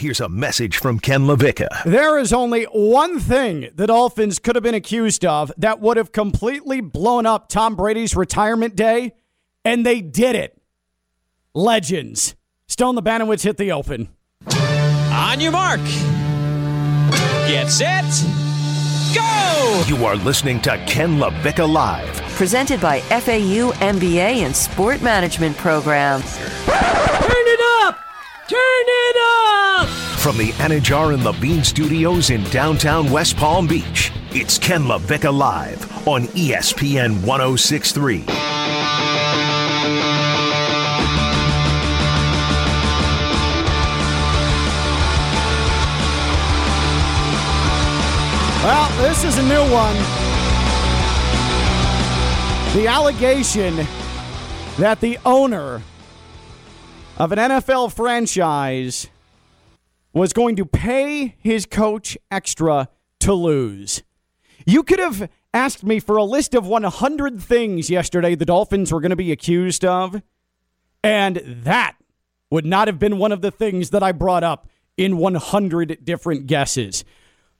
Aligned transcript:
Here's 0.00 0.18
a 0.18 0.30
message 0.30 0.78
from 0.78 0.98
Ken 0.98 1.26
LaVicka. 1.26 1.84
There 1.84 2.18
is 2.18 2.32
only 2.32 2.64
one 2.64 3.20
thing 3.20 3.68
the 3.74 3.86
Dolphins 3.86 4.38
could 4.38 4.56
have 4.56 4.62
been 4.62 4.74
accused 4.74 5.26
of 5.26 5.52
that 5.58 5.78
would 5.78 5.98
have 5.98 6.10
completely 6.10 6.80
blown 6.80 7.26
up 7.26 7.50
Tom 7.50 7.76
Brady's 7.76 8.16
retirement 8.16 8.74
day, 8.74 9.12
and 9.62 9.84
they 9.84 10.00
did 10.00 10.36
it. 10.36 10.58
Legends. 11.52 12.34
Stone 12.66 12.96
Labanowitz 12.96 13.42
hit 13.42 13.58
the 13.58 13.72
open. 13.72 14.08
On 15.12 15.38
your 15.38 15.52
mark. 15.52 15.80
Get 17.46 17.68
set. 17.68 18.06
Go! 19.14 19.84
You 19.86 20.06
are 20.06 20.16
listening 20.16 20.62
to 20.62 20.82
Ken 20.86 21.18
LaVicka 21.18 21.70
Live. 21.70 22.16
Presented 22.36 22.80
by 22.80 23.00
FAU 23.00 23.72
MBA 23.72 24.46
and 24.46 24.56
Sport 24.56 25.02
Management 25.02 25.58
Program. 25.58 26.22
Turn 26.22 26.38
it 27.46 27.60
up! 27.84 27.98
Turn 28.50 28.58
it 28.58 29.16
up! 29.78 29.88
From 30.18 30.36
the 30.36 30.50
Anidjar 30.54 31.14
and 31.14 31.22
Levine 31.22 31.62
Studios 31.62 32.30
in 32.30 32.42
downtown 32.50 33.08
West 33.08 33.36
Palm 33.36 33.68
Beach, 33.68 34.10
it's 34.32 34.58
Ken 34.58 34.86
LaVicka 34.86 35.32
Live 35.32 36.08
on 36.08 36.24
ESPN 36.24 37.24
1063. 37.24 38.24
Well, 48.64 48.90
this 49.00 49.22
is 49.22 49.38
a 49.38 49.44
new 49.44 49.62
one. 49.72 49.94
The 52.74 52.88
allegation 52.88 53.76
that 54.76 54.98
the 55.00 55.20
owner 55.24 55.80
of 57.20 57.32
an 57.32 57.38
NFL 57.38 57.92
franchise 57.92 59.08
was 60.14 60.32
going 60.32 60.56
to 60.56 60.64
pay 60.64 61.34
his 61.38 61.66
coach 61.66 62.16
extra 62.30 62.88
to 63.18 63.34
lose. 63.34 64.02
You 64.64 64.82
could 64.82 65.00
have 65.00 65.28
asked 65.52 65.84
me 65.84 66.00
for 66.00 66.16
a 66.16 66.24
list 66.24 66.54
of 66.54 66.66
100 66.66 67.42
things 67.42 67.90
yesterday 67.90 68.34
the 68.34 68.46
Dolphins 68.46 68.90
were 68.90 69.02
going 69.02 69.10
to 69.10 69.16
be 69.16 69.32
accused 69.32 69.84
of, 69.84 70.22
and 71.04 71.42
that 71.44 71.96
would 72.50 72.64
not 72.64 72.88
have 72.88 72.98
been 72.98 73.18
one 73.18 73.32
of 73.32 73.42
the 73.42 73.50
things 73.50 73.90
that 73.90 74.02
I 74.02 74.12
brought 74.12 74.42
up 74.42 74.66
in 74.96 75.18
100 75.18 76.02
different 76.02 76.46
guesses. 76.46 77.04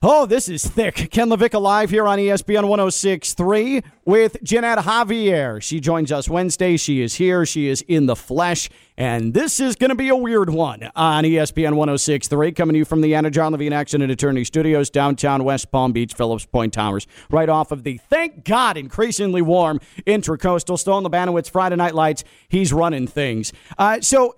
Oh, 0.03 0.25
this 0.25 0.49
is 0.49 0.65
thick. 0.65 1.11
Ken 1.11 1.29
Levick 1.29 1.53
live 1.53 1.91
here 1.91 2.07
on 2.07 2.17
ESPN 2.17 2.67
1063 2.67 3.83
with 4.03 4.35
Jeanette 4.41 4.79
Javier. 4.79 5.61
She 5.61 5.79
joins 5.79 6.11
us 6.11 6.27
Wednesday. 6.27 6.75
She 6.75 7.03
is 7.03 7.13
here. 7.13 7.45
She 7.45 7.67
is 7.67 7.83
in 7.87 8.07
the 8.07 8.15
flesh. 8.15 8.67
And 8.97 9.35
this 9.35 9.59
is 9.59 9.75
going 9.75 9.91
to 9.91 9.95
be 9.95 10.09
a 10.09 10.15
weird 10.15 10.49
one 10.49 10.89
on 10.95 11.23
ESPN 11.23 11.75
1063, 11.75 12.51
coming 12.53 12.73
to 12.73 12.79
you 12.79 12.85
from 12.85 13.01
the 13.01 13.11
Anidjar 13.11 13.51
Levine 13.51 13.73
Accident 13.73 14.11
Attorney 14.11 14.43
Studios, 14.43 14.89
downtown 14.89 15.43
West 15.43 15.71
Palm 15.71 15.91
Beach, 15.91 16.15
Phillips 16.15 16.47
Point 16.47 16.73
Towers, 16.73 17.05
right 17.29 17.47
off 17.47 17.71
of 17.71 17.83
the, 17.83 17.97
thank 18.09 18.43
God, 18.43 18.77
increasingly 18.77 19.43
warm 19.43 19.79
Intracoastal. 20.07 20.79
Stone 20.79 21.03
Labanowitz, 21.03 21.51
Friday 21.51 21.75
Night 21.75 21.93
Lights. 21.93 22.23
He's 22.49 22.73
running 22.73 23.05
things. 23.05 23.53
Uh, 23.77 24.01
so, 24.01 24.37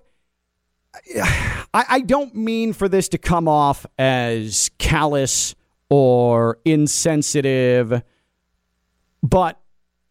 I, 1.74 1.84
I 1.88 2.00
don't 2.00 2.34
mean 2.34 2.72
for 2.72 2.88
this 2.88 3.08
to 3.10 3.18
come 3.18 3.48
off 3.48 3.86
as 3.98 4.70
callous 4.78 5.54
or 5.90 6.58
insensitive, 6.64 8.02
but 9.22 9.60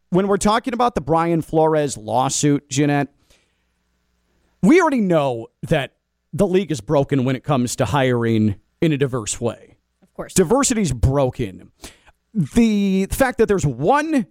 when 0.10 0.28
we're 0.28 0.38
talking 0.38 0.74
about 0.74 0.96
the 0.96 1.02
Brian 1.02 1.42
Flores 1.42 1.98
lawsuit, 1.98 2.70
Jeanette, 2.70 3.14
we 4.62 4.80
already 4.80 5.02
know 5.02 5.48
that 5.64 5.96
the 6.32 6.48
league 6.48 6.72
is 6.72 6.82
broken 6.82 7.26
when 7.26 7.36
it 7.36 7.44
comes 7.44 7.76
to 7.78 7.86
hiring 7.86 8.56
in 8.82 8.92
a 8.92 8.98
diverse 8.98 9.42
way. 9.42 9.78
Of 10.02 10.14
course. 10.14 10.34
Diversity's 10.34 10.92
broken. 10.92 11.72
The 12.34 13.08
fact 13.08 13.38
that 13.40 13.48
there's 13.48 13.66
one 13.66 14.28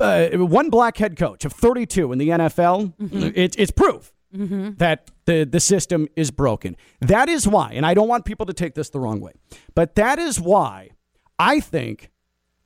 uh, 0.00 0.28
one 0.30 0.68
black 0.68 0.96
head 0.96 1.16
coach 1.16 1.44
of 1.44 1.52
32 1.52 2.12
in 2.12 2.18
the 2.18 2.28
NFL, 2.28 2.92
it, 3.36 3.54
it's 3.58 3.70
proof 3.70 4.12
Mm-hmm. 4.34 4.74
that 4.76 5.10
the, 5.24 5.44
the 5.44 5.58
system 5.58 6.06
is 6.14 6.30
broken. 6.30 6.76
That 7.00 7.28
is 7.28 7.48
why, 7.48 7.72
and 7.72 7.84
I 7.84 7.94
don't 7.94 8.06
want 8.06 8.24
people 8.24 8.46
to 8.46 8.52
take 8.52 8.74
this 8.74 8.90
the 8.90 9.00
wrong 9.00 9.20
way, 9.20 9.32
but 9.74 9.96
that 9.96 10.18
is 10.20 10.40
why 10.40 10.90
I 11.38 11.58
think 11.58 12.10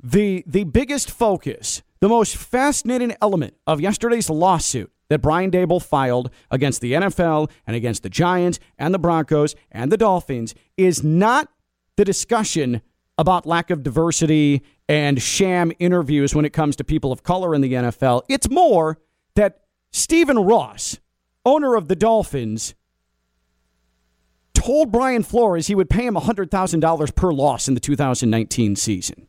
the 0.02 0.44
the 0.46 0.64
biggest 0.64 1.10
focus, 1.10 1.82
the 2.00 2.08
most 2.08 2.36
fascinating 2.36 3.16
element 3.22 3.54
of 3.66 3.80
yesterday's 3.80 4.28
lawsuit 4.28 4.92
that 5.08 5.20
Brian 5.20 5.50
Dable 5.50 5.82
filed 5.82 6.30
against 6.50 6.80
the 6.80 6.92
NFL 6.92 7.50
and 7.66 7.76
against 7.76 8.02
the 8.02 8.10
Giants 8.10 8.58
and 8.78 8.92
the 8.92 8.98
Broncos 8.98 9.54
and 9.70 9.90
the 9.90 9.96
Dolphins 9.96 10.54
is 10.76 11.02
not 11.02 11.48
the 11.96 12.04
discussion 12.04 12.82
about 13.16 13.46
lack 13.46 13.70
of 13.70 13.82
diversity 13.82 14.62
and 14.88 15.22
sham 15.22 15.72
interviews 15.78 16.34
when 16.34 16.44
it 16.44 16.52
comes 16.52 16.76
to 16.76 16.84
people 16.84 17.12
of 17.12 17.22
color 17.22 17.54
in 17.54 17.60
the 17.60 17.72
NFL. 17.72 18.22
It's 18.28 18.50
more 18.50 18.98
that 19.36 19.60
Stephen 19.92 20.38
Ross, 20.38 20.98
owner 21.44 21.74
of 21.74 21.88
the 21.88 21.96
Dolphins, 21.96 22.74
told 24.54 24.90
Brian 24.90 25.22
Flores 25.22 25.66
he 25.66 25.74
would 25.74 25.90
pay 25.90 26.06
him 26.06 26.14
$100,000 26.14 27.14
per 27.14 27.32
loss 27.32 27.68
in 27.68 27.74
the 27.74 27.80
2019 27.80 28.76
season. 28.76 29.28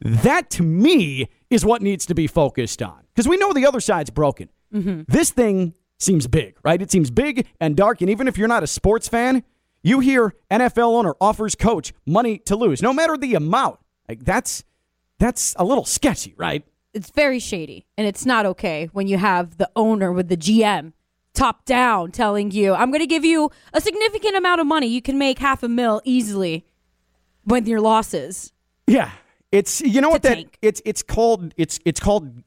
That 0.00 0.50
to 0.50 0.62
me 0.62 1.28
is 1.50 1.64
what 1.64 1.80
needs 1.80 2.06
to 2.06 2.14
be 2.14 2.26
focused 2.26 2.82
on 2.82 3.04
because 3.14 3.28
we 3.28 3.36
know 3.36 3.52
the 3.52 3.66
other 3.66 3.80
side's 3.80 4.10
broken. 4.10 4.48
Mm-hmm. 4.74 5.02
This 5.06 5.30
thing 5.30 5.74
seems 5.98 6.26
big, 6.26 6.56
right? 6.62 6.82
It 6.82 6.90
seems 6.90 7.10
big 7.10 7.46
and 7.60 7.76
dark. 7.76 8.00
And 8.00 8.10
even 8.10 8.28
if 8.28 8.36
you're 8.36 8.48
not 8.48 8.62
a 8.62 8.66
sports 8.66 9.08
fan, 9.08 9.44
you 9.82 10.00
hear 10.00 10.34
NFL 10.50 10.94
owner 10.94 11.14
offers 11.20 11.54
coach 11.54 11.92
money 12.06 12.38
to 12.38 12.56
lose, 12.56 12.82
no 12.82 12.92
matter 12.92 13.16
the 13.16 13.34
amount. 13.34 13.78
Like 14.08 14.24
that's 14.24 14.64
that's 15.18 15.54
a 15.58 15.64
little 15.64 15.84
sketchy, 15.84 16.34
right? 16.36 16.64
It's 16.92 17.10
very 17.10 17.38
shady, 17.38 17.86
and 17.96 18.06
it's 18.06 18.26
not 18.26 18.46
okay 18.46 18.88
when 18.92 19.08
you 19.08 19.18
have 19.18 19.56
the 19.56 19.70
owner 19.74 20.12
with 20.12 20.28
the 20.28 20.36
GM 20.36 20.92
top 21.34 21.64
down 21.64 22.12
telling 22.12 22.50
you, 22.50 22.74
I'm 22.74 22.90
going 22.90 23.00
to 23.00 23.06
give 23.06 23.24
you 23.24 23.50
a 23.72 23.80
significant 23.80 24.36
amount 24.36 24.60
of 24.60 24.66
money. 24.66 24.86
You 24.86 25.02
can 25.02 25.18
make 25.18 25.38
half 25.38 25.62
a 25.62 25.68
mil 25.68 26.00
easily 26.04 26.64
with 27.44 27.68
your 27.68 27.80
losses. 27.80 28.52
Yeah, 28.86 29.10
it's 29.52 29.80
you 29.80 30.00
know 30.00 30.10
what 30.10 30.22
that 30.22 30.34
tank. 30.34 30.58
it's 30.62 30.80
it's 30.84 31.02
called 31.02 31.54
it's 31.56 31.78
it's 31.84 32.00
called. 32.00 32.42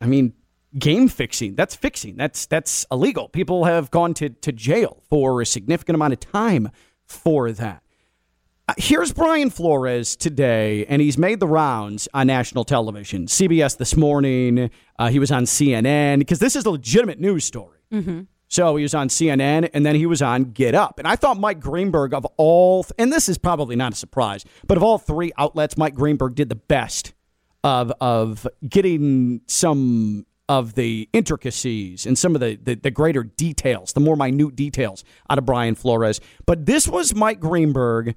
I 0.00 0.06
mean, 0.06 0.32
game 0.78 1.08
fixing. 1.08 1.54
That's 1.54 1.74
fixing. 1.74 2.16
That's 2.16 2.46
that's 2.46 2.86
illegal. 2.90 3.28
People 3.28 3.64
have 3.64 3.90
gone 3.90 4.14
to 4.14 4.28
to 4.28 4.52
jail 4.52 5.02
for 5.08 5.40
a 5.40 5.46
significant 5.46 5.94
amount 5.94 6.12
of 6.12 6.20
time 6.20 6.70
for 7.04 7.52
that. 7.52 7.82
Uh, 8.68 8.74
Here's 8.78 9.12
Brian 9.12 9.50
Flores 9.50 10.14
today, 10.14 10.86
and 10.86 11.02
he's 11.02 11.18
made 11.18 11.40
the 11.40 11.48
rounds 11.48 12.08
on 12.14 12.28
national 12.28 12.64
television. 12.64 13.26
CBS 13.26 13.76
this 13.76 13.96
morning. 13.96 14.70
Uh, 14.98 15.08
he 15.08 15.18
was 15.18 15.32
on 15.32 15.44
CNN 15.44 16.20
because 16.20 16.38
this 16.38 16.54
is 16.54 16.64
a 16.64 16.70
legitimate 16.70 17.18
news 17.18 17.44
story. 17.44 17.81
Mm-hmm. 17.92 18.22
So 18.48 18.76
he 18.76 18.82
was 18.82 18.94
on 18.94 19.08
CNN 19.08 19.70
and 19.72 19.86
then 19.86 19.94
he 19.94 20.04
was 20.04 20.20
on 20.20 20.44
Get 20.44 20.74
Up. 20.74 20.98
And 20.98 21.08
I 21.08 21.16
thought 21.16 21.38
Mike 21.38 21.58
Greenberg, 21.58 22.12
of 22.12 22.26
all, 22.36 22.84
and 22.98 23.10
this 23.10 23.28
is 23.28 23.38
probably 23.38 23.76
not 23.76 23.94
a 23.94 23.96
surprise, 23.96 24.44
but 24.66 24.76
of 24.76 24.82
all 24.82 24.98
three 24.98 25.32
outlets, 25.38 25.78
Mike 25.78 25.94
Greenberg 25.94 26.34
did 26.34 26.50
the 26.50 26.54
best 26.54 27.14
of, 27.64 27.92
of 28.00 28.46
getting 28.68 29.40
some 29.46 30.26
of 30.50 30.74
the 30.74 31.08
intricacies 31.14 32.04
and 32.04 32.18
some 32.18 32.34
of 32.34 32.42
the, 32.42 32.58
the, 32.62 32.74
the 32.74 32.90
greater 32.90 33.22
details, 33.22 33.94
the 33.94 34.00
more 34.00 34.16
minute 34.16 34.54
details 34.54 35.02
out 35.30 35.38
of 35.38 35.46
Brian 35.46 35.74
Flores. 35.74 36.20
But 36.44 36.66
this 36.66 36.86
was 36.86 37.14
Mike 37.14 37.40
Greenberg 37.40 38.14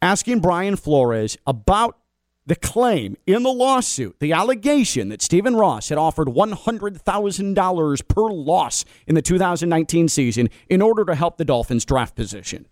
asking 0.00 0.40
Brian 0.40 0.76
Flores 0.76 1.36
about 1.44 1.98
the 2.46 2.56
claim 2.56 3.16
in 3.26 3.42
the 3.42 3.52
lawsuit, 3.52 4.16
the 4.20 4.32
allegation 4.32 5.08
that 5.08 5.20
Stephen 5.20 5.56
Ross 5.56 5.88
had 5.88 5.98
offered 5.98 6.28
$100,000 6.28 8.08
per 8.08 8.30
loss 8.30 8.84
in 9.06 9.14
the 9.14 9.22
2019 9.22 10.08
season 10.08 10.48
in 10.68 10.80
order 10.80 11.04
to 11.04 11.14
help 11.14 11.38
the 11.38 11.44
Dolphins' 11.44 11.84
draft 11.84 12.14
position. 12.14 12.66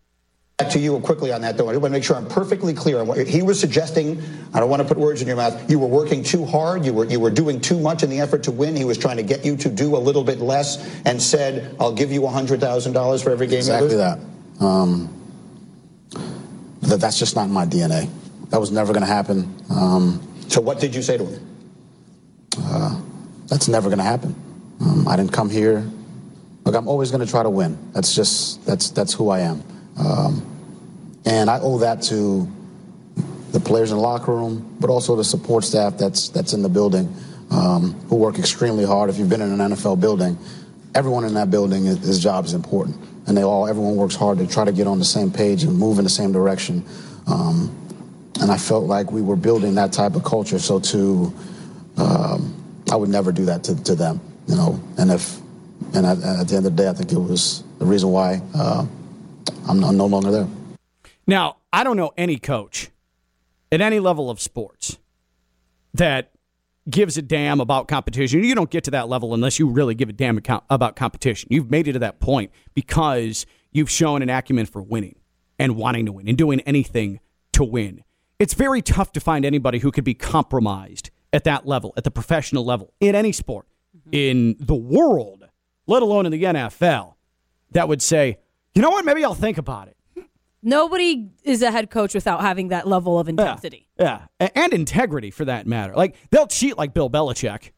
Back 0.59 0.71
to 0.71 0.78
you 0.78 0.97
quickly 1.00 1.32
on 1.32 1.41
that, 1.41 1.56
though. 1.56 1.68
I 1.68 1.72
want 1.72 1.86
to 1.86 1.91
make 1.91 2.04
sure 2.04 2.15
I'm 2.15 2.28
perfectly 2.28 2.74
clear 2.74 3.00
on 3.00 3.09
what 3.09 3.26
he 3.26 3.42
was 3.42 3.59
suggesting. 3.59 4.22
I 4.53 4.60
don't 4.60 4.71
want 4.71 4.82
to 4.82 4.86
put 4.86 4.97
words 4.97 5.21
in 5.21 5.26
your 5.26 5.36
mouth. 5.36 5.68
You 5.68 5.80
were 5.80 5.88
working 5.88 6.22
too 6.22 6.44
hard. 6.44 6.84
You 6.84 6.92
were 6.92 7.06
you 7.06 7.18
were 7.18 7.30
doing 7.30 7.60
too 7.60 7.80
much 7.80 8.04
in 8.04 8.10
the 8.10 8.20
effort 8.20 8.44
to 8.44 8.53
win. 8.53 8.77
He 8.77 8.84
was 8.84 8.97
trying 8.97 9.16
to 9.16 9.24
get 9.24 9.44
you 9.44 9.56
to 9.56 9.68
do 9.68 9.97
a 9.97 9.98
little 9.98 10.22
bit 10.22 10.38
less, 10.38 11.03
and 11.04 11.20
said, 11.20 11.74
"I'll 11.80 11.92
give 11.92 12.12
you 12.12 12.24
hundred 12.28 12.60
thousand 12.60 12.92
dollars 12.92 13.20
for 13.20 13.30
every 13.30 13.48
game." 13.48 13.54
you 13.54 13.59
Exactly 13.59 13.88
lose." 13.88 13.97
that. 13.97 14.65
Um, 14.65 15.12
that. 16.82 17.00
That's 17.00 17.18
just 17.18 17.34
not 17.34 17.50
my 17.50 17.66
DNA. 17.66 18.09
That 18.54 18.60
was 18.60 18.71
never 18.71 18.92
going 18.92 19.03
to 19.03 19.12
happen. 19.12 19.53
Um, 19.68 20.21
So 20.47 20.60
what 20.60 20.78
did 20.78 20.95
you 20.95 21.03
say 21.03 21.18
to 21.18 21.24
him? 21.27 21.41
that's 23.48 23.66
never 23.66 23.89
going 23.89 23.98
to 23.98 24.04
happen. 24.04 24.33
Um, 24.80 25.09
I 25.09 25.16
didn't 25.16 25.33
come 25.33 25.51
here. 25.51 25.84
Look, 26.65 26.77
I'm 26.77 26.86
always 26.86 27.10
going 27.10 27.24
to 27.27 27.28
try 27.28 27.42
to 27.42 27.51
win. 27.51 27.77
That's 27.92 28.15
just 28.15 28.65
that's 28.65 28.91
that's 28.91 29.12
who 29.12 29.28
I 29.30 29.41
am, 29.41 29.65
um, 29.98 30.47
and 31.27 31.51
I 31.51 31.59
owe 31.60 31.78
that 31.78 32.03
to 32.03 32.48
the 33.51 33.59
players 33.59 33.91
in 33.91 33.97
the 33.97 34.03
locker 34.03 34.33
room, 34.33 34.77
but 34.78 34.89
also 34.89 35.16
the 35.16 35.24
support 35.24 35.65
staff 35.65 35.98
that's 35.98 36.28
that's 36.28 36.53
in 36.53 36.62
the 36.62 36.68
building, 36.68 37.12
um, 37.51 37.95
who 38.09 38.15
work 38.15 38.39
extremely 38.39 38.84
hard. 38.84 39.10
If 39.10 39.18
you've 39.18 39.28
been 39.28 39.42
in 39.42 39.60
an 39.60 39.72
NFL 39.72 40.01
building, 40.01 40.39
everyone 40.95 41.24
in 41.24 41.34
that 41.34 41.51
building, 41.51 41.86
his 41.86 42.21
job 42.22 42.45
is 42.45 42.54
important. 42.54 42.97
and 43.27 43.36
they 43.36 43.42
all 43.42 43.66
everyone 43.66 43.97
works 43.97 44.15
hard 44.15 44.39
to 44.39 44.47
try 44.47 44.65
to 44.65 44.72
get 44.72 44.86
on 44.86 45.01
the 45.01 45.04
same 45.04 45.33
page 45.33 45.65
and 45.65 45.77
move 45.77 45.98
in 45.98 46.04
the 46.04 46.10
same 46.10 46.30
direction. 46.30 46.84
Um, 47.27 47.80
and 48.41 48.51
I 48.51 48.57
felt 48.57 48.84
like 48.84 49.13
we 49.13 49.22
were 49.22 49.36
building 49.36 49.75
that 49.77 49.92
type 49.92 50.15
of 50.15 50.25
culture. 50.25 50.59
So 50.59 50.81
to, 50.81 51.33
um, 51.97 52.84
I 52.91 52.97
would 52.97 53.09
never 53.09 53.33
do 53.33 53.45
that 53.47 53.65
to, 53.65 53.83
to 53.84 53.95
them, 53.95 54.21
you 54.48 54.57
know. 54.57 54.81
And 54.98 55.10
if, 55.10 55.39
and 55.95 56.04
at, 56.07 56.19
the 56.21 56.28
end 56.39 56.53
of 56.53 56.65
the 56.65 56.71
day, 56.71 56.89
I 56.89 56.92
think 56.92 57.13
it 57.13 57.19
was 57.19 57.63
the 57.78 57.86
reason 57.86 58.10
why 58.10 58.41
uh, 58.54 58.86
I'm, 59.69 59.84
I'm 59.84 59.97
no 59.97 60.07
longer 60.07 60.31
there. 60.31 60.48
Now, 61.27 61.57
I 61.72 61.84
don't 61.84 61.97
know 61.97 62.13
any 62.16 62.39
coach 62.39 62.91
at 63.72 63.81
any 63.81 64.01
level 64.01 64.31
of 64.31 64.41
sports 64.41 64.98
that 65.95 66.33
gives 66.89 67.16
a 67.16 67.22
damn 67.22 67.60
about 67.60 67.89
competition. 67.89 68.42
You 68.42 68.54
don't 68.54 68.71
get 68.71 68.84
to 68.84 68.91
that 68.92 69.09
level 69.09 69.33
unless 69.33 69.59
you 69.59 69.69
really 69.69 69.95
give 69.95 70.09
a 70.09 70.13
damn 70.13 70.41
about 70.69 70.97
competition. 70.97 71.48
You've 71.51 71.71
made 71.71 71.89
it 71.89 71.95
to 71.95 71.98
that 72.01 72.21
point 72.21 72.51
because 72.75 73.47
you've 73.72 73.91
shown 73.91 74.22
an 74.22 74.28
acumen 74.28 74.66
for 74.66 74.83
winning 74.83 75.16
and 75.59 75.77
wanting 75.77 76.07
to 76.07 76.13
win 76.13 76.28
and 76.28 76.37
doing 76.37 76.60
anything 76.60 77.21
to 77.53 77.65
win. 77.65 78.03
It's 78.39 78.54
very 78.54 78.83
tough 78.83 79.13
to 79.13 79.21
find 79.21 79.45
anybody 79.45 79.78
who 79.78 79.91
could 79.91 80.04
be 80.04 80.15
compromised 80.15 81.10
at 81.33 81.45
that 81.45 81.66
level, 81.66 81.92
at 81.97 82.04
the 82.04 82.10
professional 82.10 82.65
level, 82.65 82.92
in 83.01 83.15
any 83.15 83.33
sport, 83.33 83.66
mm-hmm. 83.97 84.10
in 84.13 84.57
the 84.59 84.75
world, 84.75 85.45
let 85.86 86.03
alone 86.03 86.27
in 86.27 86.33
the 86.33 86.42
NFL, 86.42 87.15
that 87.72 87.89
would 87.89 88.03
say, 88.03 88.39
you 88.75 88.83
know 88.83 88.91
what, 88.91 89.04
maybe 89.04 89.25
I'll 89.25 89.34
think 89.34 89.59
about 89.59 89.89
it. 89.89 89.97
Nobody 90.63 91.28
is 91.42 91.60
a 91.60 91.71
head 91.71 91.91
coach 91.91 92.15
without 92.15 92.41
having 92.41 92.69
that 92.69 92.89
level 92.89 93.19
of 93.19 93.28
intensity. 93.28 93.86
Yeah, 93.98 94.22
A- 94.41 94.57
and 94.59 94.72
integrity 94.72 95.30
for 95.30 95.45
that 95.45 95.66
matter. 95.66 95.95
Like 95.95 96.16
they'll 96.30 96.47
cheat 96.47 96.78
like 96.78 96.95
Bill 96.95 97.10
Belichick 97.10 97.72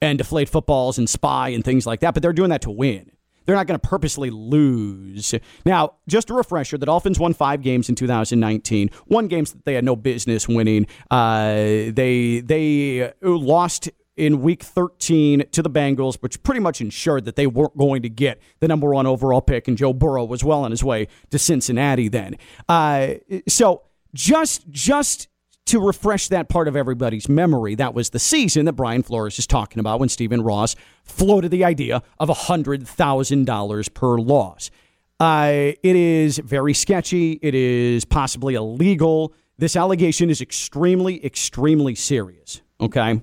and 0.00 0.16
deflate 0.16 0.48
footballs 0.48 0.98
and 0.98 1.10
spy 1.10 1.48
and 1.48 1.64
things 1.64 1.84
like 1.84 2.00
that, 2.00 2.14
but 2.14 2.22
they're 2.22 2.32
doing 2.32 2.50
that 2.50 2.62
to 2.62 2.70
win. 2.70 3.10
They're 3.46 3.56
not 3.56 3.66
going 3.66 3.80
to 3.80 3.88
purposely 3.88 4.30
lose. 4.30 5.34
Now, 5.64 5.94
just 6.08 6.30
a 6.30 6.34
refresher: 6.34 6.76
the 6.76 6.86
Dolphins 6.86 7.18
won 7.18 7.32
five 7.32 7.62
games 7.62 7.88
in 7.88 7.94
2019. 7.94 8.90
One 9.06 9.28
games 9.28 9.52
that 9.52 9.64
they 9.64 9.74
had 9.74 9.84
no 9.84 9.96
business 9.96 10.48
winning. 10.48 10.86
Uh, 11.10 11.54
they 11.54 12.42
they 12.44 13.12
lost 13.22 13.88
in 14.16 14.40
week 14.40 14.62
13 14.62 15.44
to 15.52 15.62
the 15.62 15.70
Bengals, 15.70 16.16
which 16.16 16.42
pretty 16.42 16.60
much 16.60 16.80
ensured 16.80 17.24
that 17.26 17.36
they 17.36 17.46
weren't 17.46 17.76
going 17.76 18.02
to 18.02 18.08
get 18.08 18.40
the 18.60 18.68
number 18.68 18.90
one 18.90 19.06
overall 19.06 19.42
pick, 19.42 19.68
and 19.68 19.76
Joe 19.76 19.92
Burrow 19.92 20.24
was 20.24 20.42
well 20.42 20.64
on 20.64 20.70
his 20.70 20.82
way 20.82 21.08
to 21.30 21.38
Cincinnati 21.38 22.08
then. 22.08 22.36
Uh, 22.68 23.14
so 23.46 23.82
just 24.14 24.68
just 24.70 25.28
to 25.66 25.80
refresh 25.80 26.28
that 26.28 26.48
part 26.48 26.68
of 26.68 26.76
everybody's 26.76 27.28
memory, 27.28 27.74
that 27.74 27.92
was 27.92 28.10
the 28.10 28.18
season 28.18 28.64
that 28.66 28.74
Brian 28.74 29.02
Flores 29.02 29.38
is 29.38 29.46
talking 29.46 29.80
about 29.80 30.00
when 30.00 30.08
Stephen 30.08 30.42
Ross 30.42 30.76
floated 31.02 31.50
the 31.50 31.64
idea 31.64 32.02
of 32.18 32.28
$100,000 32.28 33.94
per 33.94 34.18
loss. 34.18 34.70
Uh, 35.18 35.72
it 35.82 35.96
is 35.96 36.38
very 36.38 36.74
sketchy. 36.74 37.38
It 37.42 37.54
is 37.54 38.04
possibly 38.04 38.54
illegal. 38.54 39.32
This 39.58 39.74
allegation 39.74 40.30
is 40.30 40.40
extremely, 40.40 41.24
extremely 41.24 41.94
serious. 41.94 42.60
Okay. 42.80 43.22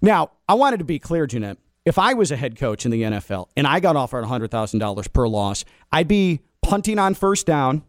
Now, 0.00 0.30
I 0.48 0.54
wanted 0.54 0.78
to 0.78 0.84
be 0.84 0.98
clear, 0.98 1.26
Jeanette. 1.26 1.58
If 1.84 1.98
I 1.98 2.14
was 2.14 2.30
a 2.30 2.36
head 2.36 2.56
coach 2.56 2.86
in 2.86 2.90
the 2.92 3.02
NFL 3.02 3.48
and 3.56 3.66
I 3.66 3.80
got 3.80 3.96
offered 3.96 4.24
$100,000 4.24 5.12
per 5.12 5.28
loss, 5.28 5.64
I'd 5.92 6.08
be 6.08 6.40
punting 6.62 6.98
on 6.98 7.14
first 7.14 7.46
down. 7.46 7.82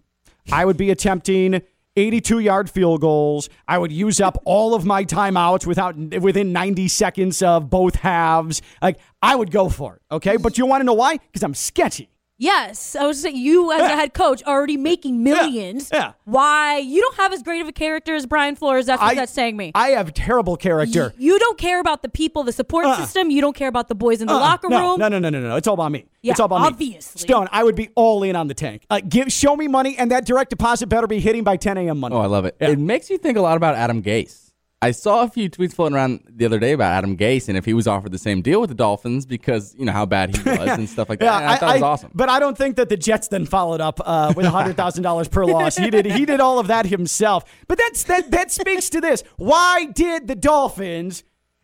I 0.52 0.66
would 0.66 0.78
be 0.78 0.92
attempting 0.92 1.62
82 1.96 2.40
yard 2.40 2.70
field 2.70 3.02
goals. 3.02 3.50
I 3.68 3.78
would 3.78 3.92
use 3.92 4.20
up 4.20 4.42
all 4.46 4.74
of 4.74 4.86
my 4.86 5.06
timeouts 5.06 5.66
without 5.66 5.96
within 5.98 6.52
90 6.54 6.88
seconds 6.88 7.42
of 7.42 7.70
both 7.70 7.96
halves. 7.96 8.62
Like 8.82 9.00
I 9.22 9.36
would 9.36 9.52
go 9.52 9.70
for 9.70 9.96
it. 9.96 10.02
Okay. 10.12 10.38
But 10.38 10.58
you 10.58 10.66
want 10.66 10.82
to 10.82 10.86
know 10.86 10.94
why? 10.94 11.18
Because 11.18 11.44
I'm 11.44 11.54
sketchy. 11.54 12.10
Yes, 12.38 12.98
I 12.98 13.08
was 13.08 13.22
saying 13.22 13.38
you 13.38 13.72
as 13.72 13.80
a 13.82 13.88
head 13.96 14.14
coach 14.14 14.44
are 14.46 14.58
already 14.58 14.76
making 14.76 15.24
millions. 15.24 15.90
Yeah. 15.94 16.14
Why 16.26 16.80
you 16.80 17.00
don't 17.02 17.16
have 17.16 17.32
as 17.32 17.42
great 17.42 17.62
of 17.62 17.68
a 17.70 17.72
character 17.72 18.14
as 18.14 18.26
Brian 18.26 18.58
Flores? 18.58 18.88
That's 18.88 19.02
what 19.02 19.12
I- 19.12 19.16
that's 19.16 19.32
saying 19.32 19.56
me. 19.56 19.72
I 19.74 19.90
have 19.92 20.14
terrible 20.14 20.58
character. 20.58 21.14
Y- 21.18 21.26
you 21.26 21.40
don't 21.40 21.58
care 21.58 21.80
about 21.80 22.02
the 22.02 22.10
people, 22.10 22.44
the 22.44 22.52
support 22.52 22.86
Uh-uh. 22.86 22.98
system. 22.98 23.32
You 23.32 23.40
don't 23.40 23.56
care 23.56 23.70
about 23.70 23.88
the 23.88 23.96
boys 23.96 24.20
in 24.20 24.28
the 24.28 24.34
Uh-uh. 24.34 24.40
locker 24.42 24.68
no, 24.68 24.82
room. 24.82 25.00
No, 25.00 25.08
no, 25.08 25.18
no, 25.20 25.30
no, 25.30 25.40
no. 25.40 25.56
It's 25.56 25.68
all 25.68 25.76
about 25.76 25.94
me. 25.94 26.06
Yeah, 26.22 26.32
it's 26.32 26.40
all 26.42 26.48
about 26.48 26.62
me. 26.62 26.68
obviously. 26.68 27.22
Stone, 27.22 27.48
I 27.54 27.64
would 27.64 27.76
be 27.76 27.90
all 27.96 28.22
in 28.24 28.36
on 28.36 28.48
the 28.50 28.54
tank. 28.54 28.84
Uh, 28.90 29.00
give, 29.08 29.32
show 29.32 29.56
me 29.56 29.70
money, 29.70 29.96
and 29.98 30.12
that 30.12 30.26
direct 30.26 30.50
deposit 30.50 30.88
better 30.88 31.08
be 31.08 31.20
hitting 31.22 31.44
by 31.46 31.56
10 31.56 31.78
a.m. 31.78 32.00
Monday. 32.02 32.18
Oh, 32.18 32.22
I 32.22 32.26
love 32.26 32.44
it. 32.44 32.58
Yeah. 32.60 32.70
It 32.72 32.80
makes 32.80 33.10
you 33.10 33.18
think 33.18 33.38
a 33.38 33.42
lot 33.42 33.56
about 33.56 33.76
Adam 33.76 34.04
Gase. 34.04 34.45
I 34.82 34.92
saw 34.92 35.24
a 35.24 35.28
few 35.30 35.50
tweets 35.50 35.74
floating 35.74 35.96
around 35.96 36.20
the 36.30 36.46
other 36.46 36.60
day 36.60 36.74
about 36.74 36.92
Adam 36.92 37.18
Gase 37.18 37.48
and 37.48 37.58
if 37.58 37.66
he 37.66 37.74
was 37.74 37.88
offered 37.88 38.12
the 38.12 38.20
same 38.20 38.42
deal 38.42 38.62
with 38.62 38.70
the 38.70 38.76
Dolphins 38.76 39.26
because 39.26 39.74
you 39.78 39.86
know 39.86 39.92
how 39.92 40.06
bad 40.06 40.36
he 40.36 40.44
was 40.50 40.70
and 40.70 40.88
stuff 40.88 41.10
like 41.10 41.20
that. 41.20 41.42
And 41.42 41.52
I, 41.52 41.58
thought 41.58 41.70
it 41.72 41.74
was 41.76 41.84
awesome. 41.84 42.12
But 42.14 42.30
I 42.30 42.40
don't 42.40 42.58
think 42.58 42.76
that 42.76 42.90
the 42.90 42.98
Jets 42.98 43.30
then 43.30 43.46
followed 43.46 43.82
up 43.82 44.00
uh, 44.06 44.34
with 44.36 44.46
hundred 44.46 44.76
thousand 44.76 45.04
dollars 45.04 45.28
per 45.28 45.46
loss. 45.46 45.78
He 45.78 45.90
did. 45.90 46.06
He 46.06 46.26
did 46.26 46.40
all 46.40 46.60
of 46.60 46.68
that 46.68 46.86
himself. 46.86 47.46
But 47.68 47.78
that's 47.78 48.04
that. 48.04 48.32
That 48.32 48.52
speaks 48.52 48.90
to 48.90 49.02
this. 49.02 49.24
Why 49.38 49.86
did 49.86 50.28
the 50.28 50.36
Dolphins? 50.36 51.24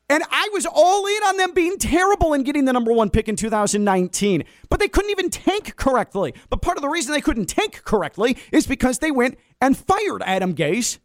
And 0.10 0.24
I 0.30 0.50
was 0.52 0.66
all 0.66 1.06
in 1.06 1.24
on 1.24 1.38
them 1.38 1.54
being 1.54 1.78
terrible 1.78 2.34
and 2.34 2.44
getting 2.44 2.66
the 2.66 2.74
number 2.74 2.92
one 2.92 3.10
pick 3.10 3.30
in 3.30 3.38
2019. 3.38 4.44
But 4.68 4.82
they 4.82 4.90
couldn't 4.90 5.10
even 5.10 5.30
tank 5.30 5.78
correctly. 5.78 6.34
But 6.50 6.62
part 6.62 6.78
of 6.78 6.82
the 6.82 6.90
reason 6.90 7.14
they 7.14 7.22
couldn't 7.22 7.46
tank 7.46 7.84
correctly 7.86 8.36
is 8.52 8.68
because 8.68 9.00
they 9.00 9.12
went 9.12 9.38
and 9.62 9.78
fired 9.78 10.22
Adam 10.26 10.54
Gase 10.54 11.00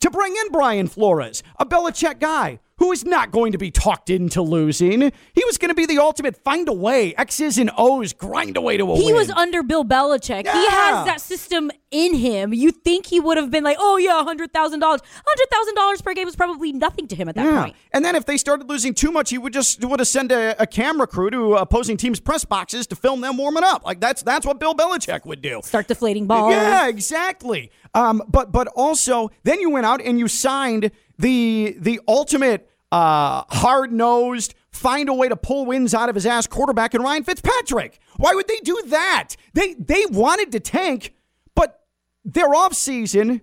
to 0.00 0.10
bring 0.10 0.34
in 0.34 0.50
Brian 0.50 0.86
Flores, 0.86 1.42
a 1.58 1.66
Belichick 1.66 2.20
guy 2.20 2.60
who 2.80 2.92
is 2.92 3.04
not 3.04 3.30
going 3.30 3.52
to 3.52 3.58
be 3.58 3.70
talked 3.70 4.08
into 4.08 4.40
losing. 4.40 5.02
He 5.02 5.44
was 5.44 5.58
going 5.58 5.68
to 5.68 5.74
be 5.74 5.84
the 5.84 5.98
ultimate 5.98 6.42
find 6.42 6.66
a 6.66 6.72
way, 6.72 7.14
X's 7.14 7.58
and 7.58 7.70
O's, 7.76 8.14
grind 8.14 8.56
away 8.56 8.78
to 8.78 8.84
a 8.84 8.96
He 8.96 9.04
win. 9.04 9.06
He 9.08 9.12
was 9.12 9.30
under 9.30 9.62
Bill 9.62 9.84
Belichick. 9.84 10.50
He 10.50 10.66
has 10.66 11.04
that 11.04 11.20
system 11.20 11.70
in 11.90 12.14
him. 12.14 12.54
You 12.54 12.70
think 12.70 13.04
he 13.04 13.20
would 13.20 13.36
have 13.36 13.50
been 13.50 13.64
like, 13.64 13.76
oh 13.78 13.98
yeah, 13.98 14.24
hundred 14.24 14.54
thousand 14.54 14.80
dollars. 14.80 15.02
Hundred 15.26 15.50
thousand 15.52 15.74
dollars 15.74 16.00
per 16.00 16.14
game 16.14 16.24
was 16.24 16.36
probably 16.36 16.72
nothing 16.72 17.06
to 17.08 17.14
him 17.14 17.28
at 17.28 17.34
that 17.34 17.44
yeah. 17.44 17.62
point. 17.64 17.76
And 17.92 18.02
then 18.02 18.16
if 18.16 18.24
they 18.24 18.38
started 18.38 18.66
losing 18.68 18.94
too 18.94 19.12
much, 19.12 19.28
he 19.28 19.36
would 19.36 19.52
just 19.52 19.84
would 19.84 20.00
have 20.00 20.08
sent 20.08 20.32
a, 20.32 20.60
a 20.60 20.66
camera 20.66 21.06
crew 21.06 21.28
to 21.30 21.56
opposing 21.56 21.98
teams' 21.98 22.18
press 22.18 22.46
boxes 22.46 22.86
to 22.86 22.96
film 22.96 23.20
them 23.20 23.36
warming 23.36 23.64
up. 23.64 23.84
Like 23.84 24.00
that's 24.00 24.22
that's 24.22 24.46
what 24.46 24.58
Bill 24.58 24.74
Belichick 24.74 25.26
would 25.26 25.42
do. 25.42 25.60
Start 25.64 25.86
deflating 25.86 26.26
balls. 26.26 26.52
Yeah, 26.52 26.88
exactly. 26.88 27.70
Um, 27.94 28.22
but 28.26 28.52
but 28.52 28.68
also 28.68 29.30
then 29.42 29.60
you 29.60 29.68
went 29.68 29.84
out 29.84 30.00
and 30.00 30.18
you 30.18 30.28
signed 30.28 30.90
the 31.18 31.76
the 31.78 32.00
ultimate 32.08 32.69
uh, 32.92 33.44
hard 33.48 33.92
nosed, 33.92 34.54
find 34.70 35.08
a 35.08 35.14
way 35.14 35.28
to 35.28 35.36
pull 35.36 35.66
wins 35.66 35.94
out 35.94 36.08
of 36.08 36.14
his 36.14 36.26
ass 36.26 36.46
quarterback 36.46 36.94
in 36.94 37.02
Ryan 37.02 37.24
Fitzpatrick. 37.24 38.00
Why 38.16 38.34
would 38.34 38.48
they 38.48 38.58
do 38.62 38.80
that? 38.86 39.36
They 39.54 39.74
they 39.74 40.04
wanted 40.06 40.52
to 40.52 40.60
tank, 40.60 41.14
but 41.54 41.84
their 42.24 42.50
offseason 42.50 43.42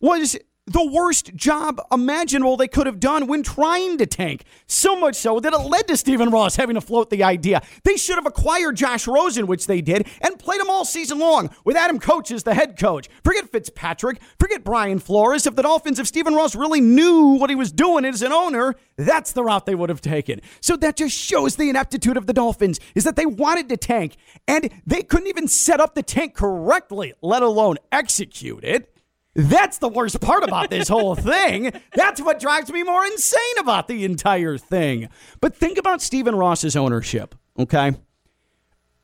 was 0.00 0.36
the 0.68 0.86
worst 0.86 1.34
job 1.34 1.80
imaginable 1.90 2.56
they 2.56 2.68
could 2.68 2.86
have 2.86 3.00
done 3.00 3.26
when 3.26 3.42
trying 3.42 3.98
to 3.98 4.06
tank. 4.06 4.44
So 4.66 4.98
much 4.98 5.16
so 5.16 5.40
that 5.40 5.52
it 5.52 5.58
led 5.58 5.88
to 5.88 5.96
Stephen 5.96 6.30
Ross 6.30 6.56
having 6.56 6.74
to 6.74 6.80
float 6.80 7.10
the 7.10 7.24
idea. 7.24 7.62
They 7.84 7.96
should 7.96 8.16
have 8.16 8.26
acquired 8.26 8.76
Josh 8.76 9.06
Rosen, 9.06 9.46
which 9.46 9.66
they 9.66 9.80
did, 9.80 10.06
and 10.20 10.38
played 10.38 10.60
him 10.60 10.68
all 10.68 10.84
season 10.84 11.18
long 11.18 11.50
with 11.64 11.76
Adam 11.76 11.98
Coach 11.98 12.30
as 12.30 12.42
the 12.42 12.54
head 12.54 12.78
coach. 12.78 13.08
Forget 13.24 13.50
Fitzpatrick, 13.50 14.20
forget 14.38 14.62
Brian 14.62 14.98
Flores. 14.98 15.46
If 15.46 15.56
the 15.56 15.62
Dolphins, 15.62 15.98
if 15.98 16.06
Stephen 16.06 16.34
Ross 16.34 16.54
really 16.54 16.80
knew 16.80 17.38
what 17.38 17.50
he 17.50 17.56
was 17.56 17.72
doing 17.72 18.04
as 18.04 18.22
an 18.22 18.32
owner, 18.32 18.74
that's 18.96 19.32
the 19.32 19.42
route 19.42 19.64
they 19.64 19.74
would 19.74 19.88
have 19.88 20.02
taken. 20.02 20.40
So 20.60 20.76
that 20.76 20.96
just 20.96 21.16
shows 21.16 21.56
the 21.56 21.70
ineptitude 21.70 22.16
of 22.16 22.26
the 22.26 22.32
Dolphins 22.32 22.78
is 22.94 23.04
that 23.04 23.16
they 23.16 23.26
wanted 23.26 23.68
to 23.70 23.76
tank 23.76 24.16
and 24.46 24.70
they 24.86 25.02
couldn't 25.02 25.28
even 25.28 25.48
set 25.48 25.80
up 25.80 25.94
the 25.94 26.02
tank 26.02 26.34
correctly, 26.34 27.14
let 27.22 27.42
alone 27.42 27.78
execute 27.90 28.64
it. 28.64 28.94
That's 29.38 29.78
the 29.78 29.88
worst 29.88 30.20
part 30.20 30.42
about 30.42 30.68
this 30.68 30.88
whole 30.88 31.14
thing. 31.14 31.70
That's 31.94 32.20
what 32.20 32.40
drives 32.40 32.72
me 32.72 32.82
more 32.82 33.06
insane 33.06 33.58
about 33.60 33.86
the 33.86 34.04
entire 34.04 34.58
thing. 34.58 35.08
But 35.40 35.54
think 35.54 35.78
about 35.78 36.02
Stephen 36.02 36.34
Ross's 36.34 36.74
ownership, 36.74 37.36
okay? 37.56 37.92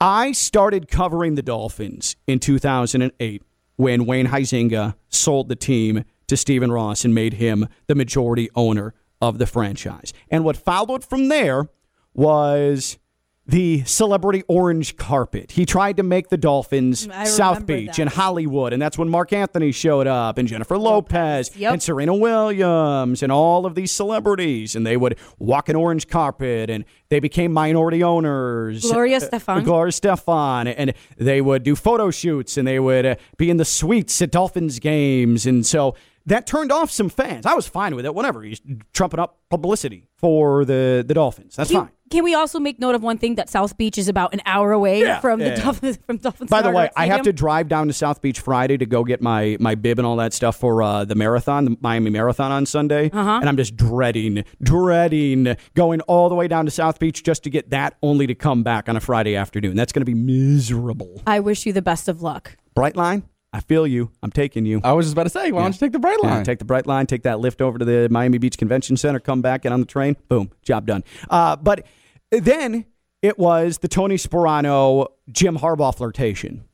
I 0.01 0.33
started 0.33 0.89
covering 0.89 1.37
the 1.37 1.43
Dolphins 1.43 2.17
in 2.27 2.41
2008 2.41 3.45
when 3.77 4.07
Wayne 4.07 4.27
Huizinga 4.27 4.97
sold 5.09 5.49
the 5.49 5.55
team 5.55 6.03
to 6.27 6.37
Stephen 6.37 6.73
Ross 6.73 7.05
and 7.05 7.15
made 7.15 7.35
him 7.35 7.69
the 7.87 7.95
majority 7.95 8.51
owner 8.57 8.93
of 9.23 9.39
the 9.39 9.47
franchise. 9.47 10.13
And 10.33 10.45
what 10.45 10.57
followed 10.57 11.05
from 11.05 11.29
there 11.29 11.69
was 12.13 12.99
the 13.47 13.85
celebrity 13.85 14.43
orange 14.49 14.97
carpet. 14.97 15.51
He 15.53 15.67
tried 15.67 15.99
to 15.99 16.03
make 16.03 16.29
the 16.31 16.39
Dolphins 16.39 17.07
South 17.29 17.67
Beach 17.67 17.89
that. 17.89 17.99
and 17.99 18.09
Hollywood, 18.11 18.73
and 18.73 18.81
that's 18.81 18.97
when 18.97 19.09
Marc 19.11 19.35
Anthony 19.35 19.71
showed 19.71 20.07
up, 20.07 20.39
and 20.39 20.49
Jennifer 20.49 20.79
Lopez, 20.79 21.51
Yep. 21.55 21.73
and 21.75 21.83
Serena 21.83 22.15
Williams, 22.15 23.23
and 23.23 23.31
all 23.31 23.67
of 23.67 23.75
these 23.75 23.93
celebrities, 23.93 24.75
and 24.75 24.87
they 24.87 24.97
would 24.97 25.19
walk 25.39 25.69
an 25.69 25.77
orange 25.77 26.09
carpet, 26.09 26.71
and 26.71 26.87
they 27.11 27.21
became 27.21 27.53
minority 27.53 28.03
owners. 28.03 28.83
Gloria 28.83 29.19
Uh, 29.19 29.21
Estefan. 29.21 29.65
Gloria 29.65 29.93
Estefan, 29.93 30.75
and 30.77 30.95
they 31.19 31.41
would 31.43 31.63
do 31.63 31.77
photo 31.77 32.11
shoots, 32.11 32.57
and 32.57 32.67
they 32.67 32.81
would 32.81 33.05
uh, 33.05 33.15
be 33.37 33.51
in 33.51 33.59
the 33.59 33.65
suites 33.67 34.23
at 34.23 34.31
Dolphins 34.31 34.79
games, 34.79 35.45
and 35.45 35.67
so 35.67 35.95
that 36.27 36.47
turned 36.47 36.73
off 36.73 36.91
some 36.91 37.11
fans. 37.11 37.45
I 37.45 37.53
was 37.53 37.67
fine 37.67 37.95
with 37.95 38.07
it, 38.07 38.15
whatever. 38.15 38.43
He's 38.43 38.63
trumping 38.95 39.21
up 39.21 39.37
publicity 39.51 40.09
for 40.17 40.65
the 40.65 41.05
the 41.07 41.13
Dolphins. 41.13 41.57
That's 41.57 41.69
he, 41.69 41.77
fine. 41.77 41.91
Can 42.11 42.23
we 42.25 42.35
also 42.35 42.61
make 42.61 42.79
note 42.79 42.95
of 42.95 43.03
one 43.03 43.19
thing 43.19 43.35
that 43.37 43.49
South 43.49 43.77
Beach 43.77 43.99
is 43.99 44.09
about 44.09 44.35
an 44.35 44.41
hour 44.47 44.73
away 44.73 45.01
Yeah. 45.01 45.21
from 45.21 45.41
Yeah, 45.41 45.51
the 45.51 45.57
yeah. 45.57 45.65
Dolphins 45.65 45.99
from 46.07 46.17
Dolphins? 46.19 46.51
By 46.51 46.63
the 46.63 46.71
way, 46.71 46.85
Rock 46.85 46.93
I 46.97 47.07
have 47.07 47.23
to 47.23 47.33
drive 47.33 47.69
down 47.69 47.87
to 47.89 47.93
South 47.93 48.21
Beach 48.23 48.41
Friday 48.41 48.77
to 48.79 48.87
go 48.87 49.05
get 49.05 49.21
my 49.23 49.57
my 49.61 49.75
bib 49.75 49.99
and 49.99 50.07
all 50.07 50.17
that 50.17 50.33
stuff 50.33 50.57
for 50.57 50.83
uh, 50.83 51.05
the 51.05 51.15
marathon, 51.15 51.65
the 51.65 51.77
Miami 51.81 52.11
Marathon 52.11 52.53
on 52.53 52.67
Sunday, 52.67 53.11
Uh-huh. 53.13 53.39
and 53.41 53.49
I'm 53.49 53.57
just 53.57 53.77
dreading, 53.77 54.45
dreading 54.63 55.57
going 55.75 56.01
all 56.03 56.29
the 56.29 56.35
way 56.35 56.47
down 56.49 56.65
to 56.67 56.71
South 56.71 56.99
Beach 56.99 57.23
just 57.23 57.43
to 57.45 57.51
get 57.51 57.71
that, 57.71 57.97
only 58.03 58.27
to 58.27 58.35
come 58.35 58.63
back 58.63 58.89
on 58.89 58.97
a 58.97 59.01
Friday 59.01 59.35
afternoon. 59.37 59.77
That's 59.77 59.93
going 59.93 60.03
to 60.05 60.11
be 60.11 60.15
miserable. 60.15 61.23
I 61.27 61.41
wish 61.41 61.67
you 61.67 61.73
the 61.73 61.83
best 61.83 62.09
of 62.09 62.23
luck. 62.23 62.57
Bright 62.75 62.97
line, 62.97 63.23
I 63.55 63.61
feel 63.61 63.87
you. 63.87 64.11
I'm 64.21 64.33
taking 64.33 64.67
you. 64.67 64.81
I 64.83 64.93
was 64.93 65.07
just 65.07 65.13
about 65.15 65.23
to 65.23 65.31
say, 65.31 65.53
why 65.53 65.63
don't 65.63 65.73
you 65.73 65.79
take 65.79 65.93
the 65.93 66.01
bright 66.01 66.19
Yeah, 66.23 66.35
line? 66.35 66.45
take 66.45 66.59
the 66.59 66.65
bright 66.65 66.87
line, 66.89 67.07
take 67.07 67.23
that 67.23 67.37
Lyft 67.39 67.61
over 67.61 67.79
to 67.79 67.85
the 67.85 68.09
Miami 68.11 68.39
Beach 68.39 68.59
Convention 68.59 68.97
Center, 68.97 69.21
come 69.21 69.43
back, 69.43 69.63
get 69.63 69.71
on 69.73 69.79
the 69.79 69.87
train, 69.87 70.17
boom, 70.29 70.51
job 70.63 70.87
done. 70.87 71.05
Uh, 71.31 71.55
but 71.55 71.87
then 72.33 72.85
it 73.23 73.39
was 73.39 73.79
the 73.79 73.87
Tony 73.89 74.17
Sparano 74.17 75.07
Jim 75.31 75.57
Harbaugh 75.59 75.97
flirtation. 75.97 76.65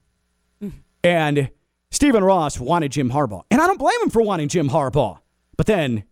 And 1.05 1.51
Stephen 1.91 2.23
Ross 2.25 2.59
wanted 2.59 2.93
Jim 2.93 3.11
Harbaugh. 3.11 3.43
And 3.51 3.61
I 3.61 3.67
don't 3.67 3.79
blame 3.79 4.01
him 4.03 4.11
for 4.11 4.23
wanting 4.23 4.49
Jim 4.49 4.69
Harbaugh. 4.71 5.19
But 5.57 5.67
then 5.67 6.05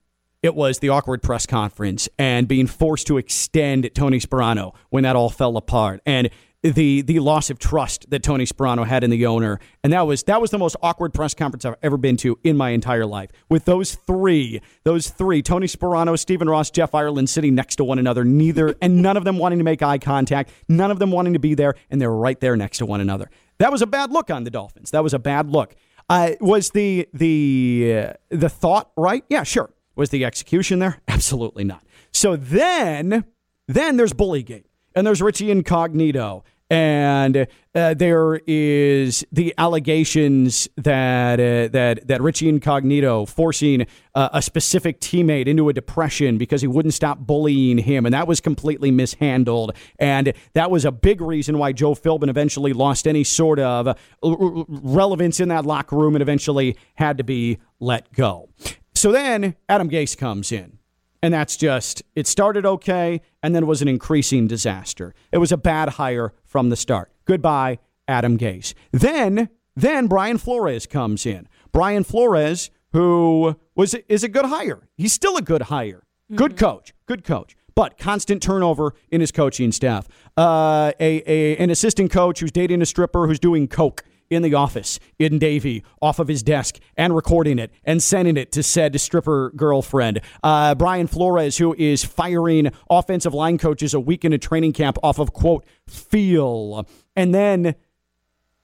it 0.42 0.54
was 0.54 0.78
the 0.78 0.88
awkward 0.90 1.22
press 1.22 1.46
conference 1.46 2.08
and 2.18 2.46
being 2.48 2.66
forced 2.66 3.06
to 3.08 3.18
extend 3.18 3.90
Tony 3.94 4.18
Sparano 4.18 4.75
when 4.90 5.02
that 5.04 5.16
all 5.16 5.30
fell 5.30 5.56
apart. 5.56 6.00
And 6.06 6.30
the 6.62 7.02
the 7.02 7.20
loss 7.20 7.50
of 7.50 7.58
trust 7.58 8.10
that 8.10 8.22
Tony 8.22 8.44
Sparano 8.44 8.86
had 8.86 9.04
in 9.04 9.10
the 9.10 9.26
owner, 9.26 9.60
and 9.84 9.92
that 9.92 10.06
was 10.06 10.24
that 10.24 10.40
was 10.40 10.50
the 10.50 10.58
most 10.58 10.76
awkward 10.82 11.14
press 11.14 11.34
conference 11.34 11.64
I've 11.64 11.76
ever 11.82 11.96
been 11.96 12.16
to 12.18 12.38
in 12.42 12.56
my 12.56 12.70
entire 12.70 13.06
life. 13.06 13.30
With 13.48 13.64
those 13.64 13.94
three, 13.94 14.60
those 14.84 15.08
three, 15.08 15.42
Tony 15.42 15.66
Sparano, 15.66 16.18
Stephen 16.18 16.48
Ross, 16.48 16.70
Jeff 16.70 16.94
Ireland 16.94 17.30
sitting 17.30 17.54
next 17.54 17.76
to 17.76 17.84
one 17.84 17.98
another, 17.98 18.24
neither 18.24 18.74
and 18.82 19.02
none 19.02 19.16
of 19.16 19.24
them 19.24 19.38
wanting 19.38 19.58
to 19.58 19.64
make 19.64 19.82
eye 19.82 19.98
contact, 19.98 20.50
none 20.68 20.90
of 20.90 20.98
them 20.98 21.10
wanting 21.10 21.34
to 21.34 21.38
be 21.38 21.54
there, 21.54 21.74
and 21.90 22.00
they're 22.00 22.10
right 22.10 22.40
there 22.40 22.56
next 22.56 22.78
to 22.78 22.86
one 22.86 23.00
another. 23.00 23.30
That 23.58 23.70
was 23.70 23.82
a 23.82 23.86
bad 23.86 24.10
look 24.10 24.30
on 24.30 24.44
the 24.44 24.50
Dolphins. 24.50 24.90
That 24.90 25.02
was 25.02 25.14
a 25.14 25.18
bad 25.18 25.50
look. 25.50 25.74
Uh, 26.08 26.32
was 26.40 26.70
the 26.70 27.08
the 27.12 28.08
uh, 28.08 28.12
the 28.30 28.48
thought 28.48 28.90
right? 28.96 29.24
Yeah, 29.28 29.42
sure. 29.42 29.70
Was 29.94 30.10
the 30.10 30.24
execution 30.24 30.78
there? 30.78 31.02
Absolutely 31.08 31.64
not. 31.64 31.84
So 32.12 32.36
then, 32.36 33.24
then 33.66 33.96
there's 33.96 34.12
Bullygate, 34.12 34.64
and 34.98 35.06
there's 35.06 35.22
Richie 35.22 35.52
Incognito, 35.52 36.42
and 36.68 37.46
uh, 37.72 37.94
there 37.94 38.40
is 38.48 39.24
the 39.30 39.54
allegations 39.56 40.68
that 40.76 41.38
uh, 41.38 41.68
that 41.68 42.08
that 42.08 42.20
Richie 42.20 42.48
Incognito 42.48 43.24
forcing 43.24 43.86
uh, 44.16 44.30
a 44.32 44.42
specific 44.42 45.00
teammate 45.00 45.46
into 45.46 45.68
a 45.68 45.72
depression 45.72 46.36
because 46.36 46.62
he 46.62 46.66
wouldn't 46.66 46.94
stop 46.94 47.20
bullying 47.20 47.78
him, 47.78 48.06
and 48.06 48.12
that 48.12 48.26
was 48.26 48.40
completely 48.40 48.90
mishandled, 48.90 49.76
and 50.00 50.32
that 50.54 50.68
was 50.68 50.84
a 50.84 50.90
big 50.90 51.20
reason 51.20 51.58
why 51.58 51.70
Joe 51.70 51.94
Philbin 51.94 52.28
eventually 52.28 52.72
lost 52.72 53.06
any 53.06 53.22
sort 53.22 53.60
of 53.60 53.86
uh, 53.86 53.94
relevance 54.22 55.38
in 55.38 55.48
that 55.50 55.64
locker 55.64 55.96
room 55.96 56.16
and 56.16 56.22
eventually 56.22 56.76
had 56.96 57.18
to 57.18 57.24
be 57.24 57.58
let 57.78 58.12
go. 58.12 58.48
So 58.96 59.12
then 59.12 59.54
Adam 59.68 59.88
Gase 59.88 60.18
comes 60.18 60.50
in. 60.50 60.77
And 61.22 61.34
that's 61.34 61.56
just, 61.56 62.02
it 62.14 62.26
started 62.26 62.64
okay 62.64 63.20
and 63.42 63.54
then 63.54 63.66
was 63.66 63.82
an 63.82 63.88
increasing 63.88 64.46
disaster. 64.46 65.14
It 65.32 65.38
was 65.38 65.50
a 65.50 65.56
bad 65.56 65.90
hire 65.90 66.32
from 66.44 66.68
the 66.68 66.76
start. 66.76 67.10
Goodbye, 67.25 67.78
Adam 68.06 68.38
Gase. 68.38 68.75
Then, 68.92 69.48
then 69.75 70.06
Brian 70.06 70.38
Flores 70.38 70.87
comes 70.87 71.26
in. 71.26 71.48
Brian 71.72 72.04
Flores, 72.04 72.70
who 72.92 73.56
was 73.75 73.94
is 74.08 74.25
a 74.25 74.28
good 74.28 74.46
hire. 74.46 74.88
He's 74.96 75.12
still 75.12 75.37
a 75.37 75.42
good 75.42 75.62
hire. 75.62 76.04
Good 76.34 76.56
coach. 76.56 76.94
Good 77.06 77.25
coach. 77.25 77.56
But 77.75 77.96
constant 77.96 78.42
turnover 78.42 78.94
in 79.10 79.20
his 79.20 79.30
coaching 79.30 79.72
staff. 79.72 80.08
Uh, 80.37 80.92
a, 80.98 81.22
a 81.26 81.56
an 81.58 81.70
assistant 81.70 82.10
coach 82.10 82.40
who's 82.40 82.50
dating 82.50 82.82
a 82.82 82.87
stripper 82.87 83.26
who's 83.26 83.38
doing 83.38 83.68
coke 83.68 84.04
in 84.30 84.42
the 84.42 84.54
office 84.54 84.99
in 85.18 85.38
Davie 85.38 85.82
off 86.00 86.18
of 86.18 86.28
his 86.28 86.42
desk 86.42 86.78
and 86.97 87.14
recording 87.14 87.58
it 87.58 87.73
and 87.85 88.02
sending 88.02 88.37
it 88.37 88.52
to 88.52 88.62
said 88.62 88.99
stripper 89.00 89.52
girlfriend. 89.56 90.20
Uh, 90.42 90.75
Brian 90.75 91.06
Flores, 91.06 91.58
who 91.58 91.75
is 91.78 92.04
firing 92.04 92.70
offensive 92.90 93.35
line 93.35 93.58
coaches 93.58 93.94
a 93.94 94.00
week 94.00 94.25
in 94.25 94.32
a 94.32 94.38
training 94.38 94.73
camp 94.73 94.99
off 95.02 95.18
of, 95.18 95.32
quote, 95.32 95.64
feel. 95.87 96.87
And 97.16 97.35
then 97.35 97.75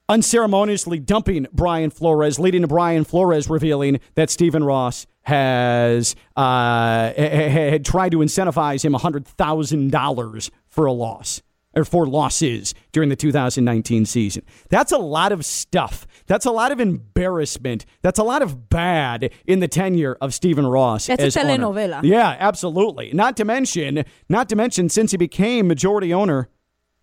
unceremoniously 0.07 0.99
dumping 0.99 1.47
Brian 1.51 1.89
Flores, 1.89 2.39
leading 2.39 2.61
to 2.61 2.67
Brian 2.67 3.03
Flores 3.03 3.49
revealing 3.49 3.99
that 4.15 4.29
Stephen 4.29 4.63
Ross 4.63 5.07
has 5.23 6.15
uh, 6.35 7.11
had 7.13 7.83
tried 7.83 8.11
to 8.11 8.19
incentivize 8.19 8.85
him 8.85 8.93
$100,000 8.93 10.49
for 10.67 10.85
a 10.85 10.91
loss 10.91 11.41
or 11.75 11.85
for 11.85 12.07
losses 12.07 12.73
during 12.91 13.09
the 13.09 13.15
2019 13.15 14.05
season. 14.05 14.43
That's 14.69 14.91
a 14.91 14.97
lot 14.97 15.31
of 15.31 15.43
stuff. 15.45 16.07
That's 16.27 16.45
a 16.45 16.51
lot 16.51 16.71
of 16.71 16.79
embarrassment. 16.79 17.85
That's 18.01 18.19
a 18.19 18.23
lot 18.23 18.41
of 18.41 18.69
bad 18.69 19.31
in 19.45 19.59
the 19.59 19.67
tenure 19.67 20.17
of 20.21 20.33
Stephen 20.33 20.65
Ross. 20.65 21.07
That's 21.07 21.21
a 21.21 21.25
as 21.27 21.37
owner. 21.37 21.57
telenovela. 21.57 22.03
Yeah, 22.03 22.35
absolutely. 22.39 23.11
Not 23.13 23.37
to 23.37 23.45
mention, 23.45 24.05
not 24.29 24.49
to 24.49 24.55
mention, 24.55 24.89
since 24.89 25.11
he 25.11 25.17
became 25.17 25.67
majority 25.67 26.13
owner, 26.13 26.49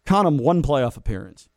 count 0.07 0.27
him 0.27 0.39
one 0.39 0.63
playoff 0.63 0.97
appearance. 0.97 1.49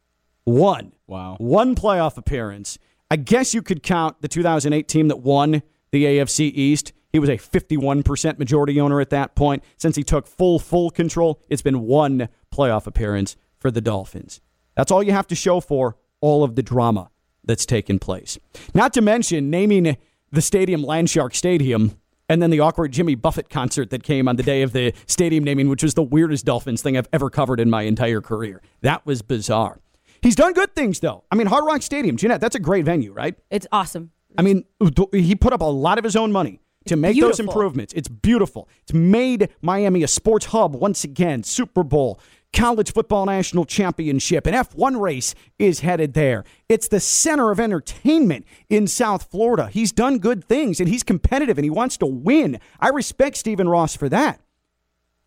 One. 0.43 0.93
Wow. 1.07 1.37
One 1.39 1.75
playoff 1.75 2.17
appearance. 2.17 2.77
I 3.09 3.15
guess 3.15 3.53
you 3.53 3.61
could 3.61 3.83
count 3.83 4.21
the 4.21 4.27
2008 4.27 4.87
team 4.87 5.07
that 5.07 5.19
won 5.19 5.63
the 5.91 6.05
AFC 6.05 6.51
East. 6.53 6.93
He 7.15 7.19
was 7.19 7.29
a 7.29 7.37
51% 7.37 8.39
majority 8.39 8.81
owner 8.81 8.99
at 8.99 9.09
that 9.11 9.35
point. 9.35 9.63
Since 9.77 9.95
he 9.95 10.03
took 10.03 10.27
full, 10.27 10.59
full 10.59 10.89
control, 10.89 11.39
it's 11.47 11.61
been 11.61 11.83
one 11.83 12.27
playoff 12.53 12.87
appearance 12.87 13.37
for 13.57 13.71
the 13.71 13.79
Dolphins. 13.79 14.41
That's 14.75 14.91
all 14.91 15.01
you 15.01 15.13
have 15.13 15.25
to 15.27 15.35
show 15.35 15.61
for 15.61 15.95
all 16.19 16.43
of 16.43 16.55
the 16.57 16.61
drama 16.61 17.09
that's 17.45 17.65
taken 17.65 17.99
place. 17.99 18.37
Not 18.73 18.91
to 18.95 19.01
mention 19.01 19.49
naming 19.49 19.95
the 20.29 20.41
stadium 20.41 20.81
Landshark 20.81 21.33
Stadium 21.33 21.97
and 22.27 22.41
then 22.41 22.49
the 22.49 22.59
awkward 22.59 22.91
Jimmy 22.91 23.15
Buffett 23.15 23.49
concert 23.49 23.91
that 23.91 24.03
came 24.03 24.27
on 24.27 24.35
the 24.35 24.43
day 24.43 24.61
of 24.61 24.73
the 24.73 24.91
stadium 25.07 25.45
naming, 25.45 25.69
which 25.69 25.83
was 25.83 25.93
the 25.93 26.03
weirdest 26.03 26.43
Dolphins 26.43 26.81
thing 26.81 26.97
I've 26.97 27.07
ever 27.13 27.29
covered 27.29 27.61
in 27.61 27.69
my 27.69 27.83
entire 27.83 28.19
career. 28.19 28.61
That 28.81 29.05
was 29.05 29.21
bizarre. 29.21 29.79
He's 30.21 30.35
done 30.35 30.51
good 30.51 30.75
things, 30.75 30.99
though. 30.99 31.23
I 31.31 31.35
mean, 31.35 31.47
Hard 31.47 31.63
Rock 31.63 31.81
Stadium, 31.81 32.17
Jeanette, 32.17 32.41
that's 32.41 32.57
a 32.57 32.59
great 32.59 32.83
venue, 32.83 33.13
right? 33.13 33.37
It's 33.49 33.67
awesome. 33.71 34.11
I 34.37 34.41
mean, 34.41 34.65
he 35.13 35.33
put 35.35 35.53
up 35.53 35.61
a 35.61 35.63
lot 35.63 35.97
of 35.97 36.03
his 36.03 36.17
own 36.17 36.33
money 36.33 36.59
to 36.85 36.95
make 36.95 37.19
those 37.19 37.39
improvements. 37.39 37.93
It's 37.93 38.07
beautiful. 38.07 38.69
It's 38.83 38.93
made 38.93 39.49
Miami 39.61 40.03
a 40.03 40.07
sports 40.07 40.47
hub 40.47 40.75
once 40.75 41.03
again. 41.03 41.43
Super 41.43 41.83
Bowl, 41.83 42.19
college 42.53 42.93
football 42.93 43.25
national 43.25 43.65
championship, 43.65 44.47
an 44.47 44.53
F1 44.53 44.99
race 44.99 45.35
is 45.59 45.81
headed 45.81 46.13
there. 46.13 46.43
It's 46.69 46.87
the 46.87 46.99
center 46.99 47.51
of 47.51 47.59
entertainment 47.59 48.45
in 48.69 48.87
South 48.87 49.29
Florida. 49.29 49.67
He's 49.67 49.91
done 49.91 50.19
good 50.19 50.45
things 50.45 50.79
and 50.79 50.87
he's 50.87 51.03
competitive 51.03 51.57
and 51.57 51.65
he 51.65 51.69
wants 51.69 51.97
to 51.97 52.05
win. 52.05 52.59
I 52.79 52.89
respect 52.89 53.37
Stephen 53.37 53.67
Ross 53.67 53.95
for 53.95 54.09
that. 54.09 54.39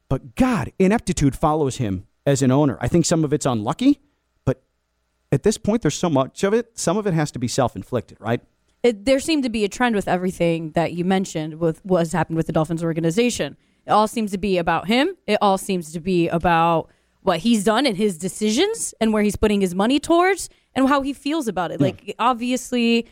But 0.08 0.36
God, 0.36 0.72
ineptitude 0.78 1.36
follows 1.36 1.76
him 1.76 2.06
as 2.24 2.42
an 2.42 2.50
owner. 2.50 2.78
I 2.80 2.88
think 2.88 3.04
some 3.04 3.24
of 3.24 3.32
it's 3.32 3.46
unlucky, 3.46 4.00
but 4.44 4.62
at 5.30 5.42
this 5.42 5.58
point, 5.58 5.82
there's 5.82 5.94
so 5.94 6.08
much 6.08 6.42
of 6.44 6.54
it. 6.54 6.78
Some 6.78 6.96
of 6.96 7.06
it 7.06 7.14
has 7.14 7.30
to 7.32 7.38
be 7.38 7.48
self 7.48 7.76
inflicted, 7.76 8.18
right? 8.20 8.40
It, 8.82 9.04
there 9.04 9.20
seemed 9.20 9.42
to 9.42 9.50
be 9.50 9.64
a 9.64 9.68
trend 9.68 9.96
with 9.96 10.06
everything 10.06 10.70
that 10.72 10.92
you 10.92 11.04
mentioned 11.04 11.58
with 11.58 11.84
what 11.84 11.98
has 11.98 12.12
happened 12.12 12.36
with 12.36 12.46
the 12.46 12.52
Dolphins 12.52 12.84
organization. 12.84 13.56
It 13.86 13.90
all 13.90 14.06
seems 14.06 14.30
to 14.32 14.38
be 14.38 14.58
about 14.58 14.86
him. 14.86 15.16
It 15.26 15.38
all 15.40 15.58
seems 15.58 15.92
to 15.92 16.00
be 16.00 16.28
about 16.28 16.90
what 17.22 17.40
he's 17.40 17.64
done 17.64 17.86
and 17.86 17.96
his 17.96 18.16
decisions 18.16 18.94
and 19.00 19.12
where 19.12 19.22
he's 19.22 19.36
putting 19.36 19.60
his 19.60 19.74
money 19.74 19.98
towards 19.98 20.48
and 20.74 20.88
how 20.88 21.02
he 21.02 21.12
feels 21.12 21.48
about 21.48 21.72
it. 21.72 21.80
Like 21.80 22.14
obviously 22.18 23.06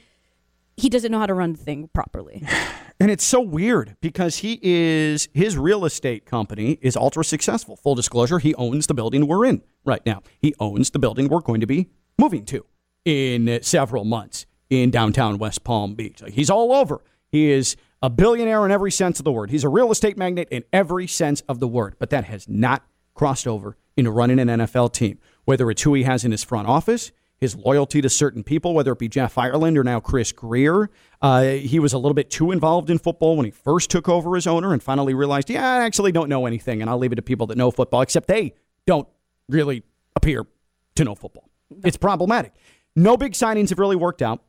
he 0.77 0.89
doesn't 0.89 1.11
know 1.11 1.19
how 1.19 1.27
to 1.27 1.35
run 1.35 1.53
the 1.53 1.59
thing 1.59 1.89
properly. 1.93 2.47
And 2.99 3.11
it's 3.11 3.27
so 3.27 3.43
weird 3.43 3.95
because 4.01 4.39
he 4.39 4.59
is 4.63 5.29
his 5.35 5.59
real 5.59 5.85
estate 5.85 6.25
company 6.25 6.79
is 6.81 6.97
ultra 6.97 7.23
successful. 7.25 7.77
Full 7.77 7.95
disclosure, 7.95 8.39
he 8.39 8.55
owns 8.55 8.87
the 8.87 8.95
building 8.95 9.27
we're 9.27 9.45
in 9.45 9.63
right 9.85 10.01
now. 10.07 10.23
He 10.41 10.55
owns 10.59 10.89
the 10.89 10.99
building 10.99 11.29
we're 11.29 11.43
going 11.43 11.61
to 11.61 11.67
be 11.67 11.91
moving 12.19 12.47
to 12.47 12.65
in 13.05 13.59
several 13.61 14.07
months 14.07 14.47
in 14.71 14.91
downtown 14.91 15.39
West 15.39 15.65
Palm 15.65 15.95
Beach. 15.95 16.23
Like, 16.23 16.33
he's 16.33 16.51
all 16.51 16.73
over. 16.73 17.01
He 17.29 17.51
is 17.51 17.77
a 18.03 18.11
billionaire 18.11 18.65
in 18.65 18.73
every 18.73 18.91
sense 18.91 19.19
of 19.19 19.25
the 19.25 19.33
word. 19.33 19.51
He's 19.51 19.65
a 19.65 19.69
real 19.69 19.91
estate 19.91 20.17
magnate 20.17 20.49
in 20.51 20.65
every 20.73 21.07
sense 21.07 21.41
of 21.43 21.61
the 21.61 21.69
word. 21.69 21.97
But 21.99 22.11
that 22.11 22.25
has 22.25 22.49
not 22.49 22.85
crossed 23.15 23.47
over 23.47 23.77
into 23.97 24.11
running 24.11 24.39
an 24.39 24.49
NFL 24.49 24.93
team. 24.93 25.19
Whether 25.45 25.71
it's 25.71 25.83
who 25.83 25.95
he 25.95 26.03
has 26.03 26.25
in 26.25 26.33
his 26.33 26.45
front 26.45 26.69
office, 26.69 27.13
his 27.39 27.55
loyalty 27.55 28.01
to 28.01 28.09
certain 28.09 28.43
people, 28.43 28.75
whether 28.75 28.93
it 28.93 28.99
be 28.99 29.09
Jeff 29.09 29.37
Ireland 29.37 29.77
or 29.77 29.85
now 29.85 30.01
Chris 30.01 30.33
Grier. 30.33 30.91
Uh, 31.21 31.43
he 31.43 31.79
was 31.79 31.93
a 31.93 31.99
little 31.99 32.15
bit 32.15 32.31
too 32.31 32.51
involved 32.51 32.91
in 32.91 32.99
football 32.99 33.37
when 33.37 33.45
he 33.45 33.51
first 33.51 33.91
took 33.91 34.09
over 34.09 34.37
as 34.37 34.47
owner 34.47 34.73
and 34.73 34.83
finally 34.83 35.15
realized, 35.15 35.51
yeah, 35.51 35.75
I 35.75 35.85
actually 35.85 36.13
don't 36.13 36.29
know 36.29 36.47
anything, 36.47 36.81
and 36.81 36.91
I'll 36.91 36.99
leave 36.99 37.13
it 37.13 37.17
to 37.17 37.23
people 37.23 37.47
that 37.49 37.59
know 37.59 37.71
football, 37.71 38.01
except 38.01 38.27
they 38.27 38.55
don't 38.87 39.07
really 39.49 39.83
appear 40.15 40.47
to 40.95 41.05
know 41.05 41.15
football. 41.15 41.51
It's 41.85 41.97
problematic. 41.97 42.53
No 42.95 43.17
big 43.17 43.33
signings 43.33 43.69
have 43.69 43.79
really 43.79 43.97
worked 43.97 44.23
out. 44.23 44.43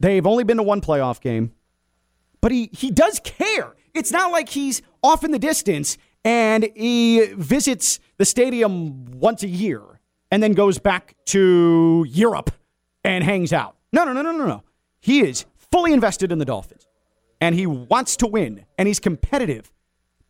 They've 0.00 0.26
only 0.26 0.44
been 0.44 0.56
to 0.56 0.62
one 0.62 0.80
playoff 0.80 1.20
game, 1.20 1.52
but 2.40 2.50
he, 2.50 2.70
he 2.72 2.90
does 2.90 3.20
care. 3.22 3.76
It's 3.94 4.10
not 4.10 4.32
like 4.32 4.48
he's 4.48 4.82
off 5.02 5.24
in 5.24 5.30
the 5.30 5.38
distance 5.38 5.98
and 6.24 6.68
he 6.74 7.26
visits 7.34 8.00
the 8.16 8.24
stadium 8.24 9.04
once 9.12 9.42
a 9.42 9.48
year 9.48 9.82
and 10.30 10.42
then 10.42 10.52
goes 10.52 10.78
back 10.78 11.14
to 11.26 12.06
Europe 12.08 12.50
and 13.04 13.22
hangs 13.24 13.52
out. 13.52 13.76
No, 13.92 14.04
no, 14.04 14.12
no, 14.12 14.22
no, 14.22 14.32
no, 14.32 14.46
no. 14.46 14.62
He 15.00 15.20
is 15.20 15.44
fully 15.70 15.92
invested 15.92 16.32
in 16.32 16.38
the 16.38 16.44
Dolphins 16.44 16.86
and 17.40 17.54
he 17.54 17.66
wants 17.66 18.16
to 18.18 18.26
win 18.26 18.64
and 18.78 18.86
he's 18.86 19.00
competitive, 19.00 19.70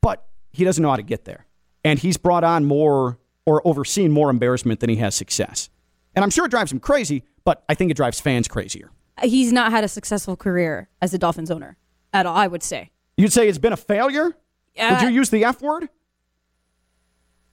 but 0.00 0.26
he 0.52 0.64
doesn't 0.64 0.82
know 0.82 0.90
how 0.90 0.96
to 0.96 1.02
get 1.02 1.24
there. 1.24 1.46
And 1.84 1.98
he's 1.98 2.16
brought 2.16 2.44
on 2.44 2.64
more 2.64 3.18
or 3.46 3.66
overseen 3.66 4.10
more 4.10 4.30
embarrassment 4.30 4.80
than 4.80 4.90
he 4.90 4.96
has 4.96 5.14
success. 5.14 5.70
And 6.14 6.24
I'm 6.24 6.30
sure 6.30 6.46
it 6.46 6.50
drives 6.50 6.72
him 6.72 6.80
crazy, 6.80 7.24
but 7.44 7.64
I 7.68 7.74
think 7.74 7.90
it 7.90 7.96
drives 7.96 8.20
fans 8.20 8.48
crazier. 8.48 8.90
He's 9.22 9.52
not 9.52 9.70
had 9.70 9.84
a 9.84 9.88
successful 9.88 10.36
career 10.36 10.88
as 11.00 11.12
a 11.14 11.18
Dolphins 11.18 11.50
owner 11.50 11.76
at 12.12 12.26
all, 12.26 12.36
I 12.36 12.46
would 12.46 12.62
say. 12.62 12.90
You'd 13.16 13.32
say 13.32 13.48
it's 13.48 13.58
been 13.58 13.72
a 13.72 13.76
failure? 13.76 14.36
Uh, 14.78 14.90
would 14.98 15.02
you 15.02 15.14
use 15.14 15.30
the 15.30 15.44
F 15.44 15.60
word? 15.60 15.88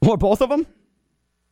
Or 0.06 0.18
both 0.18 0.42
of 0.42 0.50
them? 0.50 0.66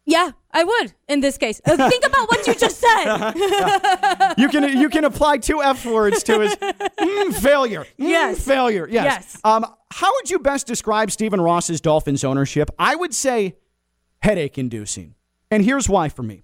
Yeah, 0.05 0.31
I 0.51 0.63
would 0.63 0.93
in 1.09 1.19
this 1.19 1.37
case. 1.37 1.59
Uh, 1.65 1.89
think 1.89 2.05
about 2.05 2.29
what 2.29 2.45
you 2.45 2.53
just 2.53 2.79
said. 2.79 3.33
You 4.37 4.49
can 4.49 4.77
you 4.77 4.89
can 4.89 5.05
apply 5.05 5.37
two 5.37 5.63
F 5.63 5.85
words 5.85 6.21
to 6.23 6.41
his 6.41 6.55
mm, 6.55 7.33
failure. 7.41 7.81
Mm, 7.81 7.87
Yes. 7.97 8.45
failure. 8.45 8.87
Yes. 8.89 9.05
Yes. 9.05 9.41
Um, 9.43 9.65
how 9.91 10.11
would 10.13 10.29
you 10.29 10.39
best 10.39 10.67
describe 10.67 11.09
Stephen 11.09 11.39
Ross's 11.41 11.81
Dolphins 11.81 12.23
ownership? 12.23 12.69
I 12.77 12.95
would 12.95 13.13
say 13.13 13.55
headache 14.19 14.57
inducing. 14.57 15.15
And 15.49 15.63
here's 15.63 15.87
why 15.89 16.09
for 16.09 16.21
me. 16.23 16.43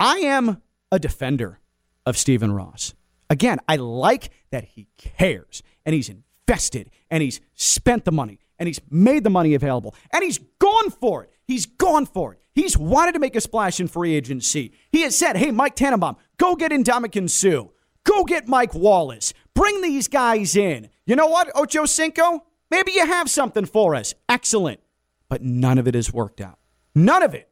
I 0.00 0.18
am 0.18 0.60
a 0.90 0.98
defender 0.98 1.60
of 2.06 2.16
Stephen 2.16 2.52
Ross. 2.52 2.94
Again, 3.30 3.58
I 3.68 3.76
like 3.76 4.30
that 4.50 4.64
he 4.64 4.88
cares 4.98 5.62
and 5.84 5.94
he's 5.94 6.08
invested 6.08 6.90
and 7.10 7.22
he's 7.22 7.40
spent 7.54 8.04
the 8.04 8.12
money 8.12 8.38
and 8.58 8.66
he's 8.66 8.80
made 8.90 9.24
the 9.24 9.30
money 9.30 9.54
available 9.54 9.94
and 10.12 10.22
he's 10.22 10.38
gone 10.58 10.90
for 10.90 11.24
it. 11.24 11.30
He's 11.46 11.66
gone 11.66 12.06
for 12.06 12.32
it. 12.32 12.40
He's 12.52 12.78
wanted 12.78 13.12
to 13.12 13.18
make 13.18 13.34
a 13.36 13.40
splash 13.40 13.80
in 13.80 13.88
free 13.88 14.14
agency. 14.14 14.72
He 14.92 15.02
has 15.02 15.16
said, 15.16 15.36
hey, 15.36 15.50
Mike 15.50 15.74
Tannenbaum, 15.74 16.16
go 16.36 16.54
get 16.54 16.70
Ndamukong 16.70 17.28
Suh. 17.28 17.68
Go 18.04 18.24
get 18.24 18.46
Mike 18.46 18.74
Wallace. 18.74 19.32
Bring 19.54 19.80
these 19.80 20.08
guys 20.08 20.56
in. 20.56 20.90
You 21.06 21.16
know 21.16 21.26
what, 21.26 21.50
Ocho 21.54 21.86
Cinco? 21.86 22.44
Maybe 22.70 22.92
you 22.92 23.06
have 23.06 23.28
something 23.30 23.64
for 23.64 23.94
us. 23.94 24.14
Excellent. 24.28 24.80
But 25.28 25.42
none 25.42 25.78
of 25.78 25.88
it 25.88 25.94
has 25.94 26.12
worked 26.12 26.40
out. 26.40 26.58
None 26.94 27.22
of 27.22 27.34
it. 27.34 27.48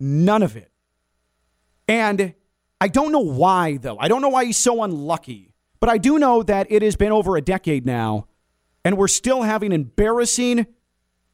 None 0.00 0.42
of 0.42 0.56
it. 0.56 0.70
And 1.86 2.34
I 2.84 2.88
don't 2.88 3.12
know 3.12 3.20
why, 3.20 3.78
though. 3.78 3.96
I 3.98 4.08
don't 4.08 4.20
know 4.20 4.28
why 4.28 4.44
he's 4.44 4.58
so 4.58 4.82
unlucky. 4.82 5.54
But 5.80 5.88
I 5.88 5.96
do 5.96 6.18
know 6.18 6.42
that 6.42 6.66
it 6.68 6.82
has 6.82 6.96
been 6.96 7.12
over 7.12 7.34
a 7.34 7.40
decade 7.40 7.86
now, 7.86 8.26
and 8.84 8.98
we're 8.98 9.08
still 9.08 9.40
having 9.40 9.72
embarrassing, 9.72 10.66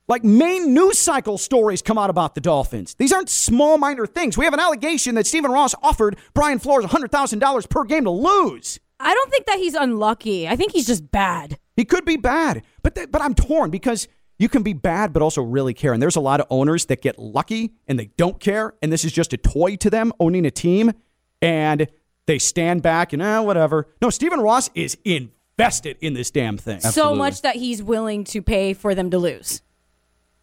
like 0.06 0.22
main 0.22 0.72
news 0.72 1.00
cycle 1.00 1.38
stories 1.38 1.82
come 1.82 1.98
out 1.98 2.08
about 2.08 2.36
the 2.36 2.40
Dolphins. 2.40 2.94
These 2.94 3.12
aren't 3.12 3.28
small, 3.28 3.78
minor 3.78 4.06
things. 4.06 4.38
We 4.38 4.44
have 4.44 4.54
an 4.54 4.60
allegation 4.60 5.16
that 5.16 5.26
Stephen 5.26 5.50
Ross 5.50 5.74
offered 5.82 6.18
Brian 6.34 6.60
Flores 6.60 6.86
$100,000 6.86 7.68
per 7.68 7.82
game 7.82 8.04
to 8.04 8.10
lose. 8.10 8.78
I 9.00 9.12
don't 9.12 9.30
think 9.32 9.46
that 9.46 9.58
he's 9.58 9.74
unlucky. 9.74 10.46
I 10.46 10.54
think 10.54 10.70
he's 10.70 10.86
just 10.86 11.10
bad. 11.10 11.58
He 11.74 11.84
could 11.84 12.04
be 12.04 12.16
bad, 12.16 12.62
but 12.84 12.94
th- 12.94 13.10
but 13.10 13.22
I'm 13.22 13.34
torn 13.34 13.70
because 13.70 14.06
you 14.38 14.48
can 14.48 14.62
be 14.62 14.72
bad 14.72 15.12
but 15.12 15.20
also 15.20 15.42
really 15.42 15.74
care. 15.74 15.92
And 15.92 16.00
there's 16.00 16.14
a 16.14 16.20
lot 16.20 16.38
of 16.38 16.46
owners 16.48 16.86
that 16.86 17.02
get 17.02 17.18
lucky 17.18 17.72
and 17.88 17.98
they 17.98 18.12
don't 18.16 18.38
care, 18.38 18.74
and 18.82 18.92
this 18.92 19.04
is 19.04 19.10
just 19.10 19.32
a 19.32 19.36
toy 19.36 19.74
to 19.74 19.90
them 19.90 20.12
owning 20.20 20.46
a 20.46 20.52
team, 20.52 20.92
and 21.42 21.88
they 22.26 22.38
stand 22.38 22.82
back 22.82 23.12
and 23.12 23.22
eh, 23.22 23.38
whatever. 23.40 23.88
No, 24.00 24.10
Stephen 24.10 24.40
Ross 24.40 24.70
is 24.74 24.96
invested 25.04 25.96
in 26.00 26.14
this 26.14 26.30
damn 26.30 26.58
thing. 26.58 26.80
So 26.80 27.14
much 27.14 27.42
that 27.42 27.56
he's 27.56 27.82
willing 27.82 28.24
to 28.24 28.42
pay 28.42 28.74
for 28.74 28.94
them 28.94 29.10
to 29.10 29.18
lose. 29.18 29.62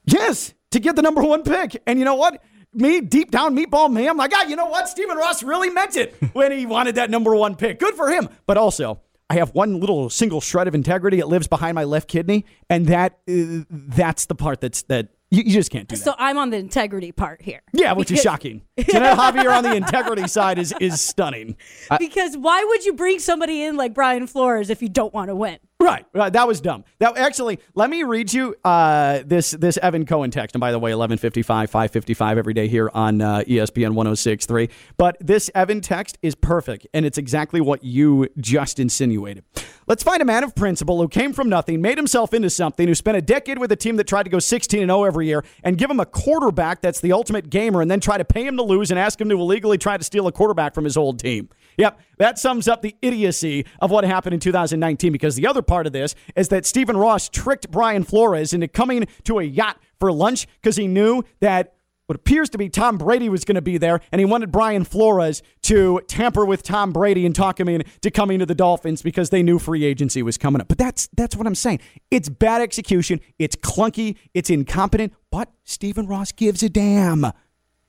Yes, 0.06 0.54
to 0.72 0.80
get 0.80 0.96
the 0.96 1.02
number 1.02 1.24
one 1.24 1.44
pick. 1.44 1.82
And 1.86 2.00
you 2.00 2.06
know 2.06 2.16
what? 2.16 2.42
Me, 2.74 3.02
deep 3.02 3.32
down, 3.32 3.56
meatball 3.56 3.92
me, 3.92 4.08
I'm 4.08 4.18
like, 4.18 4.32
ah, 4.36 4.44
you 4.44 4.56
know 4.56 4.68
what? 4.68 4.88
Stephen 4.90 5.18
Ross 5.18 5.42
really 5.42 5.70
meant 5.70 5.96
it 5.96 6.16
when 6.34 6.52
he 6.52 6.66
wanted 6.66 6.96
that 6.96 7.10
number 7.10 7.36
one 7.36 7.56
pick. 7.56 7.80
Good 7.80 7.96
for 7.96 8.10
him. 8.10 8.30
But 8.46 8.58
also, 8.58 9.02
I 9.30 9.36
have 9.36 9.54
one 9.54 9.80
little 9.80 10.10
single 10.10 10.42
shred 10.42 10.68
of 10.68 10.76
integrity. 10.76 11.20
It 11.20 11.28
lives 11.28 11.48
behind 11.48 11.76
my 11.76 11.84
left 11.84 12.08
kidney, 12.08 12.46
and 12.70 12.86
that 12.88 13.20
uh, 13.30 13.64
that's 13.70 14.26
the 14.26 14.36
part 14.36 14.62
that's 14.62 14.84
that 14.84 15.10
you, 15.30 15.44
you 15.44 15.52
just 15.54 15.72
can't 15.72 15.88
do 15.88 15.96
that. 15.96 16.02
So 16.04 16.14
I'm 16.18 16.38
on 16.38 16.50
the 16.52 16.58
integrity 16.58 17.12
part 17.12 17.42
here. 17.42 17.62
yeah, 17.74 17.94
which 17.94 18.10
is 18.12 18.20
Because- 18.20 18.24
shocking. 18.24 18.62
Jeanette 18.80 19.18
Javier 19.18 19.56
on 19.56 19.64
the 19.64 19.76
integrity 19.76 20.28
side 20.28 20.58
is 20.60 20.74
is 20.80 21.02
stunning. 21.02 21.58
Because 22.00 22.38
why 22.38 22.64
would 22.64 22.86
you 22.86 22.94
bring 22.94 23.20
somebody 23.20 23.64
in 23.64 23.76
like 23.76 23.94
Brian 23.94 24.28
Flores 24.28 24.70
if 24.70 24.82
you 24.82 24.90
don't 24.90 25.14
want 25.14 25.30
to 25.30 25.36
win? 25.36 25.58
Right, 25.80 26.06
right. 26.12 26.34
That 26.34 26.48
was 26.48 26.60
dumb. 26.60 26.86
That 26.98 27.18
actually, 27.18 27.60
let 27.76 27.92
me 27.92 28.02
read 28.02 28.34
you 28.34 28.56
uh, 28.66 29.22
this 29.24 29.52
this 29.52 29.78
Evan 29.78 30.08
Cohen 30.08 30.32
text. 30.32 30.56
And 30.56 30.60
by 30.60 30.72
the 30.72 30.80
way, 30.80 30.92
eleven 30.92 31.20
fifty 31.20 31.44
five, 31.44 31.70
five 31.70 31.92
fifty 31.92 32.16
five 32.16 32.40
every 32.40 32.56
day 32.56 32.68
here 32.68 32.90
on 32.96 33.22
uh, 33.22 33.44
ESPN 33.48 33.92
one 33.92 34.08
zero 34.08 34.16
six 34.16 34.48
three. 34.48 34.70
But 34.98 35.18
this 35.20 35.52
Evan 35.54 35.82
text 35.82 36.18
is 36.24 36.34
perfect, 36.34 36.88
and 36.96 37.06
it's 37.06 37.20
exactly 37.20 37.62
what 37.62 37.84
you 37.84 38.28
just 38.40 38.80
insinuated. 38.80 39.44
Let's 39.86 40.02
find 40.02 40.20
a 40.22 40.26
man 40.26 40.44
of 40.44 40.56
principle 40.56 41.00
who 41.00 41.08
came 41.08 41.32
from 41.32 41.48
nothing, 41.48 41.80
made 41.80 41.98
himself 41.98 42.34
into 42.34 42.50
something, 42.50 42.88
who 42.88 42.96
spent 42.96 43.16
a 43.16 43.22
decade 43.22 43.60
with 43.60 43.72
a 43.72 43.76
team 43.76 43.98
that 43.98 44.08
tried 44.08 44.24
to 44.24 44.32
go 44.32 44.40
sixteen 44.40 44.82
and 44.82 44.90
zero 44.90 45.04
every 45.04 45.28
year, 45.28 45.46
and 45.64 45.78
give 45.78 45.92
him 45.92 46.00
a 46.00 46.08
quarterback 46.08 46.82
that's 46.82 47.02
the 47.02 47.12
ultimate 47.12 47.52
gamer, 47.52 47.82
and 47.82 47.92
then 47.92 48.00
try 48.00 48.18
to 48.18 48.26
pay 48.26 48.44
him 48.44 48.58
to 48.58 48.64
lose 48.64 48.90
and 48.90 49.00
ask 49.00 49.22
him 49.22 49.30
to 49.30 49.36
illegally 49.36 49.78
try 49.78 49.96
to 49.96 50.04
steal 50.04 50.26
a 50.26 50.32
quarterback 50.32 50.74
from 50.74 50.86
his 50.86 50.98
old 50.98 51.20
team. 51.20 51.50
Yep, 51.78 52.00
that 52.18 52.40
sums 52.40 52.68
up 52.68 52.82
the 52.82 52.96
idiocy 53.02 53.66
of 53.80 53.92
what 53.92 54.04
happened 54.04 54.34
in 54.34 54.40
2019 54.40 55.12
because 55.12 55.36
the 55.36 55.46
other 55.48 55.62
part 55.62 55.86
of 55.86 55.94
this 55.94 56.16
is 56.36 56.50
that 56.50 56.66
Stephen 56.66 56.98
Ross 56.98 57.30
tricked 57.30 57.70
Brian 57.70 58.04
Flores 58.04 58.52
into 58.54 58.68
coming 58.68 59.08
to 59.26 59.40
a 59.40 59.44
yacht 59.44 59.80
for 60.00 60.12
lunch 60.12 60.48
because 60.62 60.76
he 60.76 60.88
knew 60.88 61.24
that 61.40 61.76
what 62.08 62.16
appears 62.16 62.50
to 62.52 62.58
be 62.58 62.70
Tom 62.70 62.98
Brady 62.98 63.28
was 63.28 63.44
going 63.44 63.56
to 63.56 63.62
be 63.62 63.78
there, 63.78 64.00
and 64.14 64.20
he 64.20 64.26
wanted 64.26 64.50
Brian 64.50 64.86
Flores 64.86 65.44
to 65.64 66.02
tamper 66.08 66.46
with 66.46 66.64
Tom 66.64 66.94
Brady 66.94 67.26
and 67.26 67.36
talk 67.36 67.60
him 67.60 67.68
into 67.68 68.10
coming 68.12 68.40
to 68.40 68.46
the 68.46 68.56
Dolphins 68.56 69.02
because 69.02 69.30
they 69.30 69.44
knew 69.44 69.60
free 69.60 69.84
agency 69.84 70.24
was 70.24 70.38
coming 70.38 70.62
up. 70.62 70.70
But 70.70 70.78
that's 70.78 71.10
that's 71.18 71.36
what 71.36 71.46
I'm 71.46 71.56
saying. 71.56 71.82
It's 72.10 72.30
bad 72.30 72.62
execution, 72.62 73.20
it's 73.38 73.58
clunky, 73.58 74.16
it's 74.34 74.50
incompetent, 74.50 75.14
but 75.32 75.52
Stephen 75.66 76.08
Ross 76.08 76.32
gives 76.32 76.64
a 76.64 76.70
damn. 76.70 77.26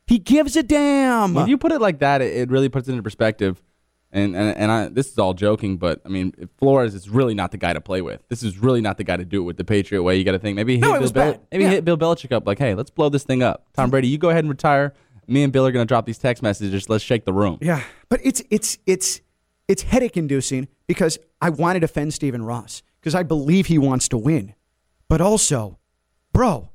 He 0.08 0.18
gives 0.18 0.56
a 0.56 0.64
damn. 0.64 1.34
When 1.34 1.48
you 1.48 1.56
put 1.56 1.70
it 1.70 1.80
like 1.80 2.00
that, 2.00 2.20
it, 2.20 2.34
it 2.34 2.50
really 2.50 2.68
puts 2.68 2.88
it 2.88 2.92
into 2.92 3.04
perspective. 3.04 3.62
And 4.10 4.34
and, 4.34 4.56
and 4.56 4.72
I, 4.72 4.88
this 4.88 5.10
is 5.12 5.18
all 5.18 5.34
joking, 5.34 5.76
but 5.76 6.00
I 6.04 6.08
mean, 6.08 6.32
Flores 6.56 6.94
is 6.94 7.10
really 7.10 7.34
not 7.34 7.50
the 7.50 7.58
guy 7.58 7.72
to 7.74 7.80
play 7.80 8.00
with. 8.00 8.22
This 8.28 8.42
is 8.42 8.58
really 8.58 8.80
not 8.80 8.96
the 8.96 9.04
guy 9.04 9.16
to 9.18 9.24
do 9.24 9.42
it 9.42 9.44
with 9.44 9.58
the 9.58 9.64
Patriot 9.64 10.02
way. 10.02 10.16
You 10.16 10.24
got 10.24 10.32
to 10.32 10.38
think 10.38 10.56
maybe 10.56 10.78
No, 10.78 10.92
hit 10.92 10.96
it 10.96 11.00
was 11.02 11.12
Bill 11.12 11.32
Bel- 11.32 11.42
maybe 11.52 11.64
Yeah. 11.64 11.70
hit 11.70 11.84
Bill 11.84 11.98
Belichick 11.98 12.32
up 12.32 12.46
like, 12.46 12.58
hey, 12.58 12.74
let's 12.74 12.88
blow 12.90 13.10
this 13.10 13.24
thing 13.24 13.42
up. 13.42 13.66
Tom 13.74 13.90
Brady, 13.90 14.08
you 14.08 14.16
go 14.16 14.30
ahead 14.30 14.44
and 14.44 14.48
retire. 14.48 14.94
Me 15.26 15.42
and 15.42 15.52
Bill 15.52 15.66
are 15.66 15.72
gonna 15.72 15.84
drop 15.84 16.06
these 16.06 16.16
text 16.16 16.42
messages. 16.42 16.88
Let's 16.88 17.04
shake 17.04 17.26
the 17.26 17.34
room. 17.34 17.58
Yeah, 17.60 17.82
but 18.08 18.20
it's 18.24 18.42
it's 18.50 18.78
it's 18.86 19.20
it's 19.68 19.82
headache 19.82 20.16
inducing 20.16 20.68
because 20.86 21.18
I 21.42 21.50
want 21.50 21.76
to 21.76 21.80
defend 21.80 22.14
Stephen 22.14 22.42
Ross 22.42 22.82
because 23.00 23.14
I 23.14 23.24
believe 23.24 23.66
he 23.66 23.76
wants 23.76 24.08
to 24.08 24.16
win, 24.16 24.54
but 25.08 25.20
also, 25.20 25.78
bro, 26.32 26.70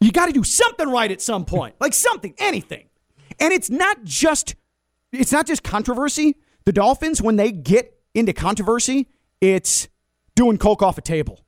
you 0.00 0.10
got 0.10 0.26
to 0.26 0.32
do 0.32 0.42
something 0.42 0.88
right 0.88 1.10
at 1.10 1.20
some 1.20 1.44
point, 1.44 1.74
like 1.80 1.92
something, 1.92 2.34
anything, 2.38 2.86
and 3.38 3.52
it's 3.52 3.68
not 3.68 4.04
just 4.04 4.54
it's 5.14 5.32
not 5.32 5.46
just 5.46 5.62
controversy. 5.62 6.36
The 6.64 6.72
Dolphins, 6.72 7.20
when 7.20 7.36
they 7.36 7.52
get 7.52 7.98
into 8.14 8.32
controversy, 8.32 9.08
it's 9.40 9.88
doing 10.34 10.58
coke 10.58 10.82
off 10.82 10.98
a 10.98 11.02
table. 11.02 11.44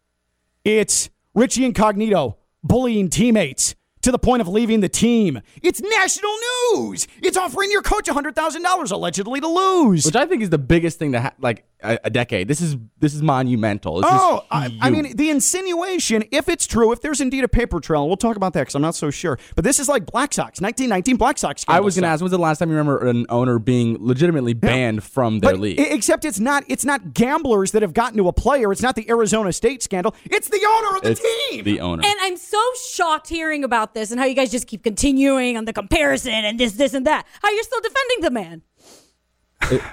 It's 0.64 1.10
Richie 1.34 1.64
Incognito 1.64 2.38
bullying 2.62 3.08
teammates 3.08 3.74
to 4.02 4.12
the 4.12 4.18
point 4.18 4.40
of 4.40 4.48
leaving 4.48 4.80
the 4.80 4.88
team. 4.88 5.40
It's 5.62 5.80
national 5.80 6.30
news. 6.74 7.08
It's 7.22 7.36
offering 7.36 7.70
your 7.70 7.82
coach 7.82 8.06
$100,000 8.06 8.92
allegedly 8.92 9.40
to 9.40 9.48
lose. 9.48 10.04
Which 10.04 10.16
I 10.16 10.26
think 10.26 10.42
is 10.42 10.50
the 10.50 10.58
biggest 10.58 10.98
thing 10.98 11.12
to 11.12 11.20
ha- 11.20 11.34
like 11.40 11.64
a, 11.94 11.98
a 12.04 12.10
decade. 12.10 12.48
This 12.48 12.60
is 12.60 12.76
this 12.98 13.14
is 13.14 13.22
monumental. 13.22 13.96
This 14.00 14.06
Oh, 14.08 14.36
is 14.38 14.42
I, 14.50 14.78
I 14.80 14.90
mean, 14.90 15.16
the 15.16 15.30
insinuation, 15.30 16.24
if 16.32 16.48
it's 16.48 16.66
true, 16.66 16.92
if 16.92 17.00
there's 17.00 17.20
indeed 17.20 17.44
a 17.44 17.48
paper 17.48 17.80
trail, 17.80 18.02
and 18.02 18.08
we'll 18.08 18.16
talk 18.16 18.36
about 18.36 18.52
that 18.54 18.60
because 18.62 18.74
I'm 18.74 18.82
not 18.82 18.94
so 18.94 19.10
sure. 19.10 19.38
But 19.54 19.64
this 19.64 19.78
is 19.78 19.88
like 19.88 20.06
Black 20.06 20.32
Sox, 20.34 20.60
1919 20.60 21.16
Black 21.16 21.38
Sox. 21.38 21.64
I 21.68 21.80
was 21.80 21.94
going 21.94 22.02
to 22.02 22.06
scandal 22.08 22.12
ask, 22.14 22.20
when's 22.22 22.30
the 22.30 22.38
last 22.38 22.58
time 22.58 22.70
you 22.70 22.76
remember 22.76 23.06
an 23.06 23.26
owner 23.28 23.58
being 23.58 23.96
legitimately 24.00 24.54
banned 24.54 25.02
from 25.04 25.40
their 25.40 25.52
But 25.52 25.60
league? 25.60 25.78
except 25.80 26.24
it's 26.24 26.40
not 26.40 26.64
it's 26.68 26.84
not 26.84 27.14
gamblers 27.14 27.72
that 27.72 27.82
have 27.82 27.94
gotten 27.94 28.16
to 28.18 28.28
a 28.28 28.32
player. 28.32 28.72
It's 28.72 28.82
not 28.82 28.96
the 28.96 29.08
Arizona 29.10 29.52
State 29.52 29.82
scandal. 29.82 30.14
It's 30.24 30.48
the 30.48 30.64
owner 30.68 30.96
of 30.96 31.02
the 31.02 31.10
it's 31.12 31.22
team. 31.50 31.64
the 31.64 31.80
owner. 31.80 32.02
And 32.04 32.14
I'm 32.22 32.36
so 32.36 32.60
shocked 32.90 33.28
hearing 33.28 33.64
about 33.64 33.94
this 33.94 34.10
and 34.10 34.20
how 34.20 34.26
you 34.26 34.34
guys 34.34 34.50
just 34.50 34.66
keep 34.66 34.82
continuing 34.82 35.56
on 35.56 35.64
the 35.64 35.72
comparison 35.72 36.32
and 36.32 36.58
this, 36.58 36.72
this, 36.72 36.94
and 36.94 37.06
that. 37.06 37.26
How 37.42 37.50
you're 37.50 37.62
still 37.62 37.80
defending 37.80 38.20
the 38.22 38.30
man. 38.30 38.62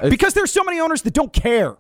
because 0.10 0.34
there's 0.34 0.51
so 0.51 0.63
many 0.63 0.79
owners 0.79 1.01
that 1.03 1.13
don't 1.13 1.34
care. 1.34 1.77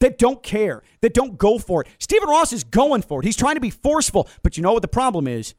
That 0.00 0.18
don't 0.18 0.42
care. 0.42 0.82
That 1.00 1.14
don't 1.14 1.38
go 1.38 1.58
for 1.58 1.82
it. 1.82 1.88
Stephen 1.98 2.28
Ross 2.28 2.52
is 2.52 2.64
going 2.64 3.02
for 3.02 3.20
it. 3.20 3.24
He's 3.26 3.36
trying 3.36 3.54
to 3.54 3.60
be 3.60 3.70
forceful. 3.70 4.28
But 4.42 4.56
you 4.56 4.62
know 4.62 4.72
what 4.72 4.82
the 4.82 4.88
problem 4.88 5.26
is? 5.26 5.54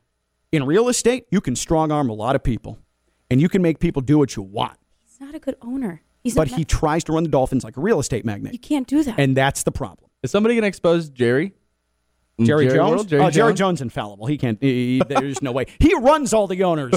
In 0.52 0.66
real 0.66 0.88
estate, 0.90 1.26
you 1.32 1.42
can 1.42 1.56
strong 1.56 1.92
arm 1.92 2.10
a 2.10 2.14
lot 2.14 2.36
of 2.36 2.44
people. 2.44 2.80
And 3.30 3.42
you 3.42 3.50
can 3.50 3.62
make 3.62 3.80
people 3.80 4.02
do 4.02 4.18
what 4.18 4.36
you 4.36 4.42
want. 4.44 4.78
He's 5.06 5.20
not 5.20 5.36
a 5.36 5.40
good 5.40 5.56
owner. 5.62 6.02
He's 6.24 6.36
But 6.36 6.50
not, 6.52 6.58
he 6.58 6.66
tries 6.66 7.04
to 7.06 7.14
run 7.14 7.24
the 7.24 7.30
Dolphins 7.30 7.64
like 7.64 7.78
a 7.78 7.82
real 7.82 8.00
estate 8.00 8.26
magnate. 8.26 8.54
you 8.54 8.60
can't 8.60 8.88
do 8.88 9.04
that. 9.04 9.20
And 9.20 9.36
that's 9.36 9.64
the 9.64 9.72
problem. 9.72 10.10
Is 10.24 10.32
somebody 10.32 10.56
going 10.56 10.64
to 10.64 10.68
expose 10.68 11.10
Jerry? 11.10 11.54
Mm, 12.40 12.46
Jerry, 12.46 12.66
Jerry 12.66 12.78
Jones? 12.78 12.96
World? 12.96 13.08
Jerry 13.08 13.24
oh, 13.24 13.30
Jerry 13.32 13.50
Jones? 13.50 13.60
Jones 13.60 13.82
infallible. 13.82 14.28
He 14.28 14.38
can't. 14.38 14.62
he- 14.62 14.98
he- 14.98 15.02
there's 15.08 15.42
no 15.42 15.52
way. 15.52 15.66
He 15.80 15.96
runs 15.96 16.34
all 16.34 16.46
the 16.46 16.64
owners. 16.64 16.94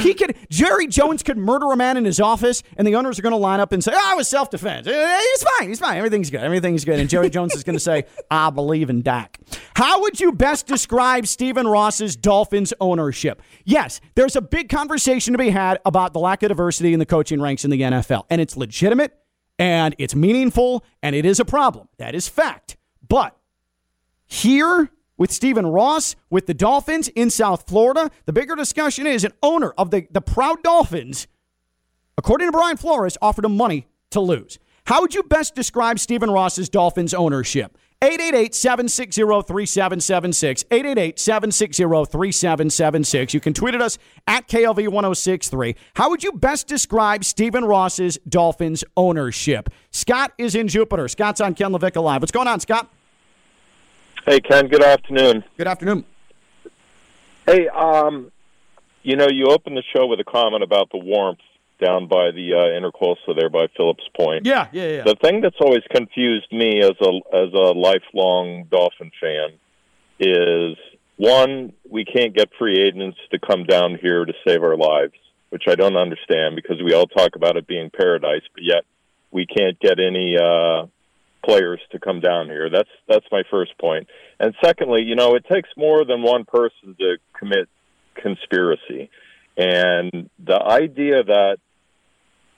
he 0.00 0.14
could. 0.14 0.34
Jerry 0.48 0.86
Jones 0.86 1.22
could 1.22 1.36
murder 1.36 1.70
a 1.72 1.76
man 1.76 1.98
in 1.98 2.06
his 2.06 2.18
office, 2.20 2.62
and 2.76 2.86
the 2.86 2.94
owners 2.94 3.18
are 3.18 3.22
going 3.22 3.32
to 3.32 3.36
line 3.36 3.60
up 3.60 3.72
and 3.72 3.84
say, 3.84 3.92
"Oh, 3.94 4.12
it 4.14 4.16
was 4.16 4.28
self 4.28 4.48
defense. 4.48 4.86
Uh, 4.86 5.20
he's 5.20 5.42
fine. 5.42 5.68
He's 5.68 5.78
fine. 5.78 5.98
Everything's 5.98 6.30
good. 6.30 6.40
Everything's 6.40 6.84
good." 6.86 6.98
And 6.98 7.08
Jerry 7.10 7.28
Jones 7.28 7.54
is 7.54 7.64
going 7.64 7.76
to 7.76 7.80
say, 7.80 8.04
"I 8.30 8.48
believe 8.50 8.88
in 8.88 9.02
Dak." 9.02 9.38
How 9.76 10.00
would 10.00 10.18
you 10.20 10.32
best 10.32 10.66
describe 10.66 11.26
Stephen 11.26 11.66
Ross's 11.68 12.16
Dolphins 12.16 12.72
ownership? 12.80 13.42
Yes, 13.64 14.00
there's 14.14 14.36
a 14.36 14.40
big 14.40 14.68
conversation 14.70 15.32
to 15.32 15.38
be 15.38 15.50
had 15.50 15.78
about 15.84 16.14
the 16.14 16.18
lack 16.20 16.42
of 16.42 16.48
diversity 16.48 16.92
in 16.94 16.98
the 16.98 17.06
coaching 17.06 17.40
ranks 17.40 17.64
in 17.64 17.70
the 17.70 17.80
NFL, 17.82 18.24
and 18.30 18.40
it's 18.40 18.56
legitimate, 18.56 19.12
and 19.58 19.94
it's 19.98 20.14
meaningful, 20.14 20.82
and 21.02 21.14
it 21.14 21.26
is 21.26 21.38
a 21.40 21.44
problem. 21.44 21.88
That 21.98 22.14
is 22.14 22.26
fact. 22.26 22.76
But 23.06 23.37
here 24.28 24.90
with 25.16 25.32
Stephen 25.32 25.66
Ross 25.66 26.14
with 26.30 26.46
the 26.46 26.54
Dolphins 26.54 27.08
in 27.08 27.30
South 27.30 27.66
Florida. 27.66 28.10
The 28.26 28.32
bigger 28.32 28.54
discussion 28.54 29.04
is 29.06 29.24
an 29.24 29.32
owner 29.42 29.72
of 29.76 29.90
the, 29.90 30.06
the 30.10 30.20
proud 30.20 30.62
Dolphins, 30.62 31.26
according 32.16 32.46
to 32.48 32.52
Brian 32.52 32.76
Flores, 32.76 33.18
offered 33.20 33.44
him 33.44 33.56
money 33.56 33.88
to 34.10 34.20
lose. 34.20 34.58
How 34.86 35.00
would 35.02 35.14
you 35.14 35.22
best 35.22 35.54
describe 35.54 35.98
Stephen 35.98 36.30
Ross's 36.30 36.70
Dolphins 36.70 37.12
ownership? 37.12 37.76
888-760-3776. 38.00 40.64
888-760-3776. 40.68 43.34
You 43.34 43.40
can 43.40 43.52
tweet 43.52 43.74
at 43.74 43.82
us 43.82 43.98
at 44.26 44.48
KLV1063. 44.48 45.74
How 45.94 46.08
would 46.08 46.22
you 46.22 46.32
best 46.32 46.68
describe 46.68 47.24
Stephen 47.24 47.64
Ross's 47.64 48.16
Dolphins 48.28 48.84
ownership? 48.96 49.68
Scott 49.90 50.32
is 50.38 50.54
in 50.54 50.68
Jupiter. 50.68 51.08
Scott's 51.08 51.40
on 51.40 51.54
Ken 51.54 51.72
Levick 51.72 52.00
Live. 52.00 52.22
What's 52.22 52.30
going 52.30 52.46
on, 52.46 52.60
Scott? 52.60 52.88
Hey, 54.28 54.40
Ken, 54.40 54.68
good 54.68 54.84
afternoon. 54.84 55.42
Good 55.56 55.68
afternoon. 55.68 56.04
Hey, 57.46 57.66
um, 57.68 58.30
you 59.02 59.16
know, 59.16 59.26
you 59.26 59.46
opened 59.46 59.78
the 59.78 59.82
show 59.96 60.06
with 60.06 60.20
a 60.20 60.24
comment 60.24 60.62
about 60.62 60.90
the 60.90 60.98
warmth 60.98 61.38
down 61.82 62.08
by 62.08 62.30
the 62.32 62.52
uh, 62.52 62.78
intercoastal 62.78 63.34
there 63.38 63.48
by 63.48 63.68
Phillips 63.74 64.04
Point. 64.14 64.44
Yeah, 64.44 64.68
yeah, 64.70 64.88
yeah. 64.96 65.02
The 65.04 65.14
thing 65.14 65.40
that's 65.40 65.56
always 65.62 65.82
confused 65.90 66.52
me 66.52 66.82
as 66.82 66.92
a 67.00 67.20
as 67.34 67.54
a 67.54 67.72
lifelong 67.72 68.64
Dolphin 68.70 69.10
fan 69.18 69.52
is 70.20 70.76
one, 71.16 71.72
we 71.88 72.04
can't 72.04 72.36
get 72.36 72.50
free 72.58 72.82
agents 72.82 73.16
to 73.30 73.38
come 73.38 73.64
down 73.64 73.96
here 73.98 74.26
to 74.26 74.34
save 74.46 74.62
our 74.62 74.76
lives, 74.76 75.14
which 75.48 75.62
I 75.68 75.74
don't 75.74 75.96
understand 75.96 76.54
because 76.54 76.82
we 76.82 76.92
all 76.92 77.06
talk 77.06 77.34
about 77.34 77.56
it 77.56 77.66
being 77.66 77.88
paradise, 77.88 78.42
but 78.52 78.62
yet 78.62 78.84
we 79.30 79.46
can't 79.46 79.80
get 79.80 79.98
any 79.98 80.36
uh, 80.36 80.84
players 81.44 81.80
to 81.92 81.98
come 81.98 82.20
down 82.20 82.46
here. 82.46 82.70
That's 82.70 82.88
that's 83.08 83.26
my 83.30 83.42
first 83.50 83.76
point. 83.78 84.08
And 84.40 84.54
secondly, 84.62 85.02
you 85.02 85.14
know, 85.14 85.34
it 85.34 85.44
takes 85.50 85.68
more 85.76 86.04
than 86.04 86.22
one 86.22 86.44
person 86.44 86.96
to 86.98 87.16
commit 87.38 87.68
conspiracy. 88.14 89.10
And 89.56 90.30
the 90.38 90.60
idea 90.62 91.24
that 91.24 91.58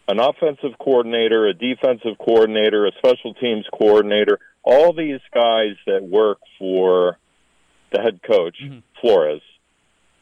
an 0.09 0.19
offensive 0.19 0.79
coordinator, 0.79 1.47
a 1.47 1.55
defensive 1.55 2.19
coordinator, 2.19 2.87
a 2.87 2.93
special 2.99 3.35
teams 3.35 3.65
coordinator, 3.73 4.39
all 4.63 4.93
these 4.93 5.21
guys 5.33 5.77
that 5.87 6.03
work 6.03 6.39
for 6.59 7.17
the 7.93 8.01
head 8.01 8.21
coach, 8.23 8.57
mm-hmm. 8.63 8.81
Flores, 9.01 9.41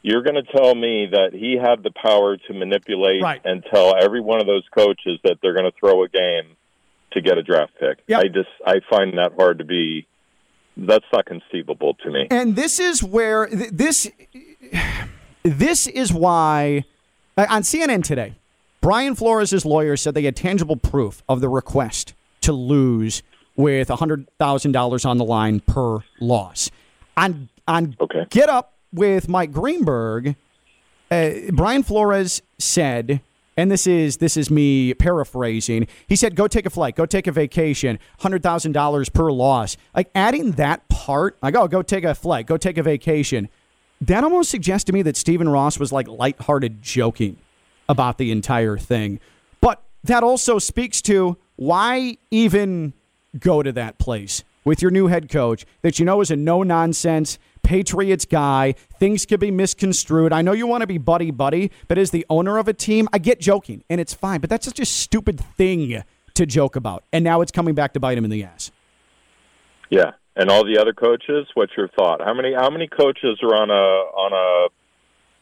you're 0.01 0.23
going 0.23 0.41
to 0.41 0.51
tell 0.57 0.73
me 0.73 1.07
that 1.11 1.31
he 1.33 1.57
had 1.61 1.83
the 1.83 1.91
power 1.91 2.37
to 2.37 2.53
manipulate 2.53 3.21
Right. 3.21 3.41
and 3.43 3.63
tell 3.73 3.95
every 3.99 4.21
one 4.21 4.39
of 4.39 4.47
those 4.47 4.63
coaches 4.73 5.19
that 5.23 5.37
they're 5.41 5.53
going 5.53 5.69
to 5.69 5.77
throw 5.77 6.03
a 6.03 6.07
game 6.09 6.55
to 7.11 7.21
get 7.21 7.37
a 7.37 7.43
draft 7.43 7.73
pick. 7.79 7.99
Yep. 8.07 8.19
I 8.19 8.27
just 8.27 8.49
I 8.65 8.75
find 8.89 9.17
that 9.17 9.33
hard 9.37 9.59
to 9.59 9.65
be 9.65 10.07
that's 10.77 11.05
not 11.11 11.25
conceivable 11.25 11.95
to 11.95 12.11
me. 12.11 12.27
And 12.31 12.55
this 12.55 12.79
is 12.79 13.03
where 13.03 13.47
th- 13.47 13.71
this 13.71 14.09
this 15.43 15.87
is 15.87 16.13
why 16.13 16.85
uh, 17.37 17.45
on 17.49 17.63
CNN 17.63 18.03
today, 18.03 18.35
Brian 18.81 19.15
Flores' 19.15 19.65
lawyer 19.65 19.97
said 19.97 20.13
they 20.13 20.23
had 20.23 20.35
tangible 20.35 20.75
proof 20.75 21.23
of 21.27 21.41
the 21.41 21.49
request 21.49 22.13
to 22.41 22.53
lose 22.53 23.23
with 23.55 23.89
$100,000 23.89 25.05
on 25.05 25.17
the 25.17 25.25
line 25.25 25.59
per 25.59 25.99
loss. 26.19 26.71
On 27.17 27.49
on 27.67 27.95
Okay. 27.99 28.25
Get 28.29 28.49
Up 28.49 28.73
with 28.93 29.27
Mike 29.27 29.51
Greenberg, 29.51 30.35
uh, 31.11 31.31
Brian 31.51 31.83
Flores 31.83 32.41
said, 32.57 33.21
and 33.59 33.69
this 33.69 33.85
is 33.85 34.17
this 34.17 34.37
is 34.37 34.49
me 34.49 34.93
paraphrasing. 34.93 35.87
He 36.07 36.15
said, 36.15 36.35
"Go 36.35 36.47
take 36.47 36.65
a 36.65 36.69
flight, 36.69 36.95
go 36.95 37.05
take 37.05 37.27
a 37.27 37.31
vacation, 37.31 37.99
hundred 38.19 38.41
thousand 38.41 38.71
dollars 38.71 39.09
per 39.09 39.31
loss." 39.31 39.75
Like 39.93 40.09
adding 40.15 40.53
that 40.53 40.87
part, 40.87 41.37
like, 41.41 41.55
"Oh, 41.55 41.67
go 41.67 41.81
take 41.81 42.05
a 42.05 42.15
flight, 42.15 42.45
go 42.45 42.57
take 42.57 42.77
a 42.77 42.83
vacation." 42.83 43.49
That 44.01 44.23
almost 44.23 44.49
suggests 44.49 44.85
to 44.85 44.93
me 44.93 45.01
that 45.01 45.17
Stephen 45.17 45.49
Ross 45.49 45.77
was 45.77 45.91
like 45.91 46.07
lighthearted 46.07 46.81
joking 46.81 47.37
about 47.89 48.17
the 48.17 48.31
entire 48.31 48.77
thing. 48.77 49.19
But 49.59 49.83
that 50.05 50.23
also 50.23 50.57
speaks 50.57 51.01
to 51.03 51.37
why 51.57 52.17
even 52.31 52.93
go 53.37 53.61
to 53.61 53.73
that 53.73 53.97
place 53.97 54.45
with 54.63 54.81
your 54.81 54.91
new 54.91 55.07
head 55.07 55.29
coach 55.29 55.65
that 55.81 55.99
you 55.99 56.05
know 56.05 56.21
is 56.21 56.31
a 56.31 56.35
no 56.35 56.63
nonsense 56.63 57.37
Patriots 57.63 58.25
guy. 58.25 58.73
Things 58.99 59.25
could 59.25 59.39
be 59.39 59.51
misconstrued. 59.51 60.33
I 60.33 60.41
know 60.41 60.53
you 60.53 60.67
want 60.67 60.81
to 60.81 60.87
be 60.87 60.97
buddy 60.97 61.31
buddy, 61.31 61.71
but 61.87 61.97
as 61.97 62.11
the 62.11 62.25
owner 62.29 62.57
of 62.57 62.67
a 62.67 62.73
team, 62.73 63.07
I 63.13 63.17
get 63.17 63.39
joking 63.39 63.83
and 63.89 64.01
it's 64.01 64.13
fine, 64.13 64.41
but 64.41 64.49
that's 64.49 64.65
such 64.65 64.79
a 64.79 64.85
stupid 64.85 65.39
thing 65.39 66.03
to 66.33 66.45
joke 66.45 66.75
about. 66.75 67.03
And 67.11 67.23
now 67.23 67.41
it's 67.41 67.51
coming 67.51 67.75
back 67.75 67.93
to 67.93 67.99
bite 67.99 68.17
him 68.17 68.23
in 68.23 68.31
the 68.31 68.43
ass. 68.43 68.71
Yeah, 69.89 70.11
and 70.35 70.49
all 70.49 70.63
the 70.63 70.79
other 70.79 70.93
coaches. 70.93 71.47
What's 71.53 71.73
your 71.75 71.89
thought? 71.89 72.21
How 72.23 72.33
many 72.33 72.53
how 72.53 72.69
many 72.69 72.87
coaches 72.87 73.39
are 73.43 73.55
on 73.55 73.69
a 73.69 73.73
on 73.73 74.33
a 74.33 74.69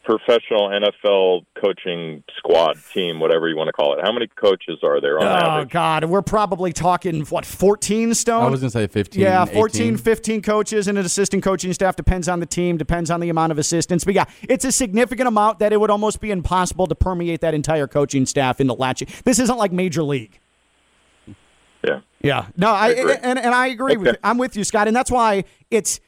professional 0.08 0.70
NFL 0.70 1.44
coaching 1.60 2.24
squad 2.38 2.78
team, 2.94 3.20
whatever 3.20 3.46
you 3.46 3.56
want 3.56 3.68
to 3.68 3.72
call 3.74 3.92
it? 3.92 4.00
How 4.02 4.10
many 4.10 4.26
coaches 4.26 4.78
are 4.82 5.02
there 5.02 5.18
on 5.18 5.26
Oh, 5.26 5.28
average? 5.30 5.68
God. 5.70 6.04
We're 6.06 6.22
probably 6.22 6.72
talking, 6.72 7.26
what, 7.26 7.44
14 7.44 8.14
stone? 8.14 8.42
I 8.42 8.48
was 8.48 8.60
going 8.60 8.70
to 8.70 8.78
say 8.78 8.86
15. 8.86 9.20
Yeah, 9.20 9.44
14, 9.44 9.82
18. 9.82 9.96
15 9.98 10.40
coaches 10.42 10.88
and 10.88 10.96
an 10.96 11.04
assistant 11.04 11.42
coaching 11.42 11.74
staff. 11.74 11.94
Depends 11.94 12.26
on 12.26 12.40
the 12.40 12.46
team, 12.46 12.78
depends 12.78 13.10
on 13.10 13.20
the 13.20 13.28
amount 13.28 13.52
of 13.52 13.58
assistants. 13.58 14.04
But 14.04 14.14
yeah, 14.14 14.24
it's 14.48 14.64
a 14.64 14.72
significant 14.72 15.28
amount 15.28 15.58
that 15.58 15.74
it 15.74 15.80
would 15.80 15.90
almost 15.90 16.22
be 16.22 16.30
impossible 16.30 16.86
to 16.86 16.94
permeate 16.94 17.42
that 17.42 17.52
entire 17.52 17.86
coaching 17.86 18.24
staff 18.24 18.62
into 18.62 18.72
latching. 18.72 19.08
This 19.24 19.38
isn't 19.38 19.58
like 19.58 19.72
Major 19.72 20.02
League. 20.02 20.40
Yeah. 21.86 22.00
Yeah. 22.22 22.46
No, 22.56 22.70
I, 22.70 22.88
agree. 22.88 23.14
and, 23.22 23.38
and 23.38 23.54
I 23.54 23.66
agree 23.66 23.98
with 23.98 24.08
Okay. 24.08 24.18
I'm 24.24 24.38
with 24.38 24.56
you, 24.56 24.64
Scott. 24.64 24.88
And 24.88 24.96
that's 24.96 25.10
why 25.10 25.44
it's 25.70 26.00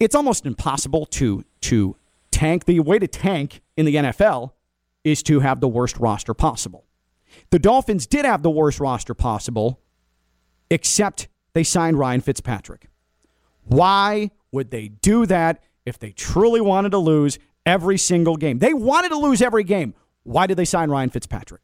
it's 0.00 0.14
almost 0.14 0.46
impossible 0.46 1.04
to 1.06 1.44
to 1.60 1.94
tank. 2.34 2.64
The 2.64 2.80
way 2.80 2.98
to 2.98 3.06
tank 3.08 3.60
in 3.76 3.86
the 3.86 3.94
NFL 3.96 4.52
is 5.04 5.22
to 5.24 5.40
have 5.40 5.60
the 5.60 5.68
worst 5.68 5.98
roster 5.98 6.34
possible. 6.34 6.84
The 7.50 7.58
Dolphins 7.58 8.06
did 8.06 8.24
have 8.24 8.42
the 8.42 8.50
worst 8.50 8.80
roster 8.80 9.14
possible, 9.14 9.80
except 10.70 11.28
they 11.52 11.62
signed 11.64 11.98
Ryan 11.98 12.20
Fitzpatrick. 12.20 12.88
Why 13.64 14.30
would 14.52 14.70
they 14.70 14.88
do 14.88 15.26
that 15.26 15.62
if 15.84 15.98
they 15.98 16.10
truly 16.12 16.60
wanted 16.60 16.90
to 16.90 16.98
lose 16.98 17.38
every 17.66 17.98
single 17.98 18.36
game? 18.36 18.58
They 18.58 18.74
wanted 18.74 19.08
to 19.10 19.16
lose 19.18 19.42
every 19.42 19.64
game. 19.64 19.94
Why 20.22 20.46
did 20.46 20.56
they 20.56 20.64
sign 20.64 20.90
Ryan 20.90 21.10
Fitzpatrick? 21.10 21.60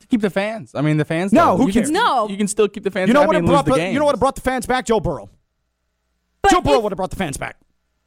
To 0.00 0.06
keep 0.06 0.20
the 0.22 0.30
fans. 0.30 0.74
I 0.74 0.80
mean, 0.82 0.96
the 0.96 1.04
fans. 1.04 1.32
No, 1.32 1.52
though. 1.52 1.56
who 1.58 1.66
you 1.66 1.72
can, 1.72 1.82
cares? 1.82 1.90
No. 1.90 2.28
You 2.28 2.36
can 2.36 2.48
still 2.48 2.68
keep 2.68 2.84
the 2.84 2.90
fans 2.90 3.08
You 3.08 3.14
know 3.14 3.20
happy 3.20 3.26
what 3.28 3.36
it 3.36 3.38
and 3.40 3.46
brought? 3.48 3.66
lose 3.66 3.74
the 3.74 3.78
the- 3.80 3.84
game. 3.86 3.92
you 3.92 3.98
know 3.98 4.04
what 4.06 4.18
brought 4.18 4.34
the 4.34 4.40
fans 4.40 4.66
back? 4.66 4.86
Joe 4.86 5.00
Burrow. 5.00 5.28
But 6.42 6.52
Joe 6.52 6.60
Burrow 6.62 6.80
would 6.80 6.92
have 6.92 6.96
brought 6.96 7.10
the 7.10 7.16
fans 7.16 7.36
back. 7.36 7.56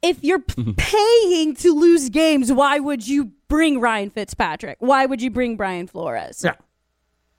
If 0.04 0.22
you're 0.22 0.40
p- 0.40 0.54
mm-hmm. 0.54 0.72
paying 0.76 1.54
to 1.56 1.72
lose 1.72 2.08
games, 2.08 2.52
why 2.52 2.78
would 2.78 3.06
you 3.06 3.32
bring 3.48 3.80
Ryan 3.80 4.10
Fitzpatrick? 4.10 4.76
Why 4.80 5.06
would 5.06 5.22
you 5.22 5.30
bring 5.30 5.56
Brian 5.56 5.86
Flores? 5.86 6.42
Yeah. 6.44 6.54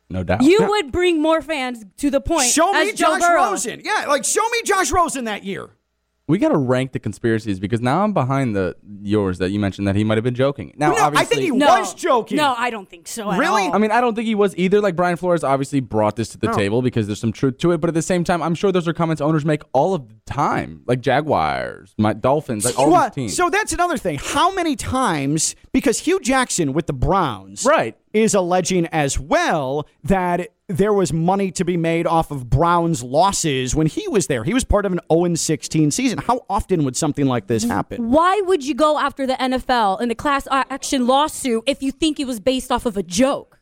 No 0.10 0.24
doubt. 0.24 0.44
You 0.44 0.68
would 0.68 0.92
bring 0.92 1.22
more 1.22 1.42
fans 1.42 1.84
to 1.98 2.10
the 2.12 2.22
point. 2.22 2.50
Show 2.50 2.72
me 2.74 2.90
as 2.90 2.96
Josh 2.96 3.22
Burrow. 3.22 3.52
Rosen. 3.52 3.82
Yeah, 3.84 4.06
like 4.08 4.24
show 4.24 4.48
me 4.50 4.62
Josh 4.64 4.92
Rosen 4.92 5.26
that 5.26 5.44
year. 5.44 5.70
We 6.28 6.40
got 6.40 6.50
to 6.50 6.58
rank 6.58 6.92
the 6.92 6.98
conspiracies 7.00 7.60
because 7.60 7.82
now 7.82 8.04
I'm 8.04 8.12
behind 8.12 8.56
the 8.56 8.76
yours 9.04 9.38
that 9.38 9.52
you 9.52 9.60
mentioned 9.60 9.88
that 9.88 9.96
he 9.96 10.04
might 10.04 10.18
have 10.18 10.24
been 10.24 10.34
joking. 10.34 10.74
Now, 10.76 10.90
No, 10.94 11.12
I 11.16 11.24
think 11.24 11.42
he 11.44 11.52
No, 11.52 11.68
was 11.80 11.94
joking. 11.94 12.38
No, 12.38 12.56
I 12.58 12.72
don't 12.72 12.90
think 12.90 13.08
so. 13.08 13.30
at 13.32 13.38
Really? 13.38 13.68
all. 13.68 13.76
I 13.76 13.78
mean, 13.78 13.92
I 13.92 14.02
don't 14.02 14.16
think 14.16 14.26
he 14.26 14.34
was 14.34 14.56
either. 14.58 14.82
Like 14.82 14.96
Brian 14.96 15.18
Flores 15.18 15.44
obviously 15.44 15.82
brought 15.82 16.16
this 16.16 16.30
to 16.30 16.40
the 16.40 16.48
No. 16.48 16.54
table 16.54 16.82
because 16.82 17.06
there's 17.06 17.20
some 17.20 17.32
truth 17.32 17.60
to 17.60 17.74
it, 17.74 17.78
but 17.80 17.90
at 17.90 17.94
the 17.94 18.02
same 18.02 18.24
time, 18.24 18.42
I'm 18.42 18.56
sure 18.56 18.72
those 18.72 18.88
are 18.88 18.94
comments 18.94 19.22
owners 19.22 19.46
make 19.46 19.62
all 19.72 19.94
of 19.94 20.08
the 20.10 20.16
time, 20.26 20.82
like 20.88 21.00
Jaguars, 21.02 21.94
my 22.00 22.14
Dolphins, 22.14 22.66
like 22.66 22.80
all 22.80 22.90
Well, 22.90 23.04
these 23.04 23.12
teams. 23.14 23.36
So 23.38 23.52
that's 23.52 23.74
another 23.74 23.98
thing. 23.98 24.18
How 24.20 24.52
many 24.52 24.76
times? 24.76 25.56
Because 25.74 26.00
Hue 26.00 26.20
Jackson 26.22 26.74
with 26.74 26.88
the 26.88 26.94
Browns, 26.94 27.66
Right. 27.66 27.96
Is 28.16 28.34
alleging 28.34 28.88
as 28.88 29.20
well 29.20 29.88
that 30.04 30.50
there 30.68 30.94
was 30.94 31.14
money 31.14 31.52
to 31.52 31.64
be 31.64 31.78
made 31.78 32.08
off 32.08 32.32
of 32.32 32.50
Browns' 32.50 33.04
losses 33.04 33.76
when 33.76 33.86
he 33.86 34.08
was 34.08 34.28
there. 34.28 34.44
He 34.44 34.54
was 34.54 34.64
part 34.64 34.86
of 34.86 34.94
an 34.94 35.00
0 35.12 35.36
16 35.36 35.92
season. 35.92 36.20
How 36.20 36.46
often 36.50 36.84
would 36.86 36.96
something 36.96 37.28
like 37.28 37.48
this 37.48 37.64
happen? 37.64 38.10
Why 38.10 38.42
would 38.46 38.66
you 38.66 38.74
go 38.74 38.98
after 38.98 39.28
the 39.28 39.34
NFL 39.34 40.02
in 40.02 40.10
a 40.10 40.16
class 40.16 40.48
action 40.50 41.06
lawsuit 41.06 41.64
if 41.68 41.84
you 41.84 41.92
think 41.92 42.20
it 42.20 42.26
was 42.26 42.40
based 42.40 42.72
off 42.72 42.86
of 42.86 42.98
a 42.98 43.04
joke? 43.04 43.56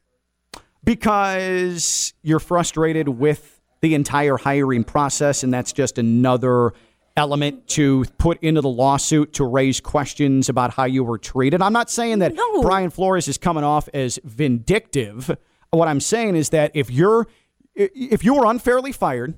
because 0.83 2.13
you're 2.21 2.39
frustrated 2.39 3.07
with 3.07 3.61
the 3.81 3.95
entire 3.95 4.37
hiring 4.37 4.83
process, 4.83 5.43
and 5.43 5.53
that's 5.53 5.73
just 5.73 5.97
another 5.97 6.73
element 7.15 7.67
to 7.67 8.05
put 8.17 8.41
into 8.41 8.61
the 8.61 8.69
lawsuit 8.69 9.33
to 9.33 9.45
raise 9.45 9.79
questions 9.79 10.49
about 10.49 10.73
how 10.73 10.85
you 10.85 11.03
were 11.03 11.17
treated. 11.17 11.61
I'm 11.61 11.73
not 11.73 11.89
saying 11.89 12.19
that 12.19 12.33
No. 12.33 12.61
Brian 12.61 12.89
Flores 12.89 13.27
is 13.27 13.37
coming 13.37 13.63
off 13.63 13.87
as 13.93 14.19
vindictive. 14.23 15.35
What 15.69 15.87
I'm 15.87 15.99
saying 15.99 16.35
is 16.35 16.49
that 16.49 16.71
if 16.73 16.89
you're 16.89 17.27
if 17.75 18.23
you 18.23 18.35
were 18.35 18.45
unfairly 18.45 18.91
fired, 18.91 19.35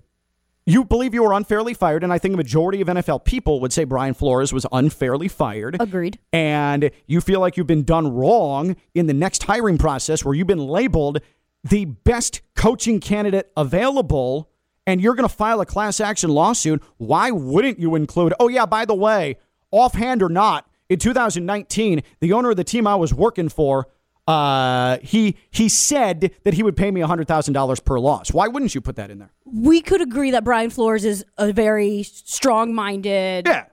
you 0.65 0.83
believe 0.83 1.13
you 1.13 1.23
were 1.23 1.33
unfairly 1.33 1.73
fired, 1.73 2.03
and 2.03 2.11
I 2.11 2.17
think 2.17 2.33
a 2.33 2.38
majority 2.38 2.81
of 2.81 2.88
NFL 2.88 3.23
people 3.23 3.61
would 3.61 3.71
say 3.71 3.83
Brian 3.83 4.13
Flores 4.13 4.51
was 4.51 4.65
unfairly 4.71 5.27
fired. 5.27 5.77
Agreed. 5.79 6.19
And 6.33 6.91
you 7.05 7.21
feel 7.21 7.39
like 7.39 7.55
you've 7.55 7.67
been 7.67 7.83
done 7.83 8.07
wrong 8.07 8.75
in 8.93 9.05
the 9.05 9.13
next 9.13 9.43
hiring 9.43 9.77
process 9.77 10.25
where 10.25 10.33
you've 10.33 10.47
been 10.47 10.65
labeled 10.65 11.21
the 11.63 11.85
best 11.85 12.41
coaching 12.55 12.99
candidate 12.99 13.51
available 13.55 14.49
and 14.88 15.02
you're 15.02 15.15
going 15.15 15.28
to 15.28 15.34
file 15.36 15.62
a 15.62 15.65
class 15.65 16.00
action 16.00 16.30
lawsuit, 16.30 16.82
why 16.98 17.32
wouldn't 17.32 17.80
you 17.80 17.95
include, 17.95 18.34
oh, 18.39 18.48
yeah, 18.48 18.65
by 18.65 18.86
the 18.86 18.93
way, 18.95 19.38
offhand 19.71 20.21
or 20.24 20.30
not, 20.30 20.67
in 20.89 21.00
2019, 21.00 22.04
the 22.19 22.34
owner 22.34 22.52
of 22.52 22.58
the 22.58 22.63
team 22.63 22.86
I 22.86 22.95
was 22.95 23.13
working 23.13 23.50
for, 23.50 23.88
uh, 24.28 24.98
he 25.04 25.36
he 25.52 25.69
said 25.69 26.32
that 26.43 26.54
he 26.56 26.63
would 26.63 26.76
pay 26.76 26.89
me 26.91 27.02
$100,000 27.02 27.86
per 27.86 28.00
loss. 28.00 28.32
Why 28.32 28.48
wouldn't 28.48 28.74
you 28.74 28.82
put 28.82 28.95
that 28.95 29.12
in 29.12 29.19
there? 29.19 29.32
We 29.45 29.82
could 29.82 30.02
agree 30.02 30.32
that 30.32 30.43
Brian 30.43 30.69
Flores 30.71 31.06
is 31.06 31.24
a 31.38 31.52
very 31.54 32.04
strong-minded 32.04 33.48
Yeah. 33.48 33.65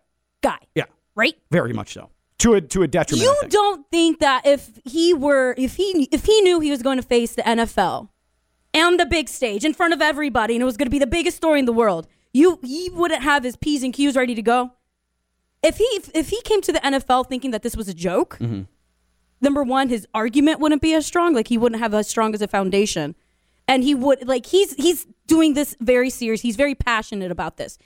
guy, 0.42 0.58
Yeah, 0.74 0.84
right? 1.14 1.34
very 1.50 1.72
much 1.72 1.92
so. 1.94 2.10
To 2.38 2.54
a, 2.54 2.60
to 2.60 2.82
a 2.82 2.88
detriment. 2.88 3.22
You 3.24 3.36
think. 3.40 3.52
don't 3.52 3.86
think 3.90 4.18
that 4.18 4.44
if 4.46 4.68
he 4.84 5.14
were 5.14 5.54
if 5.56 5.76
he 5.76 6.08
if 6.10 6.24
he 6.24 6.40
knew 6.40 6.58
he 6.58 6.70
was 6.72 6.82
going 6.82 6.96
to 6.96 7.02
face 7.06 7.34
the 7.36 7.42
NFL 7.42 8.08
and 8.74 8.98
the 8.98 9.06
big 9.06 9.28
stage 9.28 9.64
in 9.64 9.74
front 9.74 9.92
of 9.94 10.00
everybody 10.02 10.54
and 10.54 10.62
it 10.62 10.64
was 10.66 10.76
going 10.76 10.86
to 10.86 10.90
be 10.90 10.98
the 10.98 11.06
biggest 11.06 11.36
story 11.36 11.58
in 11.58 11.64
the 11.66 11.72
world, 11.72 12.06
you 12.32 12.58
he 12.62 12.90
wouldn't 12.92 13.22
have 13.22 13.44
his 13.44 13.56
p's 13.56 13.82
and 13.82 13.92
q's 13.92 14.16
ready 14.16 14.34
to 14.34 14.42
go. 14.42 14.72
If 15.62 15.76
he 15.76 16.00
if 16.14 16.30
he 16.30 16.40
came 16.42 16.60
to 16.62 16.72
the 16.72 16.80
NFL 16.80 17.28
thinking 17.28 17.50
that 17.52 17.62
this 17.62 17.76
was 17.76 17.88
a 17.88 17.94
joke, 17.94 18.38
Mm-hmm. 18.40 18.62
number 19.40 19.62
one, 19.62 19.88
his 19.88 20.06
argument 20.14 20.60
wouldn't 20.60 20.82
be 20.82 20.94
as 20.94 21.06
strong. 21.06 21.34
Like 21.34 21.48
he 21.48 21.58
wouldn't 21.58 21.80
have 21.80 21.94
as 21.94 22.08
strong 22.08 22.34
as 22.34 22.42
a 22.42 22.48
foundation, 22.48 23.14
and 23.68 23.82
he 23.84 23.94
would 23.94 24.26
like 24.26 24.46
he's 24.46 24.74
he's 24.74 25.06
doing 25.26 25.54
this 25.54 25.76
very 25.80 26.10
serious. 26.10 26.40
He's 26.42 26.56
very 26.56 26.74
passionate 26.74 27.30
about 27.30 27.56
this. 27.58 27.78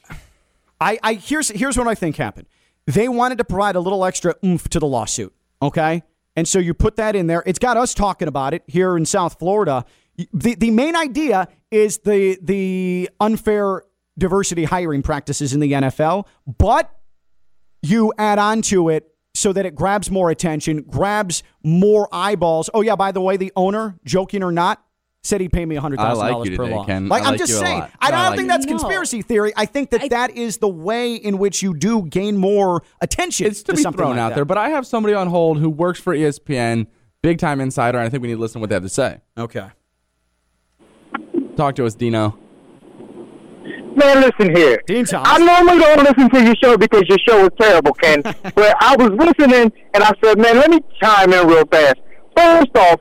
I, 0.80 0.98
I 1.02 1.14
here's 1.14 1.48
here's 1.50 1.76
what 1.76 1.86
I 1.88 1.94
think 1.94 2.16
happened. 2.16 2.46
They 2.86 3.08
wanted 3.08 3.38
to 3.38 3.44
provide 3.44 3.76
a 3.76 3.80
little 3.80 4.04
extra 4.04 4.34
oomph 4.44 4.68
to 4.70 4.78
the 4.78 4.86
lawsuit. 4.86 5.34
Okay. 5.60 6.02
And 6.36 6.46
so 6.46 6.58
you 6.58 6.72
put 6.74 6.96
that 6.96 7.16
in 7.16 7.26
there. 7.28 7.42
It's 7.46 7.58
got 7.58 7.76
us 7.78 7.94
talking 7.94 8.28
about 8.28 8.52
it 8.54 8.62
here 8.66 8.96
in 8.96 9.06
South 9.06 9.38
Florida. 9.38 9.84
The 10.32 10.54
the 10.54 10.70
main 10.70 10.96
idea 10.96 11.48
is 11.70 11.98
the 11.98 12.38
the 12.42 13.10
unfair 13.20 13.82
diversity 14.18 14.64
hiring 14.64 15.02
practices 15.02 15.52
in 15.52 15.60
the 15.60 15.72
NFL, 15.72 16.26
but 16.58 16.90
you 17.82 18.12
add 18.18 18.38
on 18.38 18.62
to 18.62 18.88
it 18.88 19.08
so 19.34 19.52
that 19.52 19.66
it 19.66 19.74
grabs 19.74 20.10
more 20.10 20.30
attention, 20.30 20.82
grabs 20.82 21.42
more 21.62 22.08
eyeballs. 22.12 22.70
Oh 22.72 22.80
yeah, 22.80 22.96
by 22.96 23.12
the 23.12 23.20
way, 23.20 23.36
the 23.36 23.52
owner, 23.54 23.98
joking 24.04 24.42
or 24.42 24.50
not, 24.50 24.82
said 25.22 25.40
he'd 25.40 25.52
pay 25.52 25.66
me 25.66 25.76
hundred 25.76 25.98
thousand 25.98 26.24
I 26.24 26.28
like 26.28 26.32
dollars 26.32 26.48
you 26.48 26.56
per 26.56 26.64
today, 26.64 26.76
loss. 26.76 26.86
Ken. 26.86 27.08
Like 27.08 27.22
I 27.22 27.26
I'm 27.26 27.32
like 27.32 27.38
just 27.38 27.58
saying. 27.58 27.82
I 28.00 28.10
don't 28.10 28.20
I 28.20 28.28
like 28.28 28.36
think 28.38 28.48
that's 28.48 28.64
you. 28.64 28.72
No. 28.72 28.78
conspiracy 28.78 29.22
theory. 29.22 29.52
I 29.56 29.66
think 29.66 29.90
that 29.90 30.08
that 30.10 30.30
is 30.36 30.58
the 30.58 30.68
way 30.68 31.14
in 31.14 31.38
which 31.38 31.62
you 31.62 31.74
do 31.74 32.02
gain 32.06 32.38
more 32.38 32.82
attention. 33.00 33.46
It's 33.46 33.62
to 33.64 33.74
be 33.74 33.82
something 33.82 33.98
thrown 33.98 34.18
out 34.18 34.30
that. 34.30 34.36
there, 34.36 34.44
but 34.46 34.56
I 34.56 34.70
have 34.70 34.86
somebody 34.86 35.14
on 35.14 35.28
hold 35.28 35.58
who 35.58 35.68
works 35.68 36.00
for 36.00 36.16
ESPN, 36.16 36.86
big 37.22 37.38
time 37.38 37.60
insider, 37.60 37.98
and 37.98 38.06
I 38.06 38.08
think 38.08 38.22
we 38.22 38.28
need 38.28 38.34
to 38.36 38.40
listen 38.40 38.54
to 38.54 38.60
what 38.60 38.70
they 38.70 38.76
have 38.76 38.82
to 38.84 38.88
say. 38.88 39.20
Okay. 39.36 39.68
Talk 41.56 41.74
to 41.76 41.86
us, 41.86 41.94
Dino. 41.94 42.38
Man, 43.96 44.20
listen 44.20 44.54
here. 44.54 44.82
Dean 44.86 45.06
Thomas. 45.06 45.26
I 45.32 45.38
normally 45.38 45.78
don't 45.78 46.02
listen 46.04 46.28
to 46.28 46.44
your 46.44 46.54
show 46.62 46.76
because 46.76 47.04
your 47.08 47.18
show 47.26 47.44
is 47.46 47.50
terrible, 47.58 47.94
Ken. 47.94 48.20
but 48.54 48.76
I 48.80 48.94
was 48.96 49.10
listening 49.12 49.72
and 49.94 50.04
I 50.04 50.12
said, 50.22 50.38
man, 50.38 50.56
let 50.56 50.70
me 50.70 50.80
chime 51.02 51.32
in 51.32 51.46
real 51.46 51.64
fast. 51.66 51.96
First 52.36 52.76
off, 52.76 53.00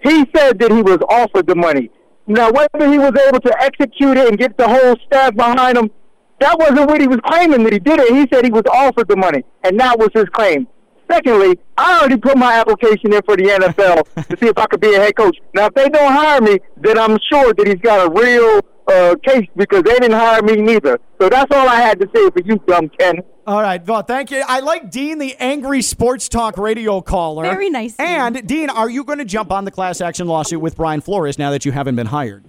he 0.00 0.24
said 0.34 0.60
that 0.60 0.70
he 0.70 0.80
was 0.80 0.98
offered 1.10 1.48
the 1.48 1.56
money. 1.56 1.90
Now, 2.28 2.52
whether 2.52 2.88
he 2.88 2.98
was 2.98 3.12
able 3.26 3.40
to 3.40 3.56
execute 3.60 4.16
it 4.16 4.28
and 4.28 4.38
get 4.38 4.56
the 4.56 4.68
whole 4.68 4.94
staff 5.06 5.34
behind 5.34 5.76
him, 5.76 5.90
that 6.38 6.56
wasn't 6.56 6.88
what 6.88 7.00
he 7.00 7.08
was 7.08 7.18
claiming 7.26 7.64
that 7.64 7.72
he 7.72 7.80
did 7.80 7.98
it. 7.98 8.14
He 8.14 8.28
said 8.32 8.44
he 8.44 8.52
was 8.52 8.62
offered 8.72 9.08
the 9.08 9.16
money, 9.16 9.42
and 9.64 9.80
that 9.80 9.98
was 9.98 10.10
his 10.14 10.26
claim. 10.26 10.68
Secondly, 11.10 11.58
I 11.76 12.00
already 12.00 12.18
put 12.18 12.36
my 12.36 12.54
application 12.54 13.12
in 13.12 13.22
for 13.22 13.36
the 13.36 13.44
NFL 13.44 14.28
to 14.28 14.36
see 14.38 14.46
if 14.46 14.58
I 14.58 14.66
could 14.66 14.80
be 14.80 14.94
a 14.94 14.98
head 15.00 15.16
coach. 15.16 15.36
Now, 15.54 15.66
if 15.66 15.74
they 15.74 15.88
don't 15.88 16.12
hire 16.12 16.40
me, 16.40 16.58
then 16.76 16.98
I'm 16.98 17.18
sure 17.30 17.54
that 17.54 17.66
he's 17.66 17.80
got 17.80 18.06
a 18.06 18.10
real 18.10 18.60
uh, 18.88 19.16
case 19.24 19.48
because 19.56 19.82
they 19.82 19.94
didn't 19.94 20.12
hire 20.12 20.42
me 20.42 20.56
neither. 20.56 20.98
So 21.20 21.28
that's 21.28 21.54
all 21.54 21.68
I 21.68 21.76
had 21.76 21.98
to 22.00 22.08
say 22.14 22.30
for 22.30 22.40
you, 22.44 22.60
dumb 22.66 22.88
Ken. 22.90 23.20
All 23.46 23.62
right, 23.62 23.84
well, 23.86 24.02
thank 24.02 24.30
you. 24.30 24.42
I 24.46 24.60
like 24.60 24.90
Dean, 24.90 25.18
the 25.18 25.34
angry 25.38 25.80
sports 25.80 26.28
talk 26.28 26.58
radio 26.58 27.00
caller. 27.00 27.44
Very 27.44 27.70
nice, 27.70 27.96
Dean. 27.96 28.06
And 28.06 28.46
Dean, 28.46 28.68
are 28.68 28.90
you 28.90 29.04
going 29.04 29.18
to 29.18 29.24
jump 29.24 29.50
on 29.50 29.64
the 29.64 29.70
class 29.70 30.02
action 30.02 30.26
lawsuit 30.26 30.60
with 30.60 30.76
Brian 30.76 31.00
Flores 31.00 31.38
now 31.38 31.50
that 31.50 31.64
you 31.64 31.72
haven't 31.72 31.96
been 31.96 32.08
hired? 32.08 32.44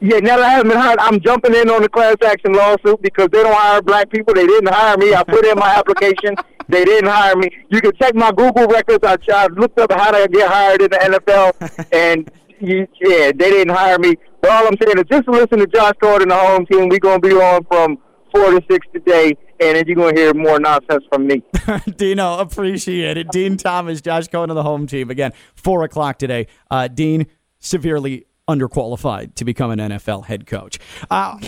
Yeah, 0.00 0.18
now 0.20 0.36
that 0.36 0.44
I 0.44 0.50
haven't 0.50 0.68
been 0.68 0.78
hired, 0.78 1.00
I'm 1.00 1.18
jumping 1.18 1.56
in 1.56 1.68
on 1.68 1.82
the 1.82 1.88
class 1.88 2.14
action 2.24 2.52
lawsuit 2.52 3.02
because 3.02 3.28
they 3.32 3.42
don't 3.42 3.52
hire 3.52 3.82
black 3.82 4.08
people. 4.10 4.32
They 4.32 4.46
didn't 4.46 4.72
hire 4.72 4.96
me. 4.96 5.12
I 5.12 5.24
put 5.24 5.44
in 5.44 5.58
my 5.58 5.74
application. 5.74 6.36
They 6.68 6.84
didn't 6.84 7.10
hire 7.10 7.36
me. 7.36 7.50
You 7.70 7.80
can 7.80 7.92
check 8.00 8.14
my 8.14 8.30
Google 8.30 8.66
records. 8.66 9.00
I, 9.02 9.16
I 9.32 9.46
looked 9.46 9.78
up 9.78 9.92
how 9.92 10.10
to 10.10 10.28
get 10.28 10.50
hired 10.50 10.82
in 10.82 10.90
the 10.90 10.98
NFL, 10.98 11.86
and 11.92 12.30
you, 12.60 12.86
yeah, 13.00 13.32
they 13.34 13.50
didn't 13.50 13.74
hire 13.74 13.98
me. 13.98 14.16
But 14.40 14.50
all 14.50 14.66
I'm 14.66 14.76
saying 14.80 14.98
is 14.98 15.04
just 15.10 15.28
listen 15.28 15.58
to 15.58 15.66
Josh 15.66 15.94
Gordon, 16.00 16.28
the 16.28 16.36
home 16.36 16.66
team. 16.66 16.88
We're 16.88 16.98
going 16.98 17.20
to 17.20 17.28
be 17.28 17.34
on 17.34 17.64
from 17.64 17.98
4 18.32 18.50
to 18.50 18.62
6 18.70 18.86
today, 18.92 19.36
and 19.60 19.76
then 19.76 19.84
you're 19.86 19.96
going 19.96 20.14
to 20.14 20.20
hear 20.20 20.34
more 20.34 20.60
nonsense 20.60 21.04
from 21.10 21.26
me. 21.26 21.42
Dino, 21.96 22.38
appreciate 22.38 23.16
it. 23.16 23.28
Dean 23.30 23.56
Thomas, 23.56 24.00
Josh 24.00 24.28
Cohen 24.28 24.50
of 24.50 24.56
the 24.56 24.62
home 24.62 24.86
team. 24.86 25.10
Again, 25.10 25.32
4 25.56 25.84
o'clock 25.84 26.18
today. 26.18 26.46
Uh, 26.70 26.88
Dean, 26.88 27.26
severely 27.58 28.26
underqualified 28.48 29.34
to 29.36 29.44
become 29.44 29.70
an 29.70 29.78
NFL 29.78 30.24
head 30.26 30.46
coach. 30.46 30.78
Uh, 31.10 31.38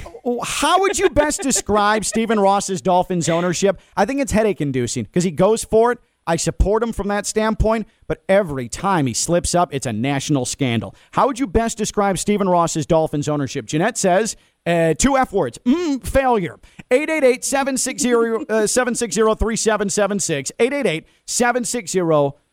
how 0.44 0.80
would 0.80 0.98
you 0.98 1.10
best 1.10 1.42
describe 1.42 2.04
Stephen 2.04 2.38
Ross's 2.38 2.80
Dolphins 2.80 3.28
ownership? 3.28 3.80
I 3.96 4.04
think 4.04 4.20
it's 4.20 4.32
headache 4.32 4.60
inducing 4.60 5.04
because 5.04 5.24
he 5.24 5.30
goes 5.30 5.64
for 5.64 5.92
it. 5.92 5.98
I 6.26 6.36
support 6.36 6.82
him 6.82 6.92
from 6.92 7.08
that 7.08 7.26
standpoint, 7.26 7.88
but 8.06 8.22
every 8.28 8.68
time 8.68 9.06
he 9.06 9.14
slips 9.14 9.54
up, 9.54 9.74
it's 9.74 9.86
a 9.86 9.92
national 9.92 10.44
scandal. 10.44 10.94
How 11.12 11.26
would 11.26 11.38
you 11.38 11.46
best 11.46 11.78
describe 11.78 12.18
Stephen 12.18 12.48
Ross's 12.48 12.86
Dolphins 12.86 13.28
ownership? 13.28 13.66
Jeanette 13.66 13.98
says, 13.98 14.36
uh, 14.66 14.94
two 14.94 15.16
F 15.16 15.32
words, 15.32 15.58
mm, 15.64 16.06
failure. 16.06 16.60
888 16.90 17.44
760 17.44 18.14
uh, 18.48 18.66
760 18.66 19.20
3776. 19.22 20.52
888 20.58 21.06
760 21.26 22.00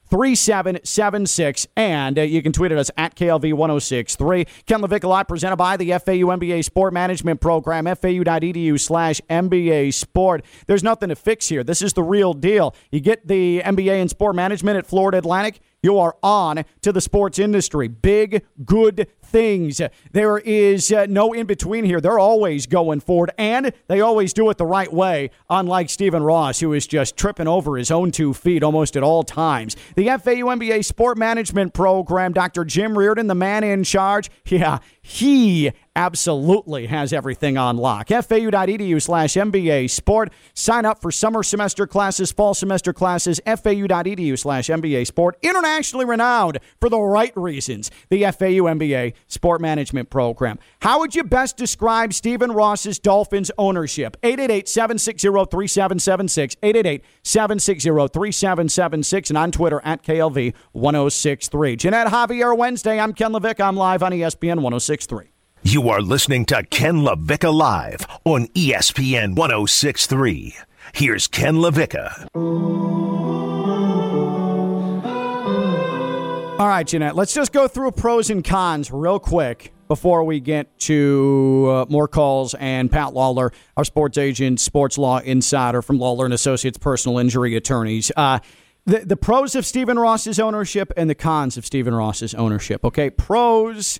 3776. 0.09 1.67
And 1.75 2.19
uh, 2.19 2.21
you 2.23 2.41
can 2.41 2.51
tweet 2.51 2.71
at 2.71 2.77
us 2.77 2.91
at 2.97 3.15
KLV1063. 3.15 4.47
Ken 4.65 4.81
Levick 4.81 5.03
Live 5.03 5.27
presented 5.27 5.57
by 5.57 5.77
the 5.77 5.91
FAU 5.91 6.27
MBA 6.35 6.63
Sport 6.63 6.93
Management 6.93 7.41
Program, 7.41 7.85
fau.edu 7.85 8.79
slash 8.79 9.21
MBA 9.29 9.93
Sport. 9.93 10.45
There's 10.67 10.83
nothing 10.83 11.09
to 11.09 11.15
fix 11.15 11.49
here. 11.49 11.63
This 11.63 11.81
is 11.81 11.93
the 11.93 12.03
real 12.03 12.33
deal. 12.33 12.75
You 12.91 12.99
get 12.99 13.27
the 13.27 13.61
MBA 13.61 14.01
in 14.01 14.09
Sport 14.09 14.35
Management 14.35 14.77
at 14.77 14.87
Florida 14.87 15.17
Atlantic. 15.17 15.59
You 15.83 15.99
are 15.99 16.15
on 16.23 16.63
to 16.81 16.91
the 16.91 17.01
sports 17.01 17.39
industry. 17.39 17.87
Big, 17.87 18.43
good 18.65 19.07
things. 19.27 19.81
There 20.11 20.37
is 20.39 20.91
uh, 20.91 21.05
no 21.09 21.33
in 21.33 21.45
between 21.45 21.85
here. 21.85 22.01
They're 22.01 22.19
always 22.19 22.65
going 22.65 23.01
forward, 23.01 23.31
and 23.37 23.71
they 23.87 24.01
always 24.01 24.33
do 24.33 24.49
it 24.49 24.57
the 24.57 24.65
right 24.65 24.91
way, 24.91 25.29
unlike 25.49 25.89
Stephen 25.89 26.23
Ross, 26.23 26.59
who 26.59 26.73
is 26.73 26.87
just 26.87 27.17
tripping 27.17 27.47
over 27.47 27.77
his 27.77 27.91
own 27.91 28.11
two 28.11 28.33
feet 28.33 28.63
almost 28.63 28.95
at 28.95 29.03
all 29.03 29.23
times. 29.23 29.75
The 29.95 30.05
FAU 30.05 30.47
MBA 30.55 30.85
Sport 30.85 31.17
Management 31.17 31.73
Program, 31.73 32.33
Dr. 32.33 32.65
Jim 32.65 32.97
Reardon, 32.97 33.27
the 33.27 33.35
man 33.35 33.63
in 33.63 33.83
charge, 33.83 34.29
yeah, 34.45 34.79
he 35.01 35.71
absolutely 35.95 36.85
has 36.85 37.11
everything 37.11 37.57
on 37.57 37.75
lock. 37.75 38.09
FAU.edu 38.09 39.01
slash 39.01 39.33
MBA 39.33 39.89
Sport. 39.89 40.31
Sign 40.53 40.85
up 40.85 41.01
for 41.01 41.11
summer 41.11 41.41
semester 41.43 41.87
classes, 41.87 42.31
fall 42.31 42.53
semester 42.53 42.93
classes, 42.93 43.41
FAU.edu 43.45 44.37
slash 44.37 44.67
MBA 44.67 45.07
Sport. 45.07 45.37
Internationally 45.41 46.05
renowned 46.05 46.59
for 46.79 46.89
the 46.89 46.99
right 46.99 47.35
reasons. 47.35 47.89
The 48.09 48.23
FAU 48.23 48.67
MBA 48.67 49.13
Sport 49.27 49.61
Management 49.61 50.09
Program. 50.09 50.59
How 50.81 50.99
would 50.99 51.15
you 51.15 51.23
best 51.23 51.57
describe 51.57 52.13
Stephen 52.13 52.51
Ross's 52.51 52.99
Dolphins 52.99 53.51
ownership? 53.57 54.17
888 54.23 54.67
760 54.67 55.27
3776. 55.27 56.55
888 56.61 57.03
760 57.23 57.89
3776. 57.89 59.29
And 59.29 59.37
on 59.37 59.51
Twitter 59.51 59.81
at 59.83 60.03
KLV 60.03 60.53
1063. 60.73 61.75
Jeanette 61.75 62.07
Javier 62.07 62.57
Wednesday. 62.57 62.99
I'm 62.99 63.13
Ken 63.13 63.31
Levick. 63.31 63.59
I'm 63.59 63.75
live 63.75 64.03
on 64.03 64.11
ESPN 64.11 64.61
1063. 64.61 65.31
You 65.63 65.89
are 65.89 66.01
listening 66.01 66.45
to 66.45 66.63
Ken 66.63 66.97
LaVicka 66.97 67.53
Live 67.53 68.05
on 68.23 68.47
ESPN 68.47 69.35
1063. 69.35 70.55
Here's 70.93 71.27
Ken 71.27 71.55
LaVicka. 71.55 73.06
All 76.59 76.67
right, 76.67 76.87
Jeanette, 76.87 77.15
let's 77.15 77.35
just 77.35 77.51
go 77.51 77.67
through 77.67 77.91
pros 77.91 78.31
and 78.31 78.43
cons 78.43 78.89
real 78.89 79.19
quick 79.19 79.73
before 79.87 80.23
we 80.23 80.39
get 80.39 80.79
to 80.79 81.67
uh, 81.69 81.85
more 81.87 82.07
calls 82.07 82.55
and 82.55 82.91
Pat 82.91 83.13
Lawler, 83.13 83.53
our 83.77 83.85
sports 83.85 84.17
agent, 84.17 84.59
sports 84.59 84.97
law 84.97 85.19
insider 85.19 85.83
from 85.83 85.99
Lawler 85.99 86.25
and 86.25 86.33
Associates 86.33 86.79
Personal 86.79 87.19
Injury 87.19 87.55
Attorneys. 87.55 88.11
Uh, 88.17 88.39
the, 88.85 89.01
the 89.05 89.15
pros 89.15 89.53
of 89.53 89.67
Stephen 89.67 89.99
Ross's 89.99 90.39
ownership 90.39 90.91
and 90.97 91.07
the 91.07 91.15
cons 91.15 91.57
of 91.57 91.65
Stephen 91.65 91.93
Ross's 91.93 92.33
ownership. 92.33 92.83
Okay, 92.83 93.11
pros. 93.11 93.99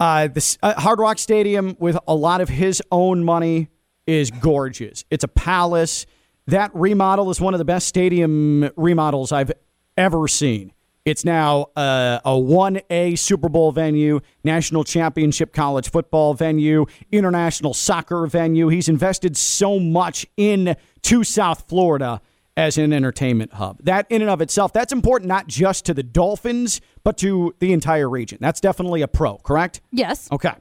Uh, 0.00 0.28
this 0.28 0.56
uh, 0.62 0.80
Hard 0.80 0.98
Rock 0.98 1.18
Stadium 1.18 1.76
with 1.78 1.98
a 2.08 2.14
lot 2.14 2.40
of 2.40 2.48
his 2.48 2.82
own 2.90 3.22
money 3.22 3.68
is 4.06 4.30
gorgeous. 4.30 5.04
It's 5.10 5.24
a 5.24 5.28
palace. 5.28 6.06
That 6.46 6.70
remodel 6.74 7.28
is 7.28 7.38
one 7.38 7.52
of 7.52 7.58
the 7.58 7.66
best 7.66 7.86
stadium 7.86 8.70
remodels 8.76 9.30
I've 9.30 9.52
ever 9.98 10.26
seen. 10.26 10.72
It's 11.06 11.24
now 11.24 11.68
uh, 11.76 12.18
a 12.24 12.32
1A 12.32 13.16
Super 13.16 13.48
Bowl 13.48 13.70
venue, 13.70 14.18
national 14.42 14.82
championship 14.82 15.52
college 15.52 15.88
football 15.88 16.34
venue, 16.34 16.84
international 17.12 17.74
soccer 17.74 18.26
venue. 18.26 18.66
He's 18.66 18.88
invested 18.88 19.36
so 19.36 19.78
much 19.78 20.26
in 20.36 20.74
to 21.02 21.22
South 21.22 21.68
Florida 21.68 22.20
as 22.56 22.76
an 22.76 22.92
entertainment 22.92 23.52
hub. 23.52 23.78
That 23.84 24.06
in 24.10 24.20
and 24.20 24.28
of 24.28 24.40
itself, 24.40 24.72
that's 24.72 24.92
important 24.92 25.28
not 25.28 25.46
just 25.46 25.86
to 25.86 25.94
the 25.94 26.02
Dolphins, 26.02 26.80
but 27.04 27.16
to 27.18 27.54
the 27.60 27.72
entire 27.72 28.10
region. 28.10 28.38
That's 28.40 28.60
definitely 28.60 29.02
a 29.02 29.08
pro, 29.08 29.36
correct? 29.38 29.80
Yes. 29.92 30.28
Okay. 30.32 30.54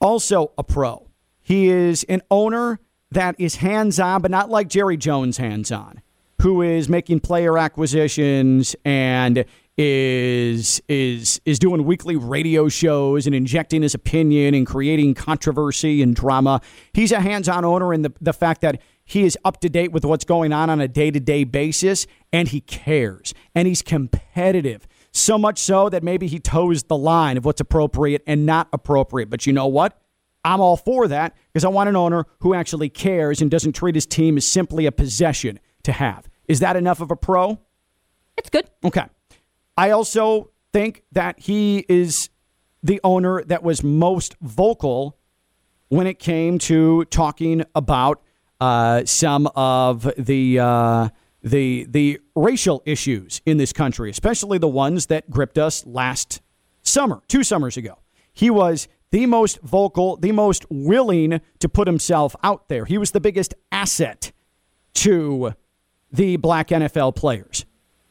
Also 0.00 0.52
a 0.56 0.62
pro. 0.62 1.08
He 1.40 1.68
is 1.68 2.04
an 2.04 2.22
owner 2.30 2.78
that 3.10 3.34
is 3.36 3.56
hands-on, 3.56 4.22
but 4.22 4.30
not 4.30 4.48
like 4.48 4.68
Jerry 4.68 4.96
Jones 4.96 5.38
hands-on, 5.38 6.02
who 6.40 6.62
is 6.62 6.88
making 6.88 7.18
player 7.18 7.58
acquisitions 7.58 8.76
and 8.84 9.44
is 9.78 10.82
is 10.88 11.40
is 11.46 11.58
doing 11.58 11.84
weekly 11.84 12.16
radio 12.16 12.68
shows 12.68 13.26
and 13.26 13.34
injecting 13.34 13.82
his 13.82 13.94
opinion 13.94 14.54
and 14.54 14.66
creating 14.66 15.14
controversy 15.14 16.02
and 16.02 16.14
drama. 16.14 16.60
He's 16.92 17.12
a 17.12 17.20
hands-on 17.20 17.64
owner 17.64 17.94
in 17.94 18.02
the 18.02 18.12
the 18.20 18.32
fact 18.32 18.60
that 18.60 18.80
he 19.04 19.24
is 19.24 19.36
up 19.44 19.60
to 19.60 19.68
date 19.68 19.92
with 19.92 20.04
what's 20.04 20.24
going 20.24 20.52
on 20.52 20.70
on 20.70 20.80
a 20.80 20.88
day-to-day 20.88 21.44
basis 21.44 22.06
and 22.32 22.48
he 22.48 22.60
cares 22.60 23.34
and 23.54 23.66
he's 23.66 23.82
competitive. 23.82 24.86
So 25.12 25.36
much 25.36 25.58
so 25.58 25.88
that 25.88 26.02
maybe 26.02 26.26
he 26.26 26.38
toes 26.38 26.84
the 26.84 26.96
line 26.96 27.36
of 27.36 27.44
what's 27.44 27.60
appropriate 27.60 28.22
and 28.26 28.46
not 28.46 28.68
appropriate. 28.72 29.28
But 29.28 29.46
you 29.46 29.52
know 29.52 29.66
what? 29.66 29.98
I'm 30.44 30.60
all 30.60 30.76
for 30.76 31.08
that 31.08 31.36
because 31.52 31.64
I 31.64 31.68
want 31.68 31.88
an 31.88 31.96
owner 31.96 32.26
who 32.40 32.54
actually 32.54 32.88
cares 32.88 33.40
and 33.40 33.50
doesn't 33.50 33.72
treat 33.72 33.94
his 33.94 34.06
team 34.06 34.36
as 34.36 34.46
simply 34.46 34.86
a 34.86 34.92
possession 34.92 35.60
to 35.84 35.92
have. 35.92 36.28
Is 36.48 36.60
that 36.60 36.76
enough 36.76 37.00
of 37.00 37.10
a 37.10 37.16
pro? 37.16 37.58
It's 38.36 38.50
good. 38.50 38.68
Okay. 38.84 39.04
I 39.76 39.90
also 39.90 40.50
think 40.72 41.02
that 41.12 41.40
he 41.40 41.84
is 41.88 42.30
the 42.82 43.00
owner 43.04 43.42
that 43.44 43.62
was 43.62 43.82
most 43.82 44.36
vocal 44.40 45.18
when 45.88 46.06
it 46.06 46.18
came 46.18 46.58
to 46.58 47.04
talking 47.06 47.64
about 47.74 48.22
uh, 48.60 49.04
some 49.04 49.46
of 49.54 50.10
the 50.16 50.58
uh, 50.58 51.08
the 51.42 51.86
the 51.88 52.20
racial 52.34 52.82
issues 52.86 53.42
in 53.44 53.56
this 53.56 53.72
country, 53.72 54.10
especially 54.10 54.58
the 54.58 54.68
ones 54.68 55.06
that 55.06 55.28
gripped 55.30 55.58
us 55.58 55.84
last 55.86 56.40
summer, 56.82 57.22
two 57.28 57.42
summers 57.42 57.76
ago. 57.76 57.98
He 58.32 58.50
was 58.50 58.88
the 59.10 59.26
most 59.26 59.60
vocal, 59.60 60.16
the 60.16 60.32
most 60.32 60.64
willing 60.70 61.40
to 61.58 61.68
put 61.68 61.86
himself 61.86 62.34
out 62.42 62.68
there. 62.68 62.84
He 62.84 62.98
was 62.98 63.10
the 63.10 63.20
biggest 63.20 63.54
asset 63.70 64.32
to 64.94 65.54
the 66.10 66.36
black 66.36 66.68
NFL 66.68 67.16
players. 67.16 67.64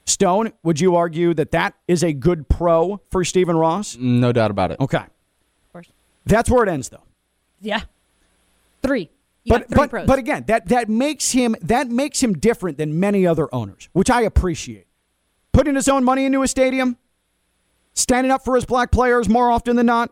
Stone, 0.06 0.54
would 0.64 0.80
you 0.80 0.96
argue 0.96 1.34
that 1.34 1.52
that 1.52 1.76
is 1.88 2.04
a 2.04 2.14
good 2.14 2.50
pro 2.50 3.02
for 3.10 3.24
Stephen 3.24 3.56
Ross? 3.56 3.98
No 3.98 4.32
doubt 4.32 4.52
about 4.52 4.72
it. 4.72 4.80
Okay. 4.80 4.98
Of 4.98 5.72
course. 5.72 5.92
That's 6.26 6.50
where 6.50 6.64
it 6.64 6.70
ends, 6.70 6.90
though. 6.90 7.04
Yeah. 7.60 7.82
Three. 8.82 9.10
You 9.44 9.54
but 9.54 9.68
three 9.70 9.76
but, 9.76 9.90
pros. 9.90 10.08
but 10.08 10.20
again, 10.20 10.44
that 10.48 10.68
that 10.68 10.88
makes 10.88 11.32
him 11.32 11.56
that 11.62 11.88
makes 11.88 12.22
him 12.22 12.34
different 12.34 12.78
than 12.78 13.00
many 13.00 13.26
other 13.26 13.54
owners, 13.54 13.90
which 13.94 14.10
I 14.10 14.22
appreciate. 14.22 14.86
Putting 15.52 15.76
his 15.76 15.88
own 15.88 16.04
money 16.04 16.26
into 16.26 16.44
a 16.44 16.48
stadium, 16.48 16.98
standing 17.94 18.32
up 18.32 18.44
for 18.46 18.56
his 18.56 18.66
black 18.66 18.92
players 18.92 19.28
more 19.28 19.50
often 19.50 19.76
than 19.76 19.88
not, 19.88 20.12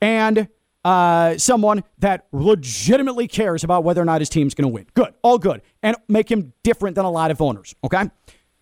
and 0.00 0.48
uh, 0.84 1.36
someone 1.36 1.82
that 1.98 2.26
legitimately 2.32 3.26
cares 3.26 3.64
about 3.64 3.82
whether 3.82 4.00
or 4.00 4.04
not 4.04 4.20
his 4.20 4.28
team's 4.28 4.54
going 4.54 4.70
to 4.70 4.72
win. 4.72 4.86
Good, 4.94 5.12
all 5.22 5.38
good, 5.38 5.62
and 5.82 5.96
make 6.06 6.30
him 6.30 6.52
different 6.62 6.94
than 6.94 7.04
a 7.04 7.10
lot 7.10 7.32
of 7.32 7.42
owners. 7.42 7.74
Okay. 7.82 8.08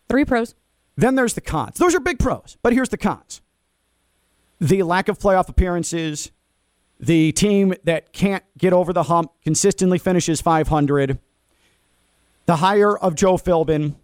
Three 0.09 0.25
pros. 0.25 0.55
Then 0.97 1.15
there's 1.15 1.35
the 1.35 1.41
cons. 1.41 1.79
Those 1.79 1.95
are 1.95 2.01
big 2.01 2.19
pros, 2.19 2.57
but 2.63 2.73
here's 2.73 2.89
the 2.89 2.97
cons 2.99 3.41
the 4.61 4.83
lack 4.83 5.09
of 5.09 5.19
playoff 5.19 5.49
appearances, 5.49 6.31
the 6.99 7.33
team 7.33 7.75
that 7.85 8.13
can't 8.13 8.45
get 8.57 8.73
over 8.73 8.93
the 8.93 9.05
hump, 9.05 9.33
consistently 9.43 9.99
finishes 9.99 10.41
500, 10.41 11.19
the 12.47 12.57
hire 12.57 12.97
of 12.97 13.15
Joe 13.15 13.35
Philbin, 13.35 13.97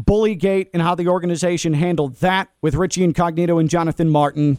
Bullygate, 0.00 0.68
and 0.72 0.82
how 0.82 0.94
the 0.94 1.08
organization 1.08 1.74
handled 1.74 2.16
that 2.16 2.48
with 2.62 2.74
Richie 2.74 3.04
Incognito 3.04 3.58
and 3.58 3.68
Jonathan 3.68 4.08
Martin. 4.08 4.58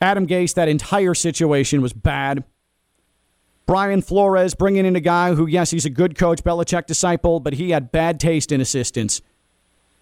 Adam 0.00 0.26
Gase, 0.26 0.54
that 0.54 0.68
entire 0.68 1.14
situation 1.14 1.82
was 1.82 1.92
bad. 1.92 2.44
Brian 3.66 4.02
Flores 4.02 4.54
bringing 4.54 4.86
in 4.86 4.96
a 4.96 5.00
guy 5.00 5.34
who, 5.34 5.46
yes, 5.46 5.70
he's 5.70 5.84
a 5.84 5.90
good 5.90 6.16
coach, 6.16 6.42
Belichick 6.42 6.86
disciple, 6.86 7.38
but 7.38 7.54
he 7.54 7.70
had 7.70 7.92
bad 7.92 8.18
taste 8.18 8.50
in 8.50 8.60
assistants. 8.60 9.20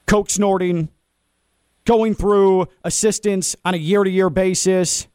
Coke 0.08 0.30
snorting, 0.30 0.88
going 1.84 2.14
through 2.14 2.66
assistants 2.82 3.54
on 3.64 3.74
a 3.74 3.76
year 3.76 4.02
to 4.02 4.10
year 4.10 4.28
basis. 4.30 5.06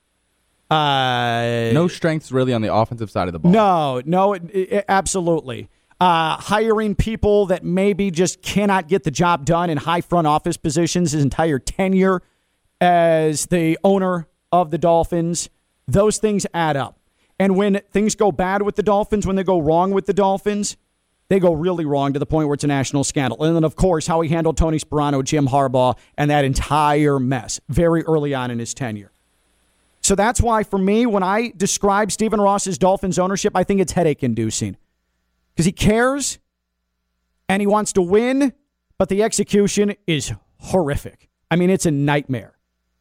Uh, 0.72 1.70
No 1.74 1.88
strengths 1.88 2.32
really 2.32 2.54
on 2.54 2.62
the 2.62 2.74
offensive 2.74 3.12
side 3.12 3.28
of 3.28 3.34
the 3.34 3.40
ball. 3.40 3.52
no, 3.52 4.02
no, 4.06 4.34
it, 4.34 4.44
it- 4.54 4.86
absolutely. 4.88 5.68
Uh, 6.00 6.36
hiring 6.38 6.96
people 6.96 7.46
that 7.46 7.64
maybe 7.64 8.12
just 8.12 8.42
cannot 8.42 8.88
get 8.88 9.04
the 9.04 9.12
job 9.12 9.46
done 9.46 9.70
in 9.70 9.78
high 9.78 10.02
front 10.02 10.28
office 10.28 10.58
positions 10.58 11.12
his 11.12 11.24
entire 11.24 11.60
tenure 11.60 12.22
as 12.82 13.46
the 13.46 13.78
owner 13.84 14.28
of 14.52 14.70
the 14.72 14.78
Dolphins. 14.78 15.50
Those 15.88 16.18
things 16.18 16.46
add 16.54 16.76
up. 16.76 17.00
And 17.40 17.56
when 17.56 17.80
things 17.92 18.16
go 18.16 18.32
bad 18.32 18.64
with 18.64 18.76
the 18.76 18.84
Dolphins, 18.84 19.26
when 19.26 19.36
they 19.38 19.44
go 19.44 19.60
wrong 19.60 19.92
with 19.92 20.06
the 20.06 20.14
Dolphins, 20.14 20.76
they 21.34 21.40
go 21.40 21.54
really 21.54 21.86
wrong 21.86 22.14
to 22.14 22.20
the 22.20 22.26
point 22.26 22.48
where 22.48 22.54
it's 22.54 22.64
a 22.64 22.68
national 22.68 23.04
scandal. 23.04 23.44
And 23.44 23.56
then, 23.56 23.64
of 23.64 23.76
course, 23.76 24.08
how 24.08 24.22
he 24.22 24.30
handled 24.30 24.58
Tony 24.58 24.78
Sparano, 24.78 25.24
Jim 25.24 25.48
Harbaugh, 25.48 25.98
and 26.18 26.30
that 26.30 26.46
entire 26.46 27.20
mess 27.20 27.60
very 27.70 28.04
early 28.04 28.34
on 28.34 28.52
in 28.52 28.60
his 28.60 28.74
tenure. 28.74 29.12
So 30.02 30.16
that's 30.16 30.42
why, 30.42 30.64
for 30.64 30.78
me, 30.78 31.06
when 31.06 31.24
I 31.24 31.54
describe 31.56 32.12
Stephen 32.12 32.40
Ross's 32.40 32.78
Dolphins 32.78 33.18
ownership, 33.18 33.56
I 33.56 33.64
think 33.64 33.80
it's 33.82 33.94
headache 33.94 34.22
inducing 34.22 34.78
because 35.54 35.66
he 35.66 35.72
cares 35.72 36.40
and 37.48 37.62
he 37.62 37.68
wants 37.68 37.94
to 37.94 38.02
win, 38.02 38.54
but 38.98 39.10
the 39.10 39.24
execution 39.24 39.96
is 40.06 40.34
horrific. 40.58 41.30
I 41.50 41.56
mean, 41.56 41.70
it's 41.70 41.86
a 41.86 41.92
nightmare. 41.92 42.58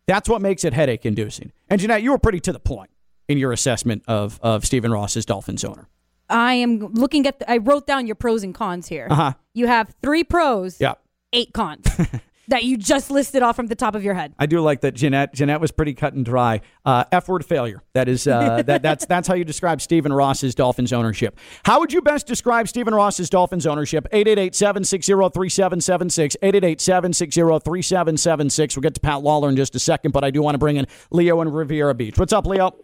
That's 0.07 0.29
what 0.29 0.43
makes 0.43 0.65
it 0.65 0.73
headache 0.73 1.05
inducing. 1.07 1.53
And 1.69 1.81
Jeanette, 1.81 2.03
you 2.03 2.13
were 2.13 2.19
pretty 2.19 2.41
to 2.41 2.53
the 2.53 2.61
point 2.61 2.91
in 3.29 3.39
your 3.39 3.53
assessment 3.53 4.03
of, 4.07 4.39
of 4.43 4.65
Stephen 4.65 4.93
Ross's 4.93 5.25
Dolphins 5.25 5.65
owner. 5.65 5.89
I 6.33 6.55
am 6.55 6.93
looking 6.95 7.27
at. 7.27 7.39
The, 7.39 7.51
I 7.51 7.59
wrote 7.59 7.87
down 7.87 8.07
your 8.07 8.17
pros 8.17 8.43
and 8.43 8.55
cons 8.55 8.89
here. 8.89 9.07
Uh-huh. 9.11 9.35
You 9.55 9.67
have 9.67 9.95
three 10.03 10.25
pros. 10.25 10.81
Yeah. 10.81 10.95
Eight 11.35 11.55
cons 11.55 11.87
that 12.49 12.65
you 12.65 12.77
just 12.77 13.11
listed 13.11 13.43
off 13.43 13.57
from 13.57 13.69
the 13.69 13.75
top 13.75 13.95
of 13.95 14.05
your 14.05 14.13
head. 14.13 14.35
I 14.39 14.45
do 14.45 14.61
like 14.61 14.83
that 14.83 14.93
Jeanette. 14.93 15.33
Jeanette 15.33 15.63
was 15.63 15.71
pretty 15.71 15.95
cut 15.95 16.13
and 16.13 16.23
dry. 16.25 16.61
Uh, 16.85 17.05
F 17.11 17.29
word 17.29 17.45
failure. 17.45 17.83
That 17.95 18.09
is 18.09 18.27
uh, 18.27 18.63
that 18.67 18.83
that's 18.83 19.07
that's 19.07 19.29
how 19.29 19.35
you 19.35 19.45
describe 19.45 19.81
Stephen 19.81 20.13
Ross's 20.13 20.55
Dolphins 20.55 20.93
ownership. 20.93 21.39
How 21.65 21.81
would 21.81 21.91
you 21.93 22.03
best 22.03 22.27
describe 22.27 22.69
Stephen 22.69 22.95
Ross's 22.95 23.31
Dolphins 23.31 23.67
ownership? 23.67 24.07
888-760-3776. 24.13 26.37
888-760-3776. 26.43 28.77
We'll 28.77 28.83
get 28.83 28.95
to 28.95 29.01
Pat 29.01 29.23
Lawler 29.23 29.49
in 29.49 29.57
just 29.57 29.75
a 29.75 29.79
second, 29.79 30.11
but 30.13 30.23
I 30.25 30.31
do 30.31 30.43
want 30.43 30.55
to 30.55 30.59
bring 30.59 30.77
in 30.77 30.87
Leo 31.11 31.41
in 31.41 31.51
Riviera 31.51 31.95
Beach. 31.95 32.19
What's 32.19 32.35
up, 32.35 32.47
Leo? 32.47 32.75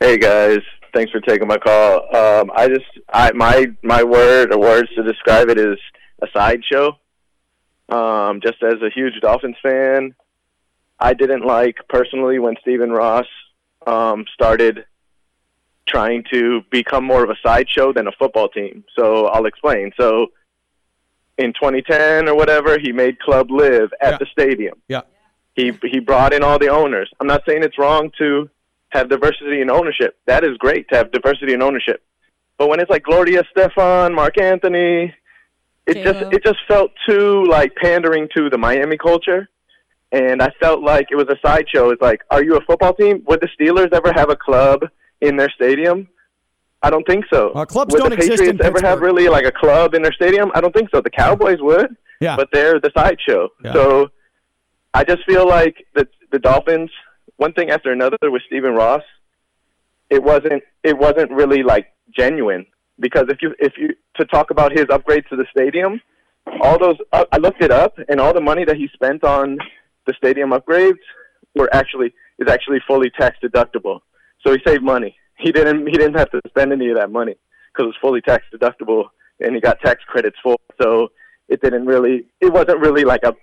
Hey 0.00 0.18
guys, 0.18 0.58
thanks 0.94 1.12
for 1.12 1.20
taking 1.20 1.48
my 1.48 1.58
call. 1.58 2.14
Um, 2.14 2.50
I 2.54 2.68
just, 2.68 2.86
I 3.12 3.32
my 3.32 3.66
my 3.82 4.02
word 4.02 4.52
or 4.52 4.58
words 4.58 4.88
to 4.96 5.02
describe 5.02 5.48
it 5.48 5.58
is 5.58 5.78
a 6.22 6.26
sideshow. 6.32 6.98
Um, 7.88 8.40
just 8.40 8.62
as 8.62 8.80
a 8.82 8.90
huge 8.94 9.20
Dolphins 9.20 9.56
fan, 9.62 10.14
I 10.98 11.12
didn't 11.12 11.44
like 11.44 11.76
personally 11.88 12.38
when 12.38 12.54
Stephen 12.62 12.90
Ross 12.90 13.26
um, 13.86 14.24
started 14.32 14.86
trying 15.86 16.24
to 16.32 16.62
become 16.70 17.04
more 17.04 17.22
of 17.22 17.30
a 17.30 17.36
sideshow 17.44 17.92
than 17.92 18.06
a 18.06 18.12
football 18.12 18.48
team. 18.48 18.84
So 18.96 19.26
I'll 19.26 19.44
explain. 19.44 19.92
So 20.00 20.28
in 21.36 21.52
2010 21.52 22.28
or 22.28 22.34
whatever, 22.34 22.78
he 22.78 22.92
made 22.92 23.18
Club 23.20 23.50
Live 23.50 23.92
at 24.00 24.18
the 24.18 24.26
stadium. 24.32 24.80
Yeah. 24.88 25.02
He 25.54 25.72
he 25.84 26.00
brought 26.00 26.32
in 26.32 26.42
all 26.42 26.58
the 26.58 26.68
owners. 26.68 27.10
I'm 27.20 27.26
not 27.26 27.42
saying 27.46 27.62
it's 27.62 27.78
wrong 27.78 28.10
to 28.18 28.50
have 28.94 29.08
diversity 29.10 29.60
in 29.60 29.70
ownership. 29.70 30.16
That 30.26 30.44
is 30.44 30.56
great 30.58 30.88
to 30.90 30.96
have 30.96 31.12
diversity 31.12 31.52
in 31.52 31.62
ownership. 31.62 32.02
But 32.58 32.68
when 32.68 32.80
it's 32.80 32.90
like 32.90 33.02
Gloria 33.02 33.42
Estefan, 33.42 34.14
Marc 34.14 34.40
Anthony, 34.40 35.12
it 35.86 36.02
just 36.04 36.20
it 36.32 36.42
just 36.44 36.60
felt 36.66 36.90
too 37.08 37.44
like 37.44 37.74
pandering 37.76 38.28
to 38.36 38.48
the 38.48 38.56
Miami 38.58 38.96
culture. 38.96 39.48
and 40.12 40.40
I 40.40 40.50
felt 40.60 40.80
like 40.82 41.08
it 41.10 41.16
was 41.16 41.26
a 41.28 41.36
sideshow. 41.44 41.90
It's 41.90 42.00
like, 42.00 42.20
are 42.30 42.42
you 42.44 42.56
a 42.56 42.60
football 42.64 42.94
team? 42.94 43.22
Would 43.26 43.40
the 43.40 43.48
Steelers 43.56 43.92
ever 43.92 44.12
have 44.14 44.30
a 44.30 44.36
club 44.36 44.80
in 45.20 45.36
their 45.36 45.50
stadium? 45.50 46.08
I 46.82 46.90
don't 46.90 47.06
think 47.06 47.24
so. 47.32 47.50
Well, 47.54 47.66
clubs 47.66 47.92
would 47.92 48.00
don't 48.00 48.10
the 48.10 48.16
exist 48.16 48.38
Patriots 48.38 48.60
in 48.60 48.66
ever 48.66 48.80
have 48.86 49.00
really 49.00 49.28
like 49.28 49.44
a 49.46 49.50
club 49.52 49.94
in 49.94 50.02
their 50.02 50.12
stadium? 50.12 50.52
I 50.54 50.60
don't 50.60 50.72
think 50.72 50.88
so. 50.94 51.00
The 51.00 51.10
Cowboys 51.10 51.58
would, 51.60 51.88
Yeah. 52.20 52.36
but 52.36 52.48
they're 52.52 52.78
the 52.78 52.92
sideshow. 52.96 53.48
Yeah. 53.64 53.72
So 53.72 54.10
I 54.92 55.02
just 55.02 55.24
feel 55.24 55.46
like 55.48 55.76
the 55.96 56.06
the 56.30 56.38
Dolphins, 56.38 56.90
one 57.36 57.52
thing 57.52 57.70
after 57.70 57.92
another 57.92 58.16
with 58.22 58.42
Stephen 58.46 58.74
Ross, 58.74 59.02
it 60.10 60.22
wasn't 60.22 60.62
it 60.82 60.96
wasn't 60.96 61.30
really 61.30 61.62
like 61.62 61.86
genuine 62.16 62.66
because 63.00 63.24
if 63.28 63.38
you 63.42 63.54
if 63.58 63.72
you 63.76 63.94
to 64.16 64.24
talk 64.26 64.50
about 64.50 64.72
his 64.72 64.84
upgrades 64.86 65.28
to 65.28 65.36
the 65.36 65.46
stadium, 65.50 66.00
all 66.60 66.78
those 66.78 66.96
uh, 67.12 67.24
I 67.32 67.38
looked 67.38 67.62
it 67.62 67.70
up 67.70 67.98
and 68.08 68.20
all 68.20 68.32
the 68.32 68.40
money 68.40 68.64
that 68.64 68.76
he 68.76 68.88
spent 68.92 69.24
on 69.24 69.58
the 70.06 70.14
stadium 70.16 70.50
upgrades 70.50 70.98
were 71.54 71.68
actually 71.72 72.14
is 72.38 72.48
actually 72.48 72.78
fully 72.86 73.10
tax 73.10 73.36
deductible. 73.42 74.00
So 74.46 74.52
he 74.52 74.58
saved 74.66 74.82
money. 74.82 75.16
He 75.38 75.52
didn't 75.52 75.86
he 75.86 75.96
didn't 75.96 76.18
have 76.18 76.30
to 76.30 76.40
spend 76.48 76.72
any 76.72 76.90
of 76.90 76.96
that 76.96 77.10
money 77.10 77.36
because 77.72 77.84
it 77.84 77.86
was 77.86 77.96
fully 78.00 78.20
tax 78.20 78.44
deductible 78.54 79.06
and 79.40 79.54
he 79.54 79.60
got 79.60 79.80
tax 79.80 80.02
credits 80.06 80.36
for. 80.42 80.56
So 80.80 81.08
it 81.48 81.60
didn't 81.60 81.86
really 81.86 82.26
it 82.40 82.52
wasn't 82.52 82.80
really 82.80 83.04
like 83.04 83.24
a 83.24 83.34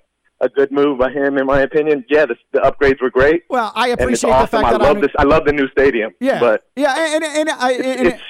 a 0.42 0.50
good 0.50 0.72
move 0.72 0.98
by 1.00 1.12
him 1.12 1.38
in 1.38 1.46
my 1.46 1.62
opinion. 1.62 2.04
Yeah, 2.10 2.26
the, 2.26 2.36
the 2.52 2.60
upgrades 2.60 3.02
were 3.02 3.10
great. 3.10 3.44
Well, 3.50 3.72
I 3.76 3.92
it's 3.92 4.02
appreciate 4.02 4.32
the 4.32 4.48
fact 4.48 4.66
I 4.66 4.72
that 4.72 4.82
love 4.82 4.96
I'm- 4.98 5.02
this. 5.02 5.12
I 5.18 5.24
love 5.24 5.46
the 5.46 5.54
new 5.54 5.70
stadium. 5.70 6.12
Yeah, 6.20 6.40
but 6.40 6.66
yeah, 6.76 7.16
and 7.16 7.24
and, 7.24 7.38
and 7.38 7.50
I 7.50 7.72
and, 7.74 8.08
it's 8.08 8.22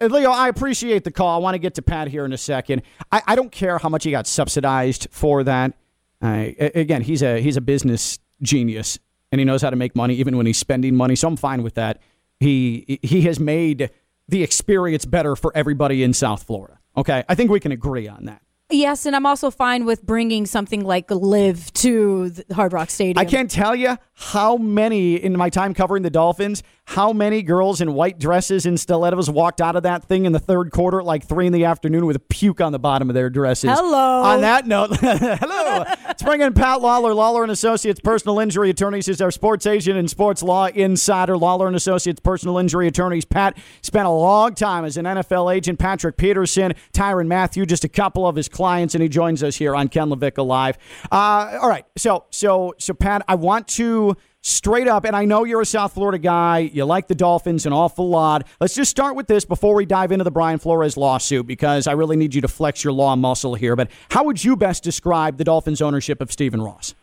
and 0.00 0.12
Leo, 0.12 0.30
I 0.30 0.48
appreciate 0.48 1.04
the 1.04 1.10
call. 1.10 1.34
I 1.34 1.38
want 1.42 1.54
to 1.54 1.58
get 1.58 1.74
to 1.74 1.82
Pat 1.82 2.08
here 2.08 2.24
in 2.24 2.32
a 2.32 2.38
second. 2.38 2.82
I, 3.10 3.22
I 3.26 3.34
don't 3.34 3.50
care 3.50 3.78
how 3.78 3.88
much 3.88 4.04
he 4.04 4.10
got 4.10 4.26
subsidized 4.26 5.08
for 5.10 5.42
that. 5.44 5.74
I, 6.22 6.54
again, 6.74 7.02
he's 7.02 7.22
a 7.22 7.40
he's 7.40 7.56
a 7.56 7.60
business 7.60 8.18
genius, 8.42 8.98
and 9.32 9.38
he 9.40 9.44
knows 9.44 9.62
how 9.62 9.70
to 9.70 9.76
make 9.76 9.96
money 9.96 10.14
even 10.16 10.36
when 10.36 10.46
he's 10.46 10.58
spending 10.58 10.94
money. 10.94 11.16
So 11.16 11.28
I'm 11.28 11.36
fine 11.36 11.62
with 11.62 11.74
that. 11.74 12.00
He 12.40 12.98
he 13.02 13.22
has 13.22 13.40
made 13.40 13.90
the 14.28 14.42
experience 14.42 15.04
better 15.04 15.36
for 15.36 15.52
everybody 15.56 16.02
in 16.02 16.12
South 16.12 16.42
Florida. 16.42 16.78
Okay, 16.96 17.24
I 17.28 17.34
think 17.34 17.50
we 17.50 17.60
can 17.60 17.72
agree 17.72 18.06
on 18.08 18.26
that. 18.26 18.40
Yes, 18.70 19.04
and 19.04 19.14
I'm 19.14 19.26
also 19.26 19.50
fine 19.50 19.84
with 19.84 20.02
bringing 20.02 20.46
something 20.46 20.84
like 20.84 21.10
Live 21.10 21.72
to 21.74 22.32
Hard 22.52 22.72
Rock 22.72 22.88
Stadium. 22.88 23.18
I 23.18 23.24
can't 23.24 23.50
tell 23.50 23.74
you 23.74 23.98
how 24.14 24.56
many 24.56 25.16
in 25.16 25.36
my 25.36 25.50
time 25.50 25.74
covering 25.74 26.02
the 26.02 26.10
Dolphins, 26.10 26.62
how 26.86 27.12
many 27.12 27.42
girls 27.42 27.80
in 27.80 27.94
white 27.94 28.18
dresses 28.18 28.66
and 28.66 28.78
stilettos 28.78 29.30
walked 29.30 29.60
out 29.60 29.74
of 29.74 29.84
that 29.84 30.04
thing 30.04 30.26
in 30.26 30.32
the 30.32 30.38
third 30.38 30.70
quarter 30.70 31.00
at 31.00 31.06
like 31.06 31.26
three 31.26 31.46
in 31.46 31.52
the 31.52 31.64
afternoon 31.64 32.04
with 32.04 32.16
a 32.16 32.20
puke 32.20 32.60
on 32.60 32.72
the 32.72 32.78
bottom 32.78 33.08
of 33.08 33.14
their 33.14 33.30
dresses. 33.30 33.70
Hello. 33.70 34.22
On 34.22 34.42
that 34.42 34.66
note, 34.66 34.94
hello. 35.00 35.84
Let's 36.06 36.22
bring 36.22 36.42
in 36.42 36.52
Pat 36.52 36.82
Lawler, 36.82 37.14
Lawler 37.14 37.42
and 37.42 37.50
Associates 37.50 38.00
Personal 38.00 38.38
Injury 38.38 38.70
Attorneys, 38.70 39.08
is 39.08 39.22
our 39.22 39.30
sports 39.30 39.66
agent 39.66 39.98
and 39.98 40.10
sports 40.10 40.42
law 40.42 40.66
insider. 40.66 41.38
Lawler 41.38 41.66
and 41.66 41.76
Associates 41.76 42.20
Personal 42.20 42.58
Injury 42.58 42.86
Attorneys. 42.86 43.24
Pat 43.24 43.56
spent 43.82 44.06
a 44.06 44.10
long 44.10 44.54
time 44.54 44.84
as 44.84 44.96
an 44.96 45.06
NFL 45.06 45.54
agent. 45.54 45.78
Patrick 45.78 46.16
Peterson, 46.18 46.74
Tyrann 46.92 47.26
Mathieu, 47.26 47.64
just 47.64 47.84
a 47.84 47.88
couple 47.88 48.26
of 48.26 48.36
his 48.36 48.48
clients, 48.48 48.94
and 48.94 49.02
he 49.02 49.08
joins 49.08 49.42
us 49.42 49.56
here 49.56 49.74
on 49.74 49.88
Ken 49.88 50.08
LaVicka 50.08 50.44
Live. 50.44 50.76
Uh, 51.10 51.58
all 51.60 51.68
right, 51.68 51.86
so 51.96 52.26
so 52.30 52.74
so 52.78 52.92
Pat, 52.92 53.22
I 53.26 53.36
want 53.36 53.68
to 53.68 54.16
straight 54.48 54.86
up, 54.86 55.04
and 55.04 55.16
I 55.16 55.24
know 55.24 55.44
you're 55.44 55.62
a 55.62 55.66
South 55.66 55.94
Florida 55.94 56.18
guy. 56.18 56.58
You 56.58 56.84
like 56.84 57.08
the 57.08 57.14
Dolphins 57.14 57.64
an 57.66 57.72
awful 57.72 58.08
lot. 58.10 58.46
Let's 58.60 58.74
just 58.74 58.90
start 58.90 59.16
with 59.16 59.26
this 59.26 59.44
before 59.44 59.74
we 59.74 59.86
dive 59.86 60.12
into 60.12 60.22
the 60.22 60.30
Brian 60.30 60.58
Flores 60.58 60.96
lawsuit 60.96 61.46
because 61.46 61.86
I 61.86 61.92
really 61.92 62.16
need 62.16 62.34
you 62.34 62.42
to 62.42 62.48
flex 62.48 62.84
your 62.84 62.92
law 62.92 63.16
muscle 63.16 63.54
here. 63.54 63.74
But 63.74 63.90
how 64.10 64.24
would 64.24 64.44
you 64.44 64.54
best 64.54 64.84
describe 64.84 65.38
the 65.38 65.44
Dolphins' 65.44 65.80
ownership 65.82 66.20
of 66.20 66.30
Stephen 66.30 66.60
Ross? 66.62 66.94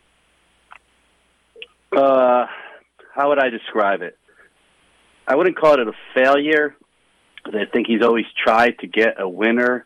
Uh, 1.94 2.46
how 3.14 3.28
would 3.28 3.38
I 3.38 3.50
describe 3.50 4.00
it? 4.02 4.16
I 5.26 5.34
wouldn't 5.34 5.58
call 5.58 5.74
it 5.74 5.80
a 5.80 5.92
failure. 6.14 6.76
I 7.44 7.64
think 7.72 7.86
he's 7.88 8.02
always 8.02 8.24
tried 8.42 8.78
to 8.78 8.86
get 8.86 9.20
a 9.20 9.28
winner. 9.28 9.84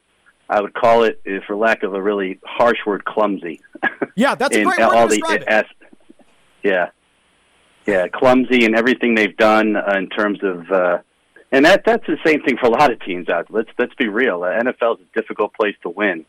I 0.48 0.60
would 0.60 0.74
call 0.74 1.02
it, 1.02 1.20
for 1.46 1.56
lack 1.56 1.82
of 1.82 1.94
a 1.94 2.00
really 2.00 2.38
harsh 2.44 2.78
word, 2.86 3.04
clumsy. 3.04 3.60
Yeah, 4.14 4.34
that's 4.36 4.54
a 4.56 4.62
great 4.64 4.78
word 4.78 4.84
all 4.94 5.08
to 5.08 5.14
the 5.14 5.16
describe 5.20 5.42
it. 5.42 5.48
as- 5.48 5.64
yeah, 6.62 6.90
yeah, 7.86 8.08
clumsy 8.08 8.64
in 8.64 8.74
everything 8.74 9.14
they've 9.14 9.36
done 9.36 9.76
uh, 9.76 9.94
in 9.96 10.08
terms 10.08 10.40
of, 10.42 10.70
uh, 10.70 10.98
and 11.52 11.64
that 11.64 11.84
that's 11.86 12.06
the 12.06 12.18
same 12.24 12.42
thing 12.42 12.56
for 12.58 12.66
a 12.66 12.70
lot 12.70 12.90
of 12.90 13.00
teams 13.00 13.28
out. 13.28 13.46
Let's 13.48 13.70
let's 13.78 13.94
be 13.94 14.08
real. 14.08 14.42
Uh, 14.42 14.48
NFL 14.48 15.00
is 15.00 15.06
a 15.14 15.20
difficult 15.20 15.54
place 15.54 15.76
to 15.82 15.88
win. 15.88 16.24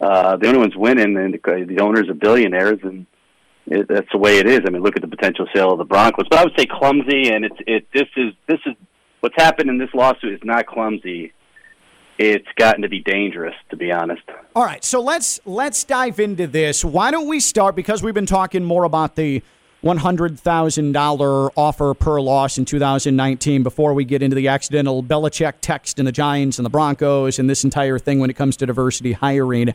Uh, 0.00 0.36
the 0.36 0.46
only 0.46 0.60
ones 0.60 0.76
winning, 0.76 1.16
and 1.16 1.34
the, 1.34 1.64
the 1.66 1.80
owners 1.80 2.08
are 2.08 2.14
billionaires, 2.14 2.78
and 2.82 3.06
it, 3.66 3.88
that's 3.88 4.08
the 4.12 4.18
way 4.18 4.38
it 4.38 4.46
is. 4.46 4.60
I 4.66 4.70
mean, 4.70 4.82
look 4.82 4.96
at 4.96 5.02
the 5.02 5.08
potential 5.08 5.46
sale 5.54 5.72
of 5.72 5.78
the 5.78 5.84
Broncos. 5.84 6.26
But 6.28 6.40
I 6.40 6.44
would 6.44 6.52
say 6.58 6.66
clumsy, 6.66 7.30
and 7.30 7.44
it's 7.44 7.56
it. 7.66 7.88
This 7.92 8.08
is 8.16 8.34
this 8.46 8.60
is 8.66 8.74
what's 9.20 9.36
happened 9.36 9.70
in 9.70 9.78
this 9.78 9.90
lawsuit 9.94 10.34
is 10.34 10.40
not 10.44 10.66
clumsy. 10.66 11.32
It's 12.18 12.48
gotten 12.56 12.82
to 12.82 12.88
be 12.88 13.00
dangerous, 13.00 13.54
to 13.70 13.76
be 13.76 13.92
honest. 13.92 14.22
All 14.54 14.64
right, 14.64 14.84
so 14.84 15.00
let's 15.00 15.40
let's 15.46 15.84
dive 15.84 16.20
into 16.20 16.46
this. 16.46 16.84
Why 16.84 17.10
don't 17.10 17.28
we 17.28 17.40
start 17.40 17.76
because 17.76 18.02
we've 18.02 18.14
been 18.14 18.26
talking 18.26 18.64
more 18.64 18.84
about 18.84 19.16
the 19.16 19.42
one 19.80 19.98
hundred 19.98 20.38
thousand 20.38 20.92
dollar 20.92 21.50
offer 21.56 21.94
per 21.94 22.20
loss 22.20 22.58
in 22.58 22.64
2019 22.64 23.62
before 23.62 23.94
we 23.94 24.04
get 24.04 24.22
into 24.22 24.34
the 24.34 24.48
accidental 24.48 25.02
Belichick 25.02 25.54
text 25.60 25.98
and 25.98 26.08
the 26.08 26.12
Giants 26.12 26.58
and 26.58 26.66
the 26.66 26.70
Broncos 26.70 27.38
and 27.38 27.48
this 27.48 27.64
entire 27.64 27.98
thing 27.98 28.18
when 28.18 28.30
it 28.30 28.34
comes 28.34 28.56
to 28.56 28.66
diversity 28.66 29.12
hiring. 29.12 29.74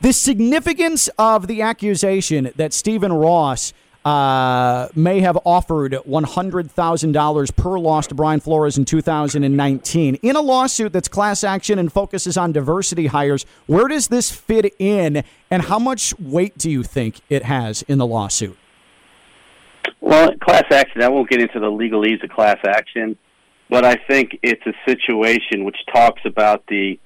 The 0.00 0.12
significance 0.12 1.08
of 1.18 1.46
the 1.46 1.62
accusation 1.62 2.50
that 2.56 2.72
Stephen 2.72 3.12
Ross 3.12 3.72
uh, 4.04 4.88
may 4.96 5.20
have 5.20 5.38
offered 5.44 5.92
$100,000 5.92 7.56
per 7.56 7.78
loss 7.78 8.06
to 8.08 8.14
Brian 8.14 8.40
Flores 8.40 8.76
in 8.76 8.84
2019 8.84 10.14
in 10.16 10.36
a 10.36 10.40
lawsuit 10.40 10.92
that's 10.92 11.08
class 11.08 11.44
action 11.44 11.78
and 11.78 11.92
focuses 11.92 12.36
on 12.36 12.52
diversity 12.52 13.06
hires. 13.06 13.46
Where 13.66 13.86
does 13.86 14.08
this 14.08 14.30
fit 14.30 14.74
in, 14.80 15.22
and 15.50 15.62
how 15.62 15.78
much 15.78 16.18
weight 16.18 16.58
do 16.58 16.70
you 16.70 16.82
think 16.82 17.20
it 17.28 17.44
has 17.44 17.82
in 17.82 17.98
the 17.98 18.06
lawsuit? 18.06 18.58
Well, 20.00 20.30
class 20.38 20.64
action, 20.70 21.02
I 21.02 21.08
won't 21.08 21.28
get 21.28 21.40
into 21.40 21.60
the 21.60 21.66
legalese 21.66 22.22
of 22.22 22.30
class 22.30 22.58
action, 22.66 23.16
but 23.70 23.84
I 23.84 23.96
think 24.08 24.38
it's 24.42 24.64
a 24.66 24.72
situation 24.86 25.64
which 25.64 25.76
talks 25.92 26.20
about 26.24 26.64
the 26.68 26.98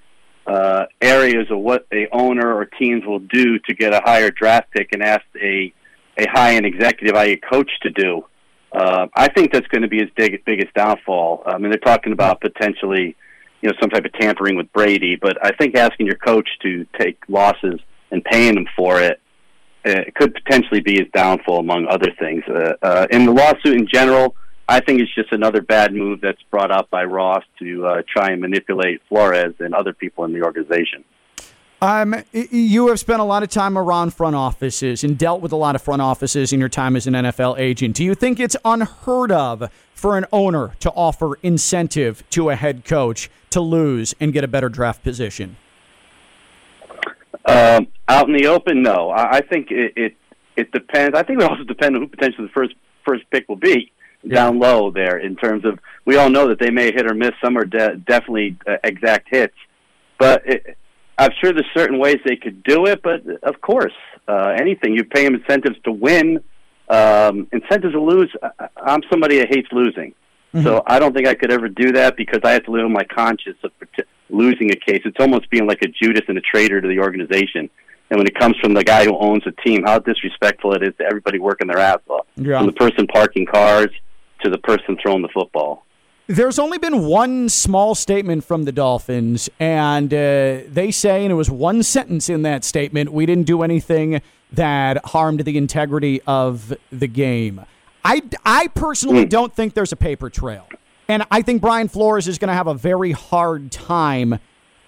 uh, 0.47 0.87
areas 1.01 1.47
of 1.51 1.59
what 1.59 1.87
a 1.93 2.09
owner 2.13 2.55
or 2.55 2.65
teams 2.65 3.05
will 3.05 3.19
do 3.19 3.59
to 3.59 3.75
get 3.75 3.93
a 3.93 4.01
higher 4.05 4.31
draft 4.31 4.71
pick 4.71 4.91
and 4.93 5.03
ask 5.03 5.23
a, 5.41 5.73
a 6.17 6.27
high 6.29 6.55
end 6.55 6.67
executive, 6.67 7.17
i.e., 7.17 7.37
coach, 7.37 7.71
to 7.83 7.91
do. 7.91 8.25
Uh, 8.73 9.07
I 9.15 9.29
think 9.29 9.53
that's 9.53 9.67
going 9.69 9.83
to 9.83 9.89
be 9.89 10.01
his 10.01 10.11
big, 10.17 10.45
biggest 10.45 10.73
downfall. 10.75 11.43
I 11.47 11.59
mean, 11.59 11.71
they're 11.71 11.79
talking 11.79 12.13
about 12.13 12.41
potentially, 12.41 13.17
you 13.63 13.69
know, 13.69 13.75
some 13.81 13.91
type 13.91 14.05
of 14.05 14.13
tampering 14.15 14.57
with 14.57 14.73
Brady, 14.73 15.17
but 15.17 15.37
I 15.45 15.51
think 15.53 15.77
asking 15.77 16.07
your 16.07 16.17
coach 16.17 16.49
to 16.63 16.87
take 16.99 17.19
losses 17.29 17.81
and 18.11 18.25
paying 18.25 18.57
him 18.57 18.67
for 18.77 19.01
it 19.01 19.21
uh, 19.87 20.05
could 20.15 20.35
potentially 20.35 20.81
be 20.81 20.95
his 20.95 21.09
downfall, 21.13 21.61
among 21.61 21.87
other 21.87 22.13
things. 22.19 22.43
Uh, 22.49 22.75
uh, 22.83 23.07
in 23.11 23.27
the 23.27 23.33
lawsuit 23.33 23.77
in 23.77 23.87
general, 23.87 24.35
I 24.69 24.81
think 24.81 25.01
it's 25.01 25.15
just 25.15 25.33
another 25.33 25.63
bad 25.63 25.95
move 25.95 26.21
that's 26.21 26.43
brought 26.51 26.71
up 26.71 26.91
by 26.91 27.05
Ross 27.05 27.45
to 27.61 27.87
uh, 27.87 28.03
try 28.11 28.31
and 28.31 28.41
manipulate 28.41 29.01
Flores 29.09 29.55
and 29.61 29.75
other 29.75 29.93
people 29.93 30.25
in 30.25 30.33
the 30.33 30.43
organization. 30.43 31.05
Um, 31.81 32.17
you 32.33 32.89
have 32.89 32.99
spent 32.99 33.21
a 33.21 33.25
lot 33.25 33.43
of 33.43 33.51
time 33.51 33.77
around 33.77 34.15
front 34.15 34.35
offices 34.35 35.05
and 35.05 35.17
dealt 35.17 35.43
with 35.43 35.53
a 35.53 35.57
lot 35.57 35.75
of 35.75 35.83
front 35.83 36.01
offices 36.01 36.53
in 36.53 36.59
your 36.59 36.71
time 36.71 36.97
as 36.97 37.07
an 37.07 37.13
NFL 37.13 37.59
agent. 37.59 37.95
Do 37.97 38.03
you 38.03 38.15
think 38.15 38.41
it's 38.41 38.57
unheard 38.65 39.31
of 39.31 39.71
for 39.93 40.17
an 40.17 40.25
owner 40.33 40.75
to 40.81 40.91
offer 40.93 41.35
incentive 41.43 42.29
to 42.31 42.49
a 42.49 42.57
head 42.57 42.87
coach 42.87 43.31
to 43.51 43.61
lose 43.61 44.15
and 44.19 44.33
get 44.33 44.43
a 44.43 44.49
better 44.49 44.71
draft 44.71 45.03
position? 45.03 45.59
Um, 47.45 47.89
out 48.09 48.29
in 48.29 48.37
the 48.37 48.47
open, 48.47 48.83
no. 48.83 49.11
I, 49.11 49.39
I 49.39 49.41
think 49.41 49.71
it, 49.71 49.93
it 49.97 50.17
it 50.57 50.73
depends. 50.73 51.17
I 51.17 51.23
think 51.23 51.41
it 51.41 51.51
also 51.51 51.65
depends 51.65 51.97
on 51.97 52.03
who 52.03 52.09
potentially 52.09 52.47
the 52.47 52.53
first 52.53 52.75
first 53.05 53.25
pick 53.31 53.49
will 53.49 53.57
be 53.57 53.93
down 54.27 54.59
low 54.59 54.91
there. 54.91 55.19
In 55.19 55.37
terms 55.37 55.65
of, 55.65 55.79
we 56.05 56.17
all 56.17 56.31
know 56.31 56.49
that 56.49 56.59
they 56.59 56.71
may 56.71 56.91
hit 56.93 57.07
or 57.07 57.15
miss. 57.15 57.33
Some 57.45 57.57
are 57.57 57.65
de- 57.65 57.97
definitely 57.97 58.57
uh, 58.67 58.77
exact 58.83 59.29
hits, 59.31 59.55
but 60.19 60.43
it, 60.47 60.79
I'm 61.19 61.31
sure 61.41 61.53
there's 61.53 61.67
certain 61.75 61.99
ways 61.99 62.17
they 62.25 62.37
could 62.37 62.63
do 62.65 62.87
it. 62.87 63.03
But 63.03 63.27
of 63.43 63.61
course, 63.61 63.93
uh, 64.27 64.55
anything 64.59 64.95
you 64.95 65.05
pay 65.05 65.25
them 65.25 65.35
incentives 65.37 65.77
to 65.85 65.93
win, 65.93 66.43
um, 66.89 67.47
incentives 67.53 67.93
to 67.93 68.01
lose. 68.01 68.35
I, 68.43 68.69
I'm 68.77 69.03
somebody 69.11 69.39
that 69.39 69.49
hates 69.49 69.69
losing. 69.73 70.15
So 70.63 70.83
I 70.87 70.99
don't 70.99 71.13
think 71.13 71.29
I 71.29 71.35
could 71.35 71.53
ever 71.53 71.69
do 71.69 71.93
that 71.93 72.17
because 72.17 72.41
I 72.43 72.53
have 72.53 72.65
to 72.65 72.71
live 72.71 72.85
with 72.85 72.93
my 72.93 73.05
conscience 73.05 73.59
of 73.63 73.73
losing 74.31 74.71
a 74.71 74.77
case. 74.77 75.03
It's 75.05 75.19
almost 75.21 75.51
being 75.51 75.67
like 75.67 75.83
a 75.83 75.89
Judas 75.89 76.23
and 76.29 76.39
a 76.39 76.41
traitor 76.41 76.81
to 76.81 76.89
the 76.89 76.99
organization. 76.99 77.69
And 78.11 78.19
when 78.19 78.27
it 78.27 78.35
comes 78.39 78.57
from 78.63 78.75
the 78.75 78.85
guy 78.85 79.05
who 79.05 79.17
owns 79.19 79.43
the 79.45 79.53
team, 79.65 79.83
how 79.85 79.99
disrespectful 79.99 80.75
it 80.75 80.83
is 80.83 80.95
to 80.99 81.05
everybody 81.05 81.39
working 81.39 81.67
their 81.67 81.79
ass 81.79 81.99
off. 82.09 82.27
Yeah. 82.37 82.59
From 82.59 82.67
the 82.67 82.73
person 82.73 83.07
parking 83.09 83.47
cars 83.47 83.89
to 84.43 84.51
the 84.51 84.59
person 84.59 84.97
throwing 85.03 85.23
the 85.23 85.29
football. 85.29 85.85
There's 86.29 86.59
only 86.59 86.79
been 86.79 87.07
one 87.07 87.49
small 87.49 87.95
statement 87.95 88.45
from 88.45 88.65
the 88.65 88.73
Dolphins, 88.73 89.49
and 89.61 90.13
uh, 90.13 90.59
they 90.69 90.91
say, 90.91 91.23
and 91.25 91.31
it 91.31 91.37
was 91.37 91.51
one 91.51 91.85
sentence 91.85 92.29
in 92.29 92.43
that 92.43 92.65
statement, 92.65 93.13
we 93.13 93.27
didn't 93.27 93.47
do 93.47 93.63
anything 93.63 94.21
that 94.53 95.05
harmed 95.07 95.41
the 95.45 95.57
integrity 95.57 96.21
of 96.27 96.73
the 96.91 97.07
game. 97.07 97.65
I, 98.05 98.23
I 98.45 98.69
personally 98.69 99.23
Hmm. 99.23 99.29
don't 99.29 99.55
think 99.55 99.75
there's 99.75 99.93
a 99.93 99.97
paper 99.97 100.29
trail. 100.31 100.69
And 101.09 101.25
I 101.31 101.43
think 101.43 101.61
Brian 101.63 101.87
Flores 101.89 102.27
is 102.27 102.39
going 102.39 102.49
to 102.49 102.55
have 102.55 102.67
a 102.67 102.75
very 102.75 103.13
hard 103.13 103.71
time 103.71 104.39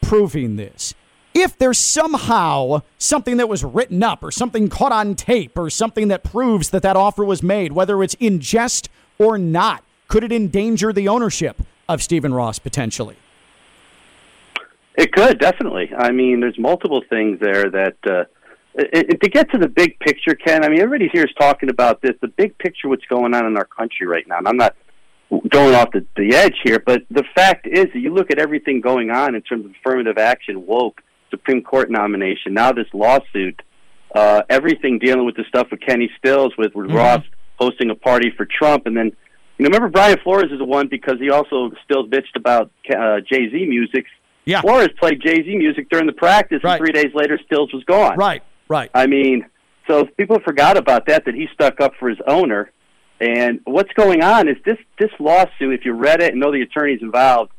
proving 0.03 0.57
this. 0.57 0.95
If 1.41 1.57
there's 1.57 1.79
somehow 1.79 2.83
something 2.99 3.37
that 3.37 3.49
was 3.49 3.63
written 3.63 4.03
up 4.03 4.25
or 4.25 4.33
something 4.33 4.69
caught 4.69 4.91
on 4.91 5.15
tape 5.15 5.57
or 5.57 5.71
something 5.71 6.09
that 6.09 6.25
proves 6.25 6.71
that 6.71 6.83
that 6.83 6.97
offer 6.97 7.25
was 7.25 7.45
made, 7.45 7.71
whether 7.71 8.03
it's 8.03 8.15
in 8.15 8.41
jest 8.41 8.89
or 9.19 9.39
not, 9.39 9.85
could 10.09 10.25
it 10.25 10.33
endanger 10.33 10.93
the 10.93 11.07
ownership 11.07 11.63
of 11.89 12.03
Stephen 12.03 12.35
Ross 12.35 12.59
potentially? 12.59 13.17
It 14.97 15.13
could 15.13 15.39
definitely. 15.39 15.93
I 15.97 16.11
mean, 16.11 16.41
there's 16.41 16.59
multiple 16.59 17.05
things 17.09 17.39
there 17.39 17.71
that 17.71 17.97
uh, 18.05 18.25
it, 18.75 19.11
it, 19.11 19.21
to 19.23 19.31
get 19.31 19.49
to 19.53 19.59
the 19.59 19.69
big 19.69 19.97
picture, 20.01 20.35
Ken. 20.35 20.65
I 20.65 20.69
mean, 20.69 20.81
everybody 20.81 21.09
here 21.13 21.23
is 21.23 21.33
talking 21.39 21.71
about 21.71 22.03
this. 22.03 22.17
The 22.21 22.27
big 22.27 22.59
picture, 22.59 22.89
what's 22.89 23.07
going 23.07 23.33
on 23.33 23.47
in 23.47 23.57
our 23.57 23.65
country 23.65 24.09
right 24.09 24.27
now. 24.27 24.39
And 24.39 24.49
I'm 24.49 24.57
not 24.57 24.75
going 25.49 25.77
off 25.77 25.93
the, 25.93 26.05
the 26.17 26.35
edge 26.35 26.57
here, 26.65 26.81
but 26.85 27.03
the 27.11 27.23
fact 27.35 27.69
is 27.69 27.87
that 27.93 27.99
you 28.01 28.13
look 28.13 28.33
at 28.33 28.41
everything 28.41 28.81
going 28.81 29.11
on 29.11 29.37
in 29.37 29.43
terms 29.43 29.67
of 29.67 29.71
affirmative 29.71 30.19
action, 30.19 30.67
woke, 30.67 31.01
Supreme 31.31 31.63
Court 31.63 31.91
nomination, 31.91 32.55
now 32.55 32.73
this 32.73 32.87
lawsuit, 32.93 33.61
uh, 34.15 34.43
everything 34.49 34.99
dealing 34.99 35.27
with 35.27 35.37
the 35.37 35.45
stuff 35.49 35.69
with 35.71 35.81
Kenny 35.81 36.11
Stills, 36.19 36.53
with, 36.57 36.75
with 36.75 36.91
Ross 36.91 37.23
hosting 37.59 37.91
a 37.91 37.95
party 37.95 38.33
for 38.37 38.47
Trump, 38.47 38.87
and 38.87 38.97
then 38.97 39.13
you 39.59 39.65
know, 39.65 39.71
remember 39.71 39.89
Brian 39.89 40.19
Flores 40.23 40.53
is 40.53 40.59
the 40.59 40.65
one 40.65 40.87
because 40.87 41.19
he 41.19 41.31
also 41.31 41.73
still 41.85 42.07
bitched 42.07 42.37
about 42.37 42.71
uh, 42.97 43.21
Jay 43.21 43.51
Z 43.51 43.67
music. 43.67 44.07
Yeah. 44.45 44.61
Flores 44.61 44.89
played 44.99 45.21
Jay 45.21 45.43
Z 45.43 45.57
music 45.57 45.91
during 45.91 46.07
the 46.07 46.13
practice, 46.13 46.61
and 46.63 46.79
three 46.79 46.93
days 46.93 47.13
later, 47.13 47.39
Stills 47.45 47.73
was 47.73 47.83
gone. 47.85 48.17
Right, 48.17 48.43
right. 48.69 48.89
I 48.95 49.07
mean, 49.07 49.45
so 49.89 50.07
people 50.17 50.39
forgot 50.45 50.77
about 50.77 51.07
that. 51.07 51.25
That 51.25 51.35
he 51.35 51.49
stuck 51.53 51.81
up 51.81 51.93
for 51.99 52.09
his 52.09 52.19
owner. 52.27 52.71
And 53.21 53.61
what's 53.65 53.93
going 53.95 54.23
on 54.23 54.47
is 54.47 54.57
this 54.65 54.79
this 54.99 55.11
lawsuit. 55.19 55.75
If 55.75 55.85
you 55.85 55.93
read 55.93 56.23
it 56.23 56.31
and 56.31 56.41
know 56.41 56.53
the 56.53 56.63
attorneys 56.63 57.03
involved, 57.03 57.51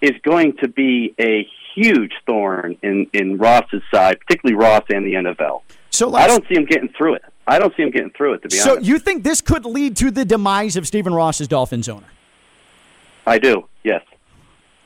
is 0.00 0.12
going 0.22 0.56
to 0.58 0.68
be 0.68 1.14
a 1.18 1.48
huge 1.74 2.12
thorn 2.26 2.76
in 2.82 3.06
in 3.12 3.38
Ross's 3.38 3.82
side, 3.92 4.18
particularly 4.20 4.56
Ross 4.62 4.82
and 4.90 5.04
the 5.06 5.14
NFL. 5.14 5.62
So 5.90 6.14
I 6.14 6.26
don't 6.26 6.44
see 6.48 6.54
him 6.56 6.64
getting 6.64 6.88
through 6.96 7.14
it. 7.14 7.24
I 7.46 7.58
don't 7.58 7.74
see 7.76 7.82
him 7.82 7.90
getting 7.90 8.10
through 8.10 8.34
it. 8.34 8.42
To 8.42 8.48
be 8.48 8.56
So 8.56 8.72
honest, 8.72 8.86
so 8.86 8.92
you 8.92 8.98
think 8.98 9.24
this 9.24 9.40
could 9.40 9.64
lead 9.64 9.96
to 9.96 10.10
the 10.10 10.24
demise 10.24 10.76
of 10.76 10.86
Stephen 10.86 11.12
Ross 11.14 11.40
as 11.40 11.48
Dolphins 11.48 11.88
owner? 11.88 12.06
I 13.26 13.38
do. 13.38 13.66
Yes. 13.82 14.02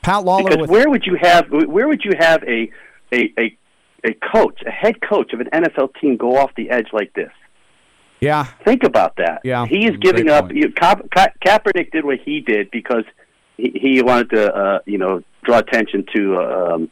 Pat 0.01 0.23
Lawler 0.23 0.43
because 0.45 0.61
with 0.61 0.69
where 0.69 0.89
would 0.89 1.05
you 1.05 1.17
have 1.21 1.47
where 1.49 1.87
would 1.87 2.03
you 2.03 2.11
have 2.17 2.43
a 2.43 2.71
a 3.11 3.33
a 3.39 3.57
a 4.03 4.13
coach, 4.31 4.61
a 4.65 4.71
head 4.71 5.01
coach 5.01 5.33
of 5.33 5.39
an 5.41 5.47
NFL 5.51 5.95
team 5.99 6.15
go 6.17 6.37
off 6.37 6.51
the 6.55 6.69
edge 6.69 6.87
like 6.93 7.13
this? 7.13 7.31
Yeah. 8.19 8.45
Think 8.63 8.83
about 8.83 9.15
that. 9.17 9.41
Yeah. 9.43 9.65
He 9.65 9.85
is 9.85 9.97
giving 9.97 10.29
up. 10.29 10.51
You, 10.53 10.71
Ka- 10.71 11.01
Ka- 11.13 11.33
Kaepernick 11.45 11.91
did 11.91 12.05
what 12.05 12.19
he 12.23 12.39
did 12.39 12.71
because 12.71 13.03
he, 13.57 13.71
he 13.75 14.01
wanted 14.01 14.29
to, 14.31 14.53
uh, 14.55 14.79
you 14.85 14.97
know, 14.97 15.21
draw 15.45 15.59
attention 15.59 16.05
to, 16.15 16.35
uh, 16.35 16.73
um, 16.73 16.91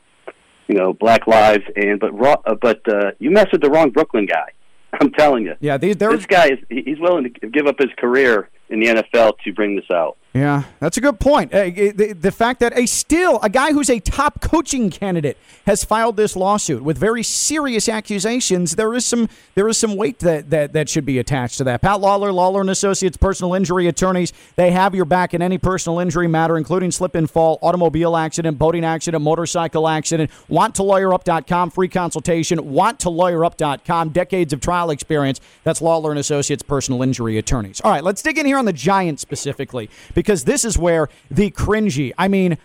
you 0.68 0.76
know, 0.76 0.94
Black 0.94 1.28
lives. 1.28 1.64
And 1.76 2.00
but 2.00 2.18
Ro- 2.18 2.42
uh, 2.46 2.56
but 2.56 2.82
uh, 2.88 3.12
you 3.20 3.32
mess 3.32 3.48
with 3.52 3.62
the 3.62 3.70
wrong 3.70 3.90
Brooklyn 3.90 4.26
guy. 4.26 4.52
I'm 5.02 5.12
telling 5.12 5.46
you. 5.46 5.56
Yeah, 5.60 5.78
these, 5.78 5.98
this 5.98 6.26
guy 6.26 6.50
is 6.50 6.60
he's 6.70 7.00
willing 7.00 7.24
to 7.24 7.48
give 7.48 7.68
up 7.68 7.76
his 7.80 7.90
career 7.98 8.50
in 8.70 8.80
the 8.80 8.88
NFL 8.88 9.34
to 9.44 9.54
bring 9.54 9.76
this 9.76 9.90
out. 9.92 10.18
Yeah, 10.34 10.64
that's 10.80 10.98
a 10.98 11.02
good 11.02 11.20
point. 11.20 11.54
Uh, 11.54 11.66
the, 11.66 12.16
the 12.20 12.32
fact 12.32 12.60
that 12.62 12.76
a 12.76 12.88
still 12.88 13.40
a 13.44 13.50
guy 13.50 13.72
who's 13.72 13.88
a 13.92 14.00
top 14.00 14.42
coaching 14.42 14.90
candidate 14.90 15.38
has 15.68 15.84
filed 15.84 16.18
this 16.18 16.36
lawsuit 16.36 16.82
with 16.82 16.98
very 16.98 17.22
serious 17.22 17.88
accusations, 17.88 18.76
there 18.76 18.96
is 18.96 19.06
some 19.06 19.30
there 19.54 19.68
is 19.68 19.78
some 19.78 19.96
weight 19.96 20.18
that, 20.20 20.50
that 20.50 20.74
that 20.74 20.90
should 20.90 21.06
be 21.06 21.20
attached 21.20 21.60
to 21.60 21.64
that. 21.66 21.84
Pat 21.84 22.00
Lawler, 22.00 22.32
Lawler 22.32 22.62
and 22.62 22.72
Associates, 22.72 23.16
personal 23.16 23.54
injury 23.54 23.86
attorneys, 23.86 24.34
they 24.56 24.72
have 24.72 24.96
your 24.96 25.06
back 25.06 25.36
in 25.36 25.44
any 25.44 25.60
personal 25.60 26.00
injury 26.00 26.28
matter, 26.28 26.58
including 26.58 26.90
slip 26.90 27.14
and 27.14 27.30
fall, 27.30 27.60
automobile 27.62 28.18
accident, 28.18 28.58
boating 28.58 28.84
accident, 28.84 29.24
motorcycle 29.24 29.88
accident. 29.88 30.32
WantToLawyerUp.com, 30.50 31.70
free 31.70 31.90
consultation. 31.90 32.58
WantToLawyerUp.com, 32.58 34.10
decades 34.10 34.52
of 34.52 34.62
trial 34.62 34.90
experience. 34.90 35.40
That's 35.64 35.80
Lawler 35.80 36.10
and 36.10 36.20
Associates, 36.20 36.64
personal 36.64 37.04
injury 37.04 37.38
attorneys. 37.38 37.82
All 37.82 37.92
right, 37.92 38.04
let's 38.04 38.24
dig 38.24 38.40
in 38.40 38.48
here 38.48 38.58
on 38.58 38.66
the 38.66 38.74
Giants 38.74 39.22
specifically 39.22 39.92
because 40.24 40.46
this 40.46 40.66
is 40.66 40.78
where 40.78 41.10
the 41.30 41.52
cringy. 41.52 42.14
I 42.18 42.28
mean. 42.28 42.58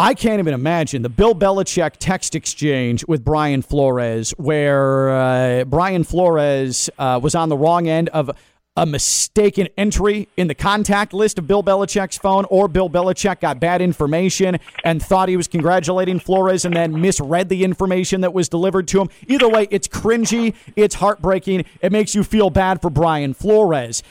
I 0.00 0.14
can't 0.14 0.40
even 0.40 0.54
imagine 0.54 1.02
the 1.02 1.08
Bill 1.08 1.32
Belichick 1.32 1.92
text 2.00 2.34
exchange 2.34 3.04
with 3.06 3.24
Brian 3.24 3.62
Flores, 3.62 4.32
where 4.32 5.10
uh, 5.10 5.64
Brian 5.64 6.02
Flores 6.02 6.90
uh, 6.98 7.20
was 7.22 7.36
on 7.36 7.50
the 7.50 7.56
wrong 7.56 7.86
end 7.86 8.08
of 8.08 8.30
a 8.76 8.86
mistaken 8.86 9.68
entry 9.76 10.28
in 10.36 10.48
the 10.48 10.54
contact 10.54 11.12
list 11.12 11.38
of 11.38 11.46
Bill 11.46 11.62
Belichick's 11.62 12.16
phone, 12.16 12.46
or 12.46 12.68
Bill 12.68 12.88
Belichick 12.88 13.40
got 13.40 13.60
bad 13.60 13.82
information 13.82 14.58
and 14.82 15.02
thought 15.02 15.28
he 15.28 15.36
was 15.36 15.46
congratulating 15.46 16.18
Flores 16.18 16.64
and 16.64 16.74
then 16.74 17.00
misread 17.00 17.48
the 17.48 17.64
information 17.64 18.22
that 18.22 18.32
was 18.32 18.48
delivered 18.48 18.88
to 18.88 19.02
him. 19.02 19.08
Either 19.28 19.48
way, 19.48 19.68
it's 19.70 19.86
cringy, 19.86 20.54
it's 20.74 20.94
heartbreaking, 20.94 21.64
it 21.80 21.92
makes 21.92 22.14
you 22.14 22.24
feel 22.24 22.48
bad 22.48 22.80
for 22.80 22.88
Brian 22.88 23.34
Flores. 23.34 24.02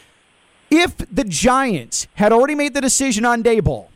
If 0.71 0.97
the 0.97 1.25
Giants 1.25 2.07
had 2.13 2.31
already 2.31 2.55
made 2.55 2.73
the 2.73 2.81
decision 2.81 3.25
on 3.25 3.43
Daboll, 3.43 3.89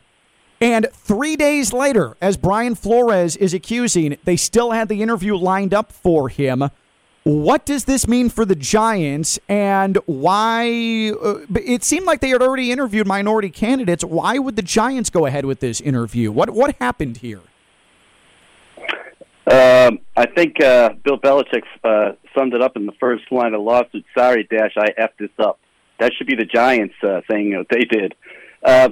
and 0.60 0.88
three 0.92 1.38
days 1.38 1.72
later, 1.72 2.18
as 2.22 2.36
Brian 2.36 2.76
Flores 2.76 3.38
is 3.38 3.54
accusing, 3.54 4.18
they 4.26 4.36
still 4.36 4.72
had 4.72 4.90
the 4.90 5.02
interview 5.02 5.36
lined 5.36 5.74
up 5.74 5.92
for 5.92 6.28
him. 6.28 6.70
What 7.24 7.66
does 7.66 7.86
this 7.86 8.08
mean 8.08 8.30
for 8.30 8.46
the 8.46 8.56
Giants 8.56 9.40
and 9.48 9.98
why? 10.06 11.12
Uh, 11.12 11.40
it 11.56 11.84
seemed 11.84 12.06
like 12.06 12.20
they 12.20 12.30
had 12.30 12.42
already 12.42 12.72
interviewed 12.72 13.08
minority 13.08 13.50
candidates. 13.50 14.04
Why 14.04 14.38
would 14.38 14.56
the 14.56 14.62
Giants 14.62 15.10
go 15.10 15.26
ahead 15.26 15.46
with 15.46 15.60
this 15.62 15.82
interview? 15.82 16.32
What 16.32 16.52
what 16.52 16.76
happened 16.76 17.18
here? 17.18 17.42
Um, 19.48 20.00
I 20.16 20.26
think 20.36 20.62
uh, 20.62 20.90
Bill 21.04 21.18
Belichick 21.18 21.64
uh, 21.84 22.14
summed 22.38 22.54
it 22.54 22.62
up 22.62 22.76
in 22.76 22.86
the 22.86 22.94
first 23.00 23.24
line 23.32 23.54
of 23.54 23.62
lawsuit. 23.62 24.06
Sorry, 24.16 24.44
Dash, 24.44 24.74
I 24.78 24.90
effed 25.00 25.18
this 25.20 25.30
up. 25.40 25.60
That 26.00 26.12
should 26.18 26.28
be 26.28 26.36
the 26.36 26.46
Giants 26.46 26.96
uh, 27.04 27.22
thing 27.28 27.52
that 27.52 27.68
they 27.70 27.86
did. 27.86 28.16
Uh, 28.64 28.90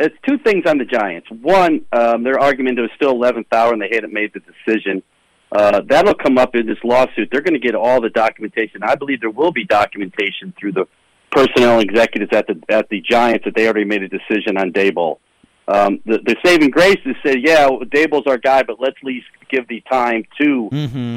it's 0.00 0.14
two 0.26 0.38
things 0.38 0.64
on 0.66 0.78
the 0.78 0.84
Giants. 0.84 1.28
One, 1.30 1.84
um, 1.92 2.22
their 2.22 2.38
argument 2.38 2.78
it 2.78 2.82
was 2.82 2.90
still 2.94 3.14
11th 3.14 3.52
hour 3.52 3.72
and 3.72 3.82
they 3.82 3.90
hadn't 3.92 4.12
made 4.12 4.32
the 4.32 4.40
decision. 4.40 5.02
Uh, 5.50 5.80
that'll 5.88 6.14
come 6.14 6.38
up 6.38 6.54
in 6.54 6.66
this 6.66 6.78
lawsuit. 6.84 7.28
They're 7.32 7.40
going 7.40 7.54
to 7.54 7.66
get 7.66 7.74
all 7.74 8.00
the 8.00 8.10
documentation. 8.10 8.82
I 8.82 8.94
believe 8.94 9.20
there 9.20 9.30
will 9.30 9.50
be 9.50 9.64
documentation 9.64 10.54
through 10.58 10.72
the 10.72 10.84
personnel 11.30 11.80
executives 11.80 12.30
at 12.32 12.46
the 12.46 12.60
at 12.68 12.88
the 12.88 13.00
Giants 13.00 13.44
that 13.44 13.54
they 13.54 13.66
already 13.66 13.84
made 13.84 14.02
a 14.02 14.08
decision 14.08 14.56
on 14.56 14.72
Daboll. 14.72 15.18
Um, 15.66 16.00
the, 16.06 16.18
the 16.24 16.36
saving 16.44 16.70
grace 16.70 16.98
is 17.04 17.16
said, 17.24 17.38
yeah, 17.42 17.68
Daboll's 17.68 18.26
our 18.26 18.38
guy, 18.38 18.62
but 18.62 18.80
let's 18.80 18.96
at 19.02 19.04
least 19.04 19.26
give 19.50 19.68
the 19.68 19.82
time 19.90 20.24
to 20.40 20.68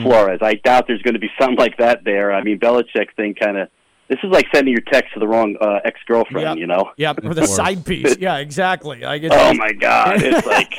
Flores. 0.04 0.40
I 0.42 0.56
doubt 0.56 0.88
there's 0.88 1.02
going 1.02 1.14
to 1.14 1.22
be 1.22 1.32
something 1.40 1.58
like 1.58 1.78
that 1.78 2.04
there. 2.04 2.34
I 2.34 2.44
mean, 2.44 2.60
Belichick 2.60 3.16
thing 3.16 3.34
kind 3.34 3.58
of. 3.58 3.70
This 4.12 4.20
is 4.26 4.30
like 4.30 4.46
sending 4.54 4.74
your 4.74 4.82
text 4.92 5.14
to 5.14 5.22
the 5.22 5.28
wrong 5.28 5.56
uh, 5.62 5.80
ex 5.86 5.98
girlfriend, 6.06 6.46
Yep. 6.46 6.58
you 6.58 6.68
know? 6.68 6.92
Yep, 6.98 7.24
or 7.24 7.34
the 7.34 7.46
side 7.48 7.86
piece. 7.92 8.18
Yeah, 8.18 8.40
exactly. 8.40 9.00
Like 9.00 9.24
it's 9.24 9.34
Oh 9.34 9.54
my 9.54 9.72
God! 9.72 10.22
It's 10.22 10.46
like 10.58 10.74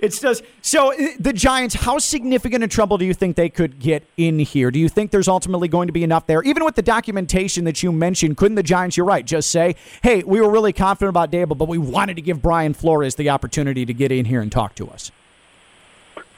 it's 0.00 0.20
just 0.20 0.44
so 0.62 0.92
uh, 0.92 1.08
the 1.18 1.32
Giants. 1.32 1.74
How 1.74 1.98
significant 1.98 2.62
a 2.62 2.68
trouble 2.68 2.96
do 2.96 3.04
you 3.04 3.12
think 3.12 3.34
they 3.34 3.48
could 3.48 3.80
get 3.80 4.04
in 4.16 4.38
here? 4.38 4.70
Do 4.70 4.78
you 4.78 4.88
think 4.88 5.10
there's 5.10 5.26
ultimately 5.26 5.66
going 5.66 5.88
to 5.88 5.92
be 5.92 6.04
enough 6.04 6.28
there, 6.28 6.42
even 6.44 6.64
with 6.64 6.76
the 6.76 6.82
documentation 6.82 7.64
that 7.64 7.82
you 7.82 7.90
mentioned? 7.90 8.36
Couldn't 8.36 8.54
the 8.54 8.62
Giants? 8.62 8.96
You're 8.96 9.04
right. 9.04 9.26
Just 9.26 9.50
say, 9.50 9.74
"Hey, 10.04 10.22
we 10.22 10.40
were 10.40 10.48
really 10.48 10.72
confident 10.72 11.08
about 11.08 11.32
Daboll, 11.32 11.58
but 11.58 11.66
we 11.66 11.76
wanted 11.76 12.14
to 12.14 12.22
give 12.22 12.40
Brian 12.40 12.72
Flores 12.72 13.16
the 13.16 13.30
opportunity 13.30 13.84
to 13.84 13.92
get 13.92 14.12
in 14.12 14.26
here 14.26 14.40
and 14.40 14.52
talk 14.52 14.76
to 14.76 14.88
us." 14.90 15.10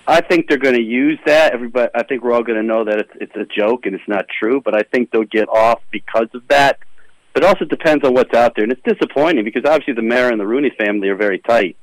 I 0.06 0.20
think 0.20 0.48
they're 0.48 0.58
going 0.58 0.74
to 0.74 0.82
use 0.82 1.18
that. 1.26 1.52
Everybody, 1.52 1.90
I 1.94 2.02
think 2.02 2.22
we're 2.24 2.32
all 2.32 2.42
going 2.42 2.60
to 2.60 2.66
know 2.66 2.84
that 2.84 2.98
it's 2.98 3.10
it's 3.20 3.36
a 3.36 3.44
joke 3.44 3.86
and 3.86 3.94
it's 3.94 4.08
not 4.08 4.26
true. 4.40 4.60
But 4.64 4.74
I 4.76 4.82
think 4.82 5.10
they'll 5.10 5.24
get 5.24 5.48
off 5.48 5.80
because 5.90 6.28
of 6.34 6.42
that. 6.48 6.78
But 7.34 7.44
it 7.44 7.46
also 7.46 7.64
depends 7.64 8.04
on 8.04 8.12
what's 8.12 8.34
out 8.34 8.54
there, 8.56 8.64
and 8.64 8.72
it's 8.72 8.82
disappointing 8.84 9.44
because 9.44 9.62
obviously 9.64 9.94
the 9.94 10.02
Mara 10.02 10.30
and 10.32 10.40
the 10.40 10.46
Rooney 10.46 10.70
family 10.76 11.08
are 11.08 11.16
very 11.16 11.38
tight. 11.38 11.76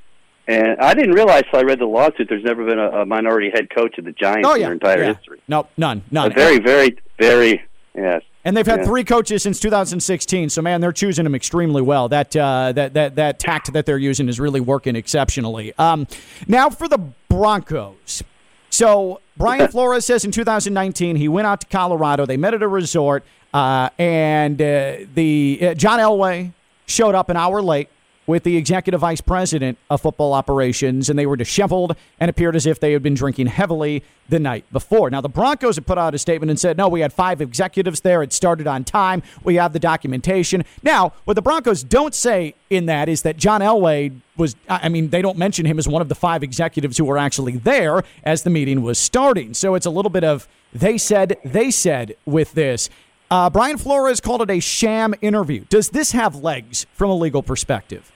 And 0.47 0.79
I 0.79 0.93
didn't 0.93 1.11
realize 1.13 1.43
till 1.49 1.59
I 1.59 1.63
read 1.63 1.79
the 1.79 1.85
lawsuit. 1.85 2.27
There's 2.27 2.43
never 2.43 2.65
been 2.65 2.79
a, 2.79 3.01
a 3.01 3.05
minority 3.05 3.51
head 3.53 3.69
coach 3.69 3.97
of 3.97 4.05
the 4.05 4.11
Giants 4.11 4.47
Oh 4.47 4.55
in 4.55 4.61
their 4.61 4.73
entire 4.73 5.03
yeah. 5.03 5.13
history. 5.13 5.41
No, 5.47 5.67
none, 5.77 6.03
none. 6.11 6.31
A 6.31 6.35
very, 6.35 6.59
very, 6.59 6.97
very 7.19 7.61
yes. 7.95 8.23
And 8.45 8.55
they've 8.57 8.65
had 8.65 8.79
Yeah. 8.79 8.85
three 8.85 9.03
coaches 9.03 9.43
since 9.43 9.59
2016. 9.59 10.49
So 10.49 10.61
man, 10.61 10.81
they're 10.81 10.91
choosing 10.91 11.23
them 11.23 11.35
extremely 11.35 11.81
well. 11.81 12.09
That 12.09 12.35
uh, 12.35 12.71
that 12.73 12.93
that 12.95 13.15
that 13.15 13.37
tact 13.39 13.71
that 13.73 13.85
they're 13.85 13.97
using 13.97 14.27
is 14.27 14.39
really 14.39 14.59
working 14.59 14.95
exceptionally. 14.95 15.73
Um, 15.77 16.07
now 16.47 16.69
for 16.69 16.87
the 16.87 16.99
Broncos. 17.29 18.23
So 18.69 19.21
Brian 19.37 19.67
Flores 19.71 20.05
says 20.05 20.25
in 20.25 20.31
2019 20.31 21.15
he 21.15 21.27
went 21.27 21.47
out 21.47 21.61
to 21.61 21.67
Colorado. 21.67 22.25
They 22.25 22.37
met 22.37 22.53
at 22.53 22.61
a 22.61 22.67
resort, 22.67 23.23
uh, 23.53 23.89
and 23.97 24.61
uh, 24.61 24.97
the 25.13 25.59
uh, 25.61 25.73
John 25.75 25.99
Elway 25.99 26.51
showed 26.85 27.15
up 27.15 27.29
an 27.29 27.37
hour 27.37 27.61
late 27.61 27.89
with 28.29 28.43
the 28.43 28.57
executive 28.57 28.99
vice 29.01 29.21
president 29.21 29.75
of 29.89 30.01
football 30.01 30.33
operations, 30.33 31.09
and 31.09 31.17
they 31.17 31.25
were 31.25 31.35
disheveled 31.35 31.95
and 32.19 32.29
appeared 32.29 32.55
as 32.55 32.67
if 32.67 32.79
they 32.79 32.93
had 32.93 33.01
been 33.01 33.15
drinking 33.15 33.47
heavily 33.47 34.03
the 34.29 34.39
night 34.39 34.63
before. 34.71 35.09
Now, 35.09 35.19
the 35.19 35.27
Broncos 35.27 35.77
had 35.77 35.87
put 35.87 35.97
out 35.97 36.13
a 36.13 36.19
statement 36.19 36.51
and 36.51 36.59
said, 36.59 36.77
no, 36.77 36.87
we 36.87 37.01
had 37.01 37.11
five 37.11 37.41
executives 37.41 38.01
there. 38.01 38.21
It 38.21 38.31
started 38.31 38.67
on 38.67 38.83
time. 38.83 39.23
We 39.43 39.55
have 39.55 39.73
the 39.73 39.79
documentation. 39.79 40.63
Now, 40.83 41.13
what 41.25 41.33
the 41.33 41.41
Broncos 41.41 41.83
don't 41.83 42.13
say 42.13 42.53
in 42.69 42.85
that 42.85 43.09
is 43.09 43.23
that 43.23 43.35
John 43.35 43.61
Elway 43.61 44.21
was, 44.37 44.55
I 44.69 44.89
mean, 44.89 45.09
they 45.09 45.23
don't 45.23 45.39
mention 45.39 45.65
him 45.65 45.79
as 45.79 45.87
one 45.87 46.03
of 46.03 46.07
the 46.07 46.13
five 46.13 46.43
executives 46.43 46.99
who 46.99 47.05
were 47.05 47.17
actually 47.17 47.57
there 47.57 48.03
as 48.23 48.43
the 48.43 48.51
meeting 48.51 48.83
was 48.83 48.99
starting. 48.99 49.55
So 49.55 49.73
it's 49.73 49.87
a 49.87 49.89
little 49.89 50.11
bit 50.11 50.23
of 50.23 50.47
they 50.71 50.99
said, 50.99 51.37
they 51.43 51.71
said 51.71 52.15
with 52.27 52.53
this. 52.53 52.91
Uh, 53.31 53.49
Brian 53.49 53.79
Flores 53.79 54.19
called 54.19 54.43
it 54.43 54.51
a 54.51 54.59
sham 54.59 55.15
interview. 55.19 55.65
Does 55.69 55.89
this 55.89 56.11
have 56.11 56.35
legs 56.35 56.85
from 56.93 57.09
a 57.09 57.15
legal 57.15 57.41
perspective? 57.41 58.11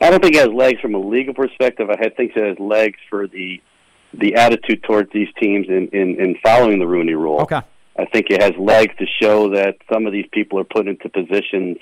I 0.00 0.10
don't 0.10 0.22
think 0.22 0.34
it 0.34 0.40
has 0.40 0.54
legs 0.54 0.80
from 0.80 0.94
a 0.94 0.98
legal 0.98 1.34
perspective. 1.34 1.88
I 1.90 2.08
think 2.10 2.32
it 2.36 2.44
has 2.44 2.58
legs 2.58 2.98
for 3.08 3.26
the 3.26 3.60
the 4.18 4.36
attitude 4.36 4.82
towards 4.84 5.10
these 5.12 5.28
teams 5.40 5.66
in, 5.68 5.88
in, 5.88 6.20
in 6.20 6.36
following 6.42 6.78
the 6.78 6.86
Rooney 6.86 7.14
Rule. 7.14 7.40
Okay. 7.40 7.60
I 7.98 8.04
think 8.06 8.26
it 8.30 8.42
has 8.42 8.52
legs 8.58 8.94
to 8.98 9.06
show 9.20 9.50
that 9.50 9.76
some 9.92 10.06
of 10.06 10.12
these 10.12 10.26
people 10.32 10.58
are 10.58 10.64
put 10.64 10.88
into 10.88 11.08
positions, 11.08 11.78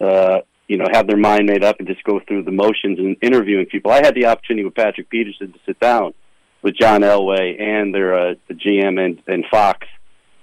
uh, 0.00 0.40
you 0.68 0.76
know, 0.78 0.86
have 0.92 1.06
their 1.06 1.16
mind 1.16 1.46
made 1.46 1.64
up 1.64 1.76
and 1.78 1.88
just 1.88 2.02
go 2.04 2.20
through 2.26 2.44
the 2.44 2.52
motions 2.52 2.98
and 2.98 3.16
interviewing 3.22 3.66
people. 3.66 3.90
I 3.90 3.96
had 3.96 4.14
the 4.14 4.26
opportunity 4.26 4.64
with 4.64 4.74
Patrick 4.74 5.10
Peterson 5.10 5.52
to 5.52 5.58
sit 5.66 5.80
down 5.80 6.14
with 6.62 6.76
John 6.76 7.02
Elway 7.02 7.60
and 7.60 7.94
their 7.94 8.14
uh, 8.14 8.34
the 8.48 8.54
GM 8.54 8.98
and, 9.04 9.22
and 9.26 9.44
Fox 9.50 9.86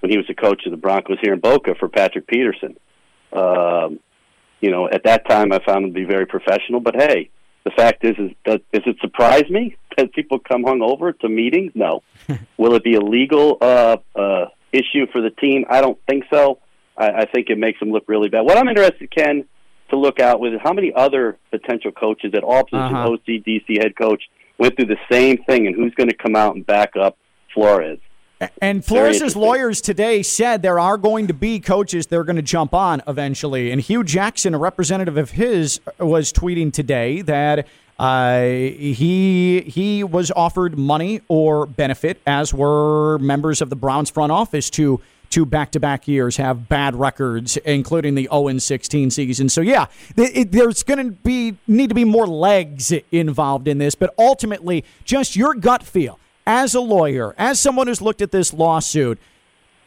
when 0.00 0.10
he 0.10 0.18
was 0.18 0.26
the 0.26 0.34
coach 0.34 0.66
of 0.66 0.72
the 0.72 0.76
Broncos 0.76 1.18
here 1.22 1.32
in 1.32 1.40
Boca 1.40 1.74
for 1.74 1.88
Patrick 1.88 2.26
Peterson. 2.26 2.76
Um, 3.32 4.00
you 4.60 4.70
know, 4.70 4.88
at 4.88 5.04
that 5.04 5.28
time 5.28 5.52
I 5.52 5.58
found 5.64 5.84
him 5.84 5.94
to 5.94 6.00
be 6.00 6.04
very 6.04 6.26
professional. 6.26 6.80
But 6.80 6.96
hey, 6.96 7.30
the 7.64 7.70
fact 7.70 8.04
is, 8.04 8.16
is 8.18 8.30
does, 8.44 8.60
does 8.72 8.82
it 8.86 8.96
surprise 9.00 9.48
me 9.50 9.76
that 9.96 10.12
people 10.12 10.38
come 10.38 10.64
hungover 10.64 11.18
to 11.20 11.28
meetings? 11.28 11.72
No. 11.74 12.02
Will 12.56 12.74
it 12.74 12.84
be 12.84 12.94
a 12.94 13.00
legal 13.00 13.58
uh, 13.60 13.96
uh, 14.16 14.46
issue 14.72 15.06
for 15.12 15.20
the 15.20 15.30
team? 15.30 15.64
I 15.68 15.80
don't 15.80 15.98
think 16.08 16.24
so. 16.32 16.58
I, 16.96 17.08
I 17.22 17.24
think 17.26 17.48
it 17.50 17.58
makes 17.58 17.78
them 17.80 17.90
look 17.90 18.04
really 18.08 18.28
bad. 18.28 18.42
What 18.42 18.56
I'm 18.58 18.68
interested, 18.68 19.10
Ken, 19.10 19.44
to 19.90 19.96
look 19.96 20.20
out 20.20 20.40
with 20.40 20.52
is 20.54 20.60
how 20.62 20.72
many 20.72 20.92
other 20.94 21.38
potential 21.50 21.92
coaches 21.92 22.32
at 22.34 22.42
all 22.42 22.64
positions, 22.64 22.92
Uh-huh. 22.94 23.12
OC, 23.12 23.26
DC 23.46 23.78
head 23.82 23.96
coach, 23.96 24.22
went 24.58 24.76
through 24.76 24.86
the 24.86 24.98
same 25.10 25.38
thing, 25.44 25.66
and 25.66 25.74
who's 25.76 25.94
going 25.94 26.08
to 26.10 26.16
come 26.16 26.34
out 26.36 26.56
and 26.56 26.66
back 26.66 26.96
up 26.96 27.16
Flores? 27.54 27.98
And 28.60 28.84
Flores' 28.84 29.34
lawyers 29.34 29.80
today 29.80 30.22
said 30.22 30.62
there 30.62 30.78
are 30.78 30.96
going 30.96 31.26
to 31.26 31.34
be 31.34 31.58
coaches 31.58 32.06
that 32.06 32.16
are 32.16 32.24
going 32.24 32.36
to 32.36 32.42
jump 32.42 32.72
on 32.72 33.02
eventually. 33.08 33.72
And 33.72 33.80
Hue 33.80 34.04
Jackson, 34.04 34.54
a 34.54 34.58
representative 34.58 35.16
of 35.16 35.32
his, 35.32 35.80
was 35.98 36.32
tweeting 36.32 36.72
today 36.72 37.22
that 37.22 37.66
uh, 37.98 38.42
he 38.42 39.62
he 39.66 40.04
was 40.04 40.30
offered 40.30 40.78
money 40.78 41.20
or 41.26 41.66
benefit, 41.66 42.20
as 42.26 42.54
were 42.54 43.18
members 43.18 43.60
of 43.60 43.70
the 43.70 43.76
Browns 43.76 44.08
front 44.08 44.30
office 44.30 44.70
to 44.70 45.00
two 45.30 45.44
back-to-back 45.44 46.08
years 46.08 46.36
have 46.36 46.68
bad 46.68 46.96
records, 46.96 47.58
including 47.58 48.14
the 48.14 48.26
0-16 48.32 49.12
season. 49.12 49.48
So 49.50 49.60
yeah, 49.60 49.86
th- 50.16 50.30
it, 50.34 50.52
there's 50.52 50.82
going 50.82 51.04
to 51.04 51.12
be 51.12 51.56
need 51.66 51.88
to 51.88 51.94
be 51.94 52.04
more 52.04 52.26
legs 52.26 52.92
involved 53.12 53.68
in 53.68 53.78
this, 53.78 53.94
but 53.94 54.14
ultimately, 54.16 54.84
just 55.04 55.36
your 55.36 55.54
gut 55.54 55.82
feel 55.82 56.18
as 56.48 56.74
a 56.74 56.80
lawyer, 56.80 57.34
as 57.38 57.60
someone 57.60 57.86
who's 57.86 58.02
looked 58.02 58.22
at 58.22 58.32
this 58.32 58.52
lawsuit, 58.52 59.20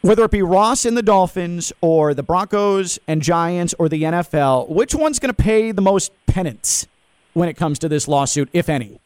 whether 0.00 0.24
it 0.24 0.30
be 0.30 0.40
Ross 0.40 0.86
and 0.86 0.96
the 0.96 1.02
Dolphins 1.02 1.72
or 1.82 2.14
the 2.14 2.22
Broncos 2.22 2.98
and 3.06 3.20
Giants 3.20 3.74
or 3.78 3.90
the 3.90 4.02
NFL, 4.02 4.70
which 4.70 4.94
one's 4.94 5.18
going 5.18 5.34
to 5.34 5.42
pay 5.42 5.72
the 5.72 5.82
most 5.82 6.12
penance 6.26 6.86
when 7.34 7.50
it 7.50 7.54
comes 7.54 7.78
to 7.80 7.88
this 7.88 8.08
lawsuit, 8.08 8.48
if 8.54 8.70
any? 8.70 8.98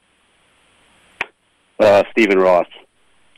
uh, 1.79 2.03
Stephen 2.11 2.39
Ross. 2.39 2.67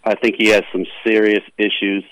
I 0.04 0.14
think 0.14 0.36
he 0.38 0.48
has 0.48 0.62
some 0.72 0.86
serious 1.04 1.42
issues 1.56 2.04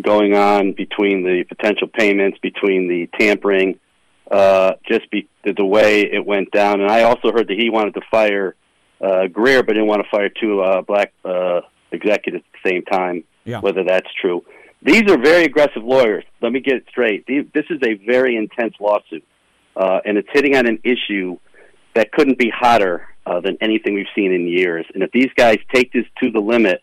going 0.00 0.34
on 0.34 0.72
between 0.72 1.22
the 1.22 1.44
potential 1.44 1.88
payments, 1.88 2.38
between 2.38 2.88
the 2.88 3.08
tampering, 3.18 3.78
uh, 4.30 4.72
just 4.86 5.10
be, 5.10 5.28
the, 5.44 5.52
the 5.52 5.64
way 5.64 6.02
it 6.02 6.26
went 6.26 6.50
down. 6.50 6.80
And 6.80 6.90
I 6.90 7.02
also 7.04 7.32
heard 7.32 7.48
that 7.48 7.56
he 7.56 7.70
wanted 7.70 7.94
to 7.94 8.00
fire 8.10 8.56
uh, 9.04 9.26
Grier, 9.26 9.62
but 9.62 9.74
didn't 9.74 9.88
want 9.88 10.02
to 10.02 10.08
fire 10.10 10.28
two 10.28 10.60
uh, 10.60 10.80
black 10.82 11.12
uh, 11.24 11.60
executives 11.92 12.44
at 12.46 12.62
the 12.62 12.70
same 12.70 12.82
time. 12.84 13.24
Yeah. 13.44 13.60
Whether 13.60 13.84
that's 13.84 14.08
true. 14.20 14.42
These 14.82 15.04
are 15.10 15.18
very 15.18 15.44
aggressive 15.44 15.84
lawyers. 15.84 16.24
Let 16.40 16.52
me 16.52 16.60
get 16.60 16.76
it 16.76 16.84
straight. 16.88 17.26
These, 17.26 17.44
this 17.52 17.64
is 17.70 17.80
a 17.82 17.94
very 18.06 18.36
intense 18.36 18.74
lawsuit, 18.80 19.24
uh, 19.76 20.00
and 20.04 20.16
it's 20.18 20.28
hitting 20.32 20.56
on 20.56 20.66
an 20.66 20.78
issue 20.82 21.38
that 21.94 22.12
couldn't 22.12 22.38
be 22.38 22.50
hotter 22.50 23.08
uh, 23.26 23.40
than 23.40 23.56
anything 23.60 23.94
we've 23.94 24.14
seen 24.14 24.32
in 24.32 24.46
years. 24.46 24.86
And 24.94 25.02
if 25.02 25.10
these 25.12 25.30
guys 25.36 25.58
take 25.74 25.92
this 25.92 26.04
to 26.22 26.30
the 26.30 26.40
limit, 26.40 26.82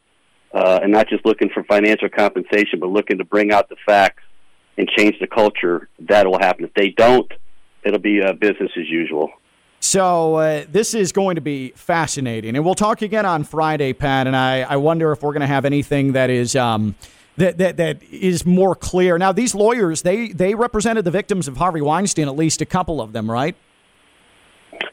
uh, 0.53 0.80
and 0.84 0.91
not 0.91 1.07
just 1.07 1.26
looking 1.26 1.49
for 1.49 1.63
financial 1.63 2.09
compensation, 2.09 2.80
but 2.80 2.89
looking 2.89 3.17
to 3.19 3.24
bring 3.24 3.51
out 3.51 3.69
the 3.69 3.78
facts 3.86 4.24
and 4.78 4.89
change 4.97 5.15
the 5.19 5.28
culture, 5.28 5.88
that 5.99 6.28
will 6.28 6.39
happen. 6.39 6.65
If 6.65 6.74
they 6.74 6.89
don't, 6.89 7.32
it'll 7.84 7.99
be 7.99 8.22
uh, 8.22 8.34
business 8.34 8.72
as 8.78 8.89
usual. 8.89 9.30
So 9.84 10.36
uh, 10.36 10.65
this 10.69 10.93
is 10.93 11.11
going 11.11 11.36
to 11.36 11.41
be 11.41 11.71
fascinating, 11.71 12.55
and 12.55 12.63
we'll 12.63 12.75
talk 12.75 13.01
again 13.01 13.25
on 13.25 13.43
Friday, 13.43 13.93
Pat. 13.93 14.27
And 14.27 14.36
I, 14.36 14.61
I 14.61 14.75
wonder 14.77 15.11
if 15.11 15.23
we're 15.23 15.34
going 15.34 15.41
to 15.41 15.47
have 15.47 15.65
anything 15.65 16.11
that 16.11 16.29
is 16.29 16.55
um, 16.55 16.93
that, 17.38 17.57
that 17.57 17.77
that 17.77 18.03
is 18.03 18.45
more 18.45 18.75
clear. 18.75 19.17
Now, 19.17 19.32
these 19.32 19.55
lawyers 19.55 20.03
they 20.03 20.27
they 20.27 20.53
represented 20.53 21.03
the 21.03 21.11
victims 21.11 21.47
of 21.47 21.57
Harvey 21.57 21.82
Weinstein, 21.82 22.27
at 22.27 22.36
least 22.36 22.61
a 22.61 22.65
couple 22.65 23.01
of 23.01 23.11
them, 23.11 23.29
right? 23.29 23.55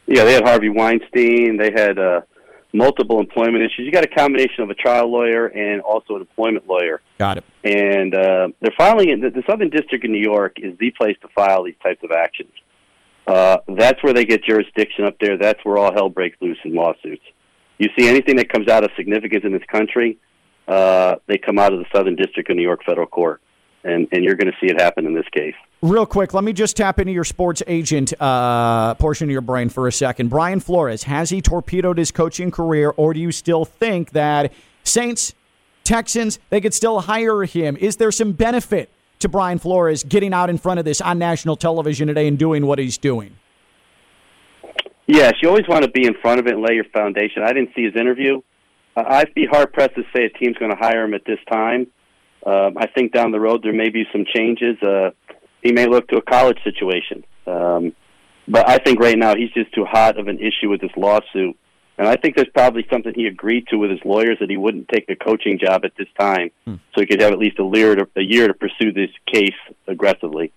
Yeah, 0.07 0.25
they 0.25 0.33
had 0.33 0.45
Harvey 0.45 0.71
Weinstein. 0.71 1.59
They 1.59 1.71
had 1.71 1.99
uh, 1.99 2.23
multiple 2.73 3.21
employment 3.21 3.65
issues. 3.65 3.81
You 3.81 3.93
got 3.93 4.05
a 4.05 4.09
combination 4.09 4.63
of 4.63 4.71
a 4.71 4.75
trial 4.75 5.13
lawyer 5.13 5.49
and 5.49 5.83
also 5.83 6.15
an 6.15 6.23
employment 6.23 6.67
lawyer. 6.67 7.03
Got 7.19 7.37
it. 7.37 7.45
And 7.63 8.15
uh, 8.15 8.49
they're 8.63 8.75
filing 8.79 9.11
in 9.11 9.21
the, 9.21 9.29
the 9.29 9.43
Southern 9.47 9.69
District 9.69 10.03
in 10.03 10.13
New 10.13 10.23
York 10.23 10.57
is 10.57 10.79
the 10.79 10.91
place 10.93 11.17
to 11.21 11.29
file 11.29 11.65
these 11.65 11.77
types 11.83 12.03
of 12.03 12.11
actions. 12.11 12.53
Uh, 13.29 13.59
that's 13.77 14.03
where 14.03 14.15
they 14.15 14.25
get 14.25 14.43
jurisdiction 14.43 15.05
up 15.05 15.17
there. 15.21 15.37
That's 15.37 15.63
where 15.63 15.77
all 15.77 15.93
hell 15.93 16.09
breaks 16.09 16.39
loose 16.41 16.57
in 16.65 16.75
lawsuits. 16.75 17.23
You 17.77 17.91
see 17.97 18.09
anything 18.09 18.37
that 18.37 18.51
comes 18.51 18.69
out 18.69 18.85
of 18.85 18.91
significance 18.97 19.45
in 19.45 19.53
this 19.53 19.63
country, 19.71 20.19
uh, 20.67 21.17
they 21.27 21.37
come 21.37 21.59
out 21.59 21.75
of 21.75 21.79
the 21.79 21.85
Southern 21.95 22.17
District 22.17 22.49
of 22.51 22.57
New 22.57 22.63
York 22.63 22.81
Federal 22.85 23.07
Court, 23.07 23.41
and 23.85 24.09
and 24.13 24.25
you're 24.25 24.35
going 24.35 24.51
to 24.51 24.57
see 24.61 24.73
it 24.73 24.81
happen 24.81 25.07
in 25.07 25.15
this 25.15 25.29
case. 25.31 25.55
Real 25.83 26.07
quick, 26.07 26.33
let 26.33 26.43
me 26.43 26.53
just 26.55 26.77
tap 26.77 26.99
into 26.99 27.13
your 27.13 27.23
sports 27.23 27.63
agent 27.67 28.15
uh, 28.21 28.95
portion 28.95 29.29
of 29.29 29.31
your 29.31 29.43
brain 29.43 29.69
for 29.69 29.87
a 29.87 29.93
second. 29.93 30.29
Brian 30.29 30.59
Flores, 30.59 31.05
has 31.05 31.31
he 31.31 31.43
torpedoed 31.43 31.99
his 31.99 32.11
coaching 32.11 32.51
career, 32.51 32.95
or 32.97 33.13
do 33.13 33.21
you 33.21 33.31
still 33.31 33.65
think 33.65 34.11
that 34.13 34.53
Saints, 34.85 35.35
Texans, 35.85 36.39
they 36.49 36.63
could 36.63 36.75
still 36.75 37.03
hire 37.03 37.45
him? 37.45 37.77
Is 37.77 37.97
there 37.97 38.11
some 38.11 38.33
benefit 38.33 38.91
to 39.21 39.29
Brian 39.29 39.59
Flores 39.59 40.05
getting 40.05 40.33
out 40.33 40.51
in 40.51 40.59
front 40.59 40.79
of 40.79 40.85
this 40.85 41.01
on 41.01 41.19
national 41.19 41.57
television 41.57 42.09
today 42.09 42.27
and 42.29 42.39
doing 42.39 42.67
what 42.67 42.79
he's 42.79 42.99
doing? 42.99 43.37
Yes, 45.07 45.35
you 45.43 45.49
always 45.49 45.67
want 45.67 45.85
to 45.85 45.91
be 45.91 46.07
in 46.07 46.15
front 46.21 46.39
of 46.39 46.47
it 46.47 46.55
and 46.55 46.63
lay 46.63 46.75
your 46.75 46.85
foundation. 46.93 47.43
I 47.43 47.53
didn't 47.53 47.71
see 47.75 47.83
his 47.83 47.97
interview. 47.97 48.43
Uh, 48.95 49.05
I'd 49.07 49.35
be 49.35 49.47
hard 49.47 49.73
pressed 49.73 49.95
to 49.95 50.03
say 50.15 50.25
a 50.25 50.31
team's 50.31 50.59
going 50.59 50.71
to 50.71 50.77
hire 50.77 51.05
him 51.05 51.15
at 51.15 51.25
this 51.25 51.39
time. 51.51 51.87
Um, 52.45 52.77
I 52.77 52.87
think 52.87 53.13
down 53.13 53.33
the 53.33 53.41
road 53.41 53.63
there 53.63 53.73
may 53.73 53.89
be 53.89 54.05
some 54.13 54.25
changes. 54.35 54.77
Uh, 54.83 55.11
he 55.63 55.73
may 55.73 55.87
look 55.87 56.09
to 56.09 56.17
a 56.17 56.23
college 56.23 56.59
situation. 56.63 57.25
Um, 57.47 57.95
but 58.47 58.69
I 58.69 58.79
think 58.79 59.01
right 59.01 59.19
now 59.19 59.35
he's 59.35 59.51
just 59.53 59.75
too 59.75 59.85
hot 59.85 60.19
of 60.19 60.29
an 60.29 60.39
issue 60.39 60.69
with 60.69 60.81
this 60.81 60.91
lawsuit. 60.97 61.57
And 61.99 62.07
I 62.07 62.15
think 62.15 62.37
there's 62.37 62.49
probably 62.55 62.87
something 62.91 63.13
he 63.13 63.27
agreed 63.27 63.67
to 63.69 63.77
with 63.77 63.91
his 63.91 64.01
lawyers 64.05 64.39
that 64.39 64.49
he 64.49 64.57
wouldn't 64.57 64.89
take 64.89 65.11
a 65.11 65.17
coaching 65.17 65.59
job 65.59 65.85
at 65.85 65.93
this 65.99 66.07
time, 66.19 66.51
so 66.95 67.01
he 67.01 67.07
could 67.07 67.21
have 67.21 67.33
at 67.33 67.39
least 67.39 67.59
a 67.59 67.65
year 67.65 67.97
to, 67.97 68.09
a 68.17 68.23
year 68.23 68.47
to 68.47 68.55
pursue 68.55 68.93
this 68.93 69.11
case 69.27 69.57
aggressively. 69.89 70.53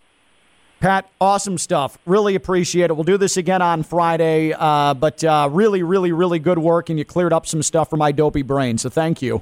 Pat, 0.79 1.09
awesome 1.19 1.57
stuff. 1.57 1.97
Really 2.05 2.35
appreciate 2.35 2.89
it. 2.89 2.93
We'll 2.95 3.03
do 3.03 3.17
this 3.17 3.37
again 3.37 3.61
on 3.61 3.83
Friday, 3.83 4.53
uh, 4.57 4.93
but 4.93 5.23
uh, 5.23 5.49
really, 5.51 5.83
really, 5.83 6.11
really 6.11 6.39
good 6.39 6.59
work, 6.59 6.89
and 6.89 6.97
you 6.97 7.05
cleared 7.05 7.33
up 7.33 7.45
some 7.45 7.63
stuff 7.63 7.89
for 7.89 7.97
my 7.97 8.11
dopey 8.11 8.41
brain. 8.43 8.77
So 8.77 8.89
thank 8.89 9.21
you. 9.21 9.41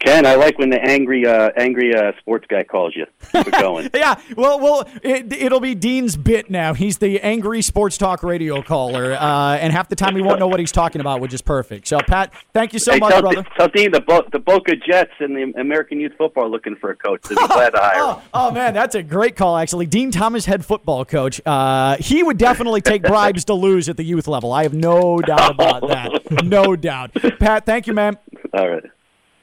Ken, 0.00 0.26
I 0.26 0.34
like 0.34 0.58
when 0.58 0.70
the 0.70 0.80
angry, 0.80 1.26
uh, 1.26 1.50
angry 1.56 1.94
uh, 1.94 2.12
sports 2.18 2.46
guy 2.48 2.64
calls 2.64 2.94
you. 2.96 3.06
Keep 3.32 3.48
it 3.48 3.60
going. 3.60 3.90
yeah, 3.94 4.20
well, 4.36 4.60
well, 4.60 4.88
it, 5.02 5.32
it'll 5.32 5.60
be 5.60 5.74
Dean's 5.74 6.16
bit 6.16 6.50
now. 6.50 6.74
He's 6.74 6.98
the 6.98 7.20
angry 7.20 7.62
sports 7.62 7.96
talk 7.96 8.22
radio 8.22 8.62
caller, 8.62 9.14
uh, 9.14 9.56
and 9.56 9.72
half 9.72 9.88
the 9.88 9.96
time 9.96 10.16
he 10.16 10.22
won't 10.22 10.40
know 10.40 10.48
what 10.48 10.60
he's 10.60 10.72
talking 10.72 11.00
about, 11.00 11.20
which 11.20 11.32
is 11.32 11.42
perfect. 11.42 11.88
So, 11.88 12.00
Pat, 12.00 12.32
thank 12.52 12.72
you 12.72 12.78
so 12.78 12.92
hey, 12.92 12.98
much, 12.98 13.12
tell, 13.12 13.22
brother. 13.22 13.46
tell 13.56 13.68
Dean 13.68 13.90
the, 13.92 14.00
Bo- 14.00 14.26
the 14.32 14.38
Boca 14.38 14.76
Jets 14.76 15.12
and 15.20 15.36
the 15.36 15.60
American 15.60 16.00
Youth 16.00 16.12
Football 16.18 16.44
are 16.44 16.48
looking 16.48 16.76
for 16.76 16.90
a 16.90 16.96
coach. 16.96 17.22
They'd 17.22 17.36
be 17.36 17.46
glad 17.46 17.70
to 17.70 17.80
hire 17.80 17.94
him. 18.14 18.22
Oh, 18.34 18.48
oh, 18.48 18.50
man, 18.50 18.74
that's 18.74 18.94
a 18.94 19.02
great 19.02 19.36
call. 19.36 19.56
Actually, 19.56 19.86
Dean 19.86 20.10
Thomas, 20.10 20.44
head 20.44 20.64
football 20.64 21.04
coach, 21.04 21.40
uh, 21.46 21.96
he 21.98 22.22
would 22.22 22.38
definitely 22.38 22.80
take 22.80 23.02
bribes 23.14 23.44
to 23.46 23.54
lose 23.54 23.88
at 23.88 23.96
the 23.96 24.04
youth 24.04 24.28
level. 24.28 24.52
I 24.52 24.64
have 24.64 24.74
no 24.74 25.18
doubt 25.20 25.50
about 25.50 25.88
that. 25.88 26.44
No 26.44 26.76
doubt. 26.76 27.12
Pat, 27.38 27.66
thank 27.66 27.86
you, 27.86 27.94
man. 27.94 28.16
All 28.52 28.68
right. 28.68 28.84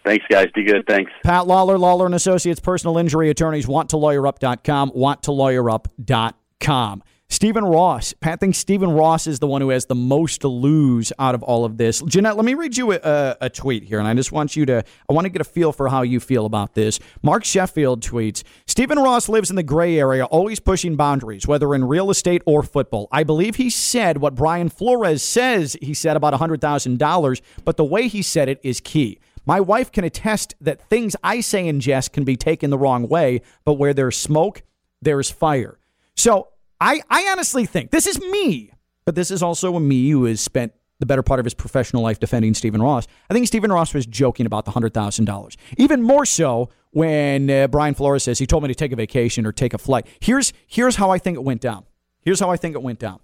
Thanks, 0.03 0.25
guys. 0.29 0.47
Be 0.53 0.63
good. 0.63 0.85
Thanks. 0.87 1.11
Pat 1.23 1.47
Lawler, 1.47 1.77
Lawler 1.77 2.05
and 2.05 2.15
Associates, 2.15 2.59
personal 2.59 2.97
injury 2.97 3.29
attorneys, 3.29 3.67
wanttolawyerup.com, 3.67 4.91
wanttolawyerup.com. 4.91 7.03
Stephen 7.31 7.63
Ross. 7.63 8.13
Pat 8.19 8.41
thinks 8.41 8.57
Stephen 8.57 8.91
Ross 8.91 9.25
is 9.25 9.39
the 9.39 9.47
one 9.47 9.61
who 9.61 9.69
has 9.69 9.85
the 9.85 9.95
most 9.95 10.41
to 10.41 10.49
lose 10.49 11.13
out 11.17 11.33
of 11.33 11.41
all 11.41 11.63
of 11.63 11.77
this. 11.77 12.01
Jeanette, 12.01 12.35
let 12.35 12.43
me 12.43 12.55
read 12.55 12.75
you 12.75 12.91
a, 12.91 13.37
a, 13.39 13.49
tweet 13.49 13.85
here, 13.85 13.99
and 13.99 14.07
I 14.07 14.13
just 14.13 14.33
want 14.33 14.57
you 14.57 14.65
to, 14.65 14.83
I 15.09 15.13
want 15.13 15.23
to 15.23 15.29
get 15.29 15.39
a 15.39 15.45
feel 15.45 15.71
for 15.71 15.87
how 15.87 16.01
you 16.01 16.19
feel 16.19 16.45
about 16.45 16.73
this. 16.73 16.99
Mark 17.23 17.45
Sheffield 17.45 18.01
tweets 18.01 18.43
Stephen 18.67 18.99
Ross 18.99 19.29
lives 19.29 19.49
in 19.49 19.55
the 19.55 19.63
gray 19.63 19.97
area, 19.97 20.25
always 20.25 20.59
pushing 20.59 20.97
boundaries, 20.97 21.47
whether 21.47 21.73
in 21.73 21.85
real 21.85 22.11
estate 22.11 22.41
or 22.45 22.63
football. 22.63 23.07
I 23.13 23.23
believe 23.23 23.55
he 23.55 23.69
said 23.69 24.17
what 24.17 24.35
Brian 24.35 24.67
Flores 24.67 25.23
says 25.23 25.77
he 25.81 25.93
said 25.93 26.17
about 26.17 26.33
$100,000, 26.33 27.41
but 27.63 27.77
the 27.77 27.85
way 27.85 28.09
he 28.09 28.21
said 28.21 28.49
it 28.49 28.59
is 28.61 28.81
key. 28.81 29.19
My 29.45 29.59
wife 29.59 29.91
can 29.91 30.03
attest 30.03 30.55
that 30.61 30.81
things 30.89 31.15
I 31.23 31.41
say 31.41 31.67
in 31.67 31.79
jest 31.79 32.13
can 32.13 32.23
be 32.23 32.35
taken 32.35 32.69
the 32.69 32.77
wrong 32.77 33.07
way, 33.07 33.41
but 33.65 33.73
where 33.73 33.93
there's 33.93 34.17
smoke, 34.17 34.63
there's 35.01 35.31
fire. 35.31 35.79
So 36.15 36.49
I, 36.79 37.01
I 37.09 37.27
honestly 37.31 37.65
think 37.65 37.91
this 37.91 38.07
is 38.07 38.19
me, 38.19 38.71
but 39.05 39.15
this 39.15 39.31
is 39.31 39.41
also 39.41 39.75
a 39.75 39.79
me 39.79 40.09
who 40.09 40.25
has 40.25 40.41
spent 40.41 40.73
the 40.99 41.05
better 41.05 41.23
part 41.23 41.39
of 41.39 41.45
his 41.45 41.53
professional 41.53 42.03
life 42.03 42.19
defending 42.19 42.53
Stephen 42.53 42.81
Ross. 42.81 43.07
I 43.29 43.33
think 43.33 43.47
Stephen 43.47 43.71
Ross 43.71 43.93
was 43.93 44.05
joking 44.05 44.45
about 44.45 44.65
the 44.65 44.71
$100,000. 44.71 45.55
Even 45.77 46.03
more 46.03 46.25
so 46.25 46.69
when 46.91 47.49
uh, 47.49 47.67
Brian 47.67 47.95
Flores 47.95 48.23
says 48.23 48.37
he 48.37 48.45
told 48.45 48.63
me 48.63 48.67
to 48.69 48.75
take 48.75 48.91
a 48.91 48.95
vacation 48.95 49.45
or 49.45 49.51
take 49.51 49.73
a 49.73 49.79
flight. 49.79 50.05
Here's, 50.19 50.53
here's 50.67 50.97
how 50.97 51.09
I 51.09 51.17
think 51.17 51.37
it 51.37 51.43
went 51.43 51.59
down. 51.59 51.85
Here's 52.21 52.39
how 52.39 52.51
I 52.51 52.57
think 52.57 52.75
it 52.75 52.83
went 52.83 52.99
down. 52.99 53.19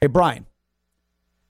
Hey, 0.00 0.06
Brian. 0.06 0.46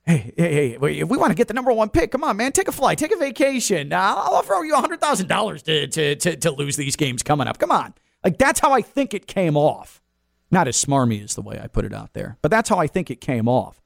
Hey, 0.07 0.35
hey, 0.37 0.77
hey, 0.79 1.01
if 1.01 1.09
we 1.09 1.17
want 1.17 1.31
to 1.31 1.35
get 1.35 1.49
the 1.49 1.55
number 1.55 1.73
one 1.73 1.89
pick, 1.89 2.11
come 2.13 2.25
on, 2.25 2.37
man, 2.37 2.53
take 2.53 2.69
a 2.69 2.73
flight, 2.73 2.99
take 2.99 3.13
a 3.13 3.17
vacation. 3.17 3.91
I'll 3.93 4.43
throw 4.43 4.61
you 4.63 4.75
$100,000 4.75 5.63
to, 5.63 5.87
to, 5.87 6.17
to, 6.17 6.37
to 6.37 6.51
lose 6.51 6.77
these 6.77 6.95
games 6.95 7.23
coming 7.23 7.47
up. 7.47 7.59
Come 7.59 7.71
on. 7.71 7.95
Like, 8.23 8.37
that's 8.37 8.61
how 8.61 8.73
I 8.73 8.83
think 8.83 9.15
it 9.15 9.27
came 9.27 9.57
off. 9.57 10.03
Not 10.51 10.69
as 10.69 10.83
smarmy 10.83 11.25
as 11.25 11.35
the 11.35 11.43
way 11.43 11.59
I 11.63 11.69
put 11.69 11.87
it 11.87 11.95
out 11.95 12.13
there, 12.13 12.37
but 12.43 12.51
that's 12.51 12.69
how 12.69 12.79
I 12.79 12.87
think 12.87 13.11
it 13.11 13.21
came 13.21 13.49
off. 13.49 13.81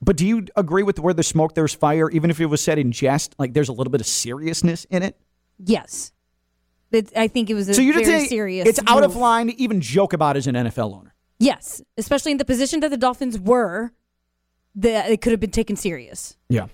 But 0.00 0.16
do 0.16 0.26
you 0.26 0.46
agree 0.56 0.82
with 0.82 0.98
where 0.98 1.14
there's 1.14 1.26
smoke, 1.26 1.54
there's 1.54 1.74
fire, 1.74 2.10
even 2.10 2.30
if 2.30 2.40
it 2.40 2.46
was 2.46 2.60
said 2.60 2.78
in 2.78 2.92
jest? 2.92 3.34
Like 3.38 3.52
there's 3.52 3.68
a 3.68 3.72
little 3.72 3.90
bit 3.90 4.00
of 4.00 4.06
seriousness 4.06 4.86
in 4.90 5.02
it? 5.02 5.16
Yes. 5.58 6.12
It, 6.90 7.16
I 7.16 7.28
think 7.28 7.50
it 7.50 7.54
was 7.54 7.68
a 7.68 7.74
so 7.74 7.82
you're 7.82 7.94
very 7.94 8.26
serious. 8.26 8.66
It's 8.66 8.80
out 8.86 9.04
of 9.04 9.16
line 9.16 9.48
to 9.48 9.60
even 9.60 9.80
joke 9.80 10.12
about 10.12 10.36
as 10.36 10.46
an 10.46 10.54
NFL 10.54 10.94
owner. 10.94 11.14
Yes, 11.38 11.82
especially 11.96 12.32
in 12.32 12.38
the 12.38 12.44
position 12.44 12.80
that 12.80 12.90
the 12.90 12.96
Dolphins 12.96 13.38
were, 13.38 13.92
that 14.78 15.10
it 15.10 15.20
could 15.20 15.32
have 15.32 15.40
been 15.40 15.50
taken 15.50 15.76
serious. 15.76 16.36
Yeah. 16.48 16.62
yeah. 16.62 16.66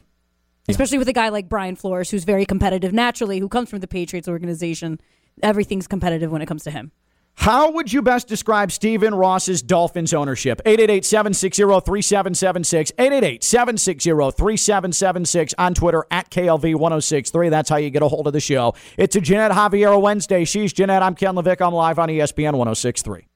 Especially 0.68 0.98
with 0.98 1.08
a 1.08 1.12
guy 1.12 1.28
like 1.30 1.48
Brian 1.48 1.76
Flores, 1.76 2.10
who's 2.10 2.24
very 2.24 2.46
competitive 2.46 2.92
naturally, 2.92 3.38
who 3.38 3.48
comes 3.48 3.70
from 3.70 3.80
the 3.80 3.88
Patriots 3.88 4.28
organization. 4.28 5.00
Everything's 5.42 5.86
competitive 5.86 6.30
when 6.30 6.42
it 6.42 6.46
comes 6.46 6.62
to 6.64 6.70
him. 6.70 6.92
How 7.36 7.72
would 7.72 7.92
you 7.92 8.00
best 8.00 8.28
describe 8.28 8.70
Stephen 8.70 9.12
Ross's 9.12 9.60
Dolphins 9.60 10.14
ownership? 10.14 10.62
888 10.64 11.04
760 11.04 11.62
3776. 11.62 12.92
888 12.96 13.42
760 13.42 14.10
3776 14.10 15.54
on 15.58 15.74
Twitter 15.74 16.06
at 16.12 16.30
KLV 16.30 16.76
1063. 16.76 17.48
That's 17.48 17.68
how 17.68 17.76
you 17.76 17.90
get 17.90 18.02
a 18.02 18.08
hold 18.08 18.28
of 18.28 18.32
the 18.32 18.40
show. 18.40 18.74
It's 18.96 19.16
a 19.16 19.20
Jeanette 19.20 19.50
Javier 19.50 20.00
Wednesday. 20.00 20.44
She's 20.44 20.72
Jeanette. 20.72 21.02
I'm 21.02 21.16
Ken 21.16 21.34
LaVicka. 21.34 21.66
I'm 21.66 21.74
live 21.74 21.98
on 21.98 22.08
ESPN 22.08 22.52
1063. 22.52 23.26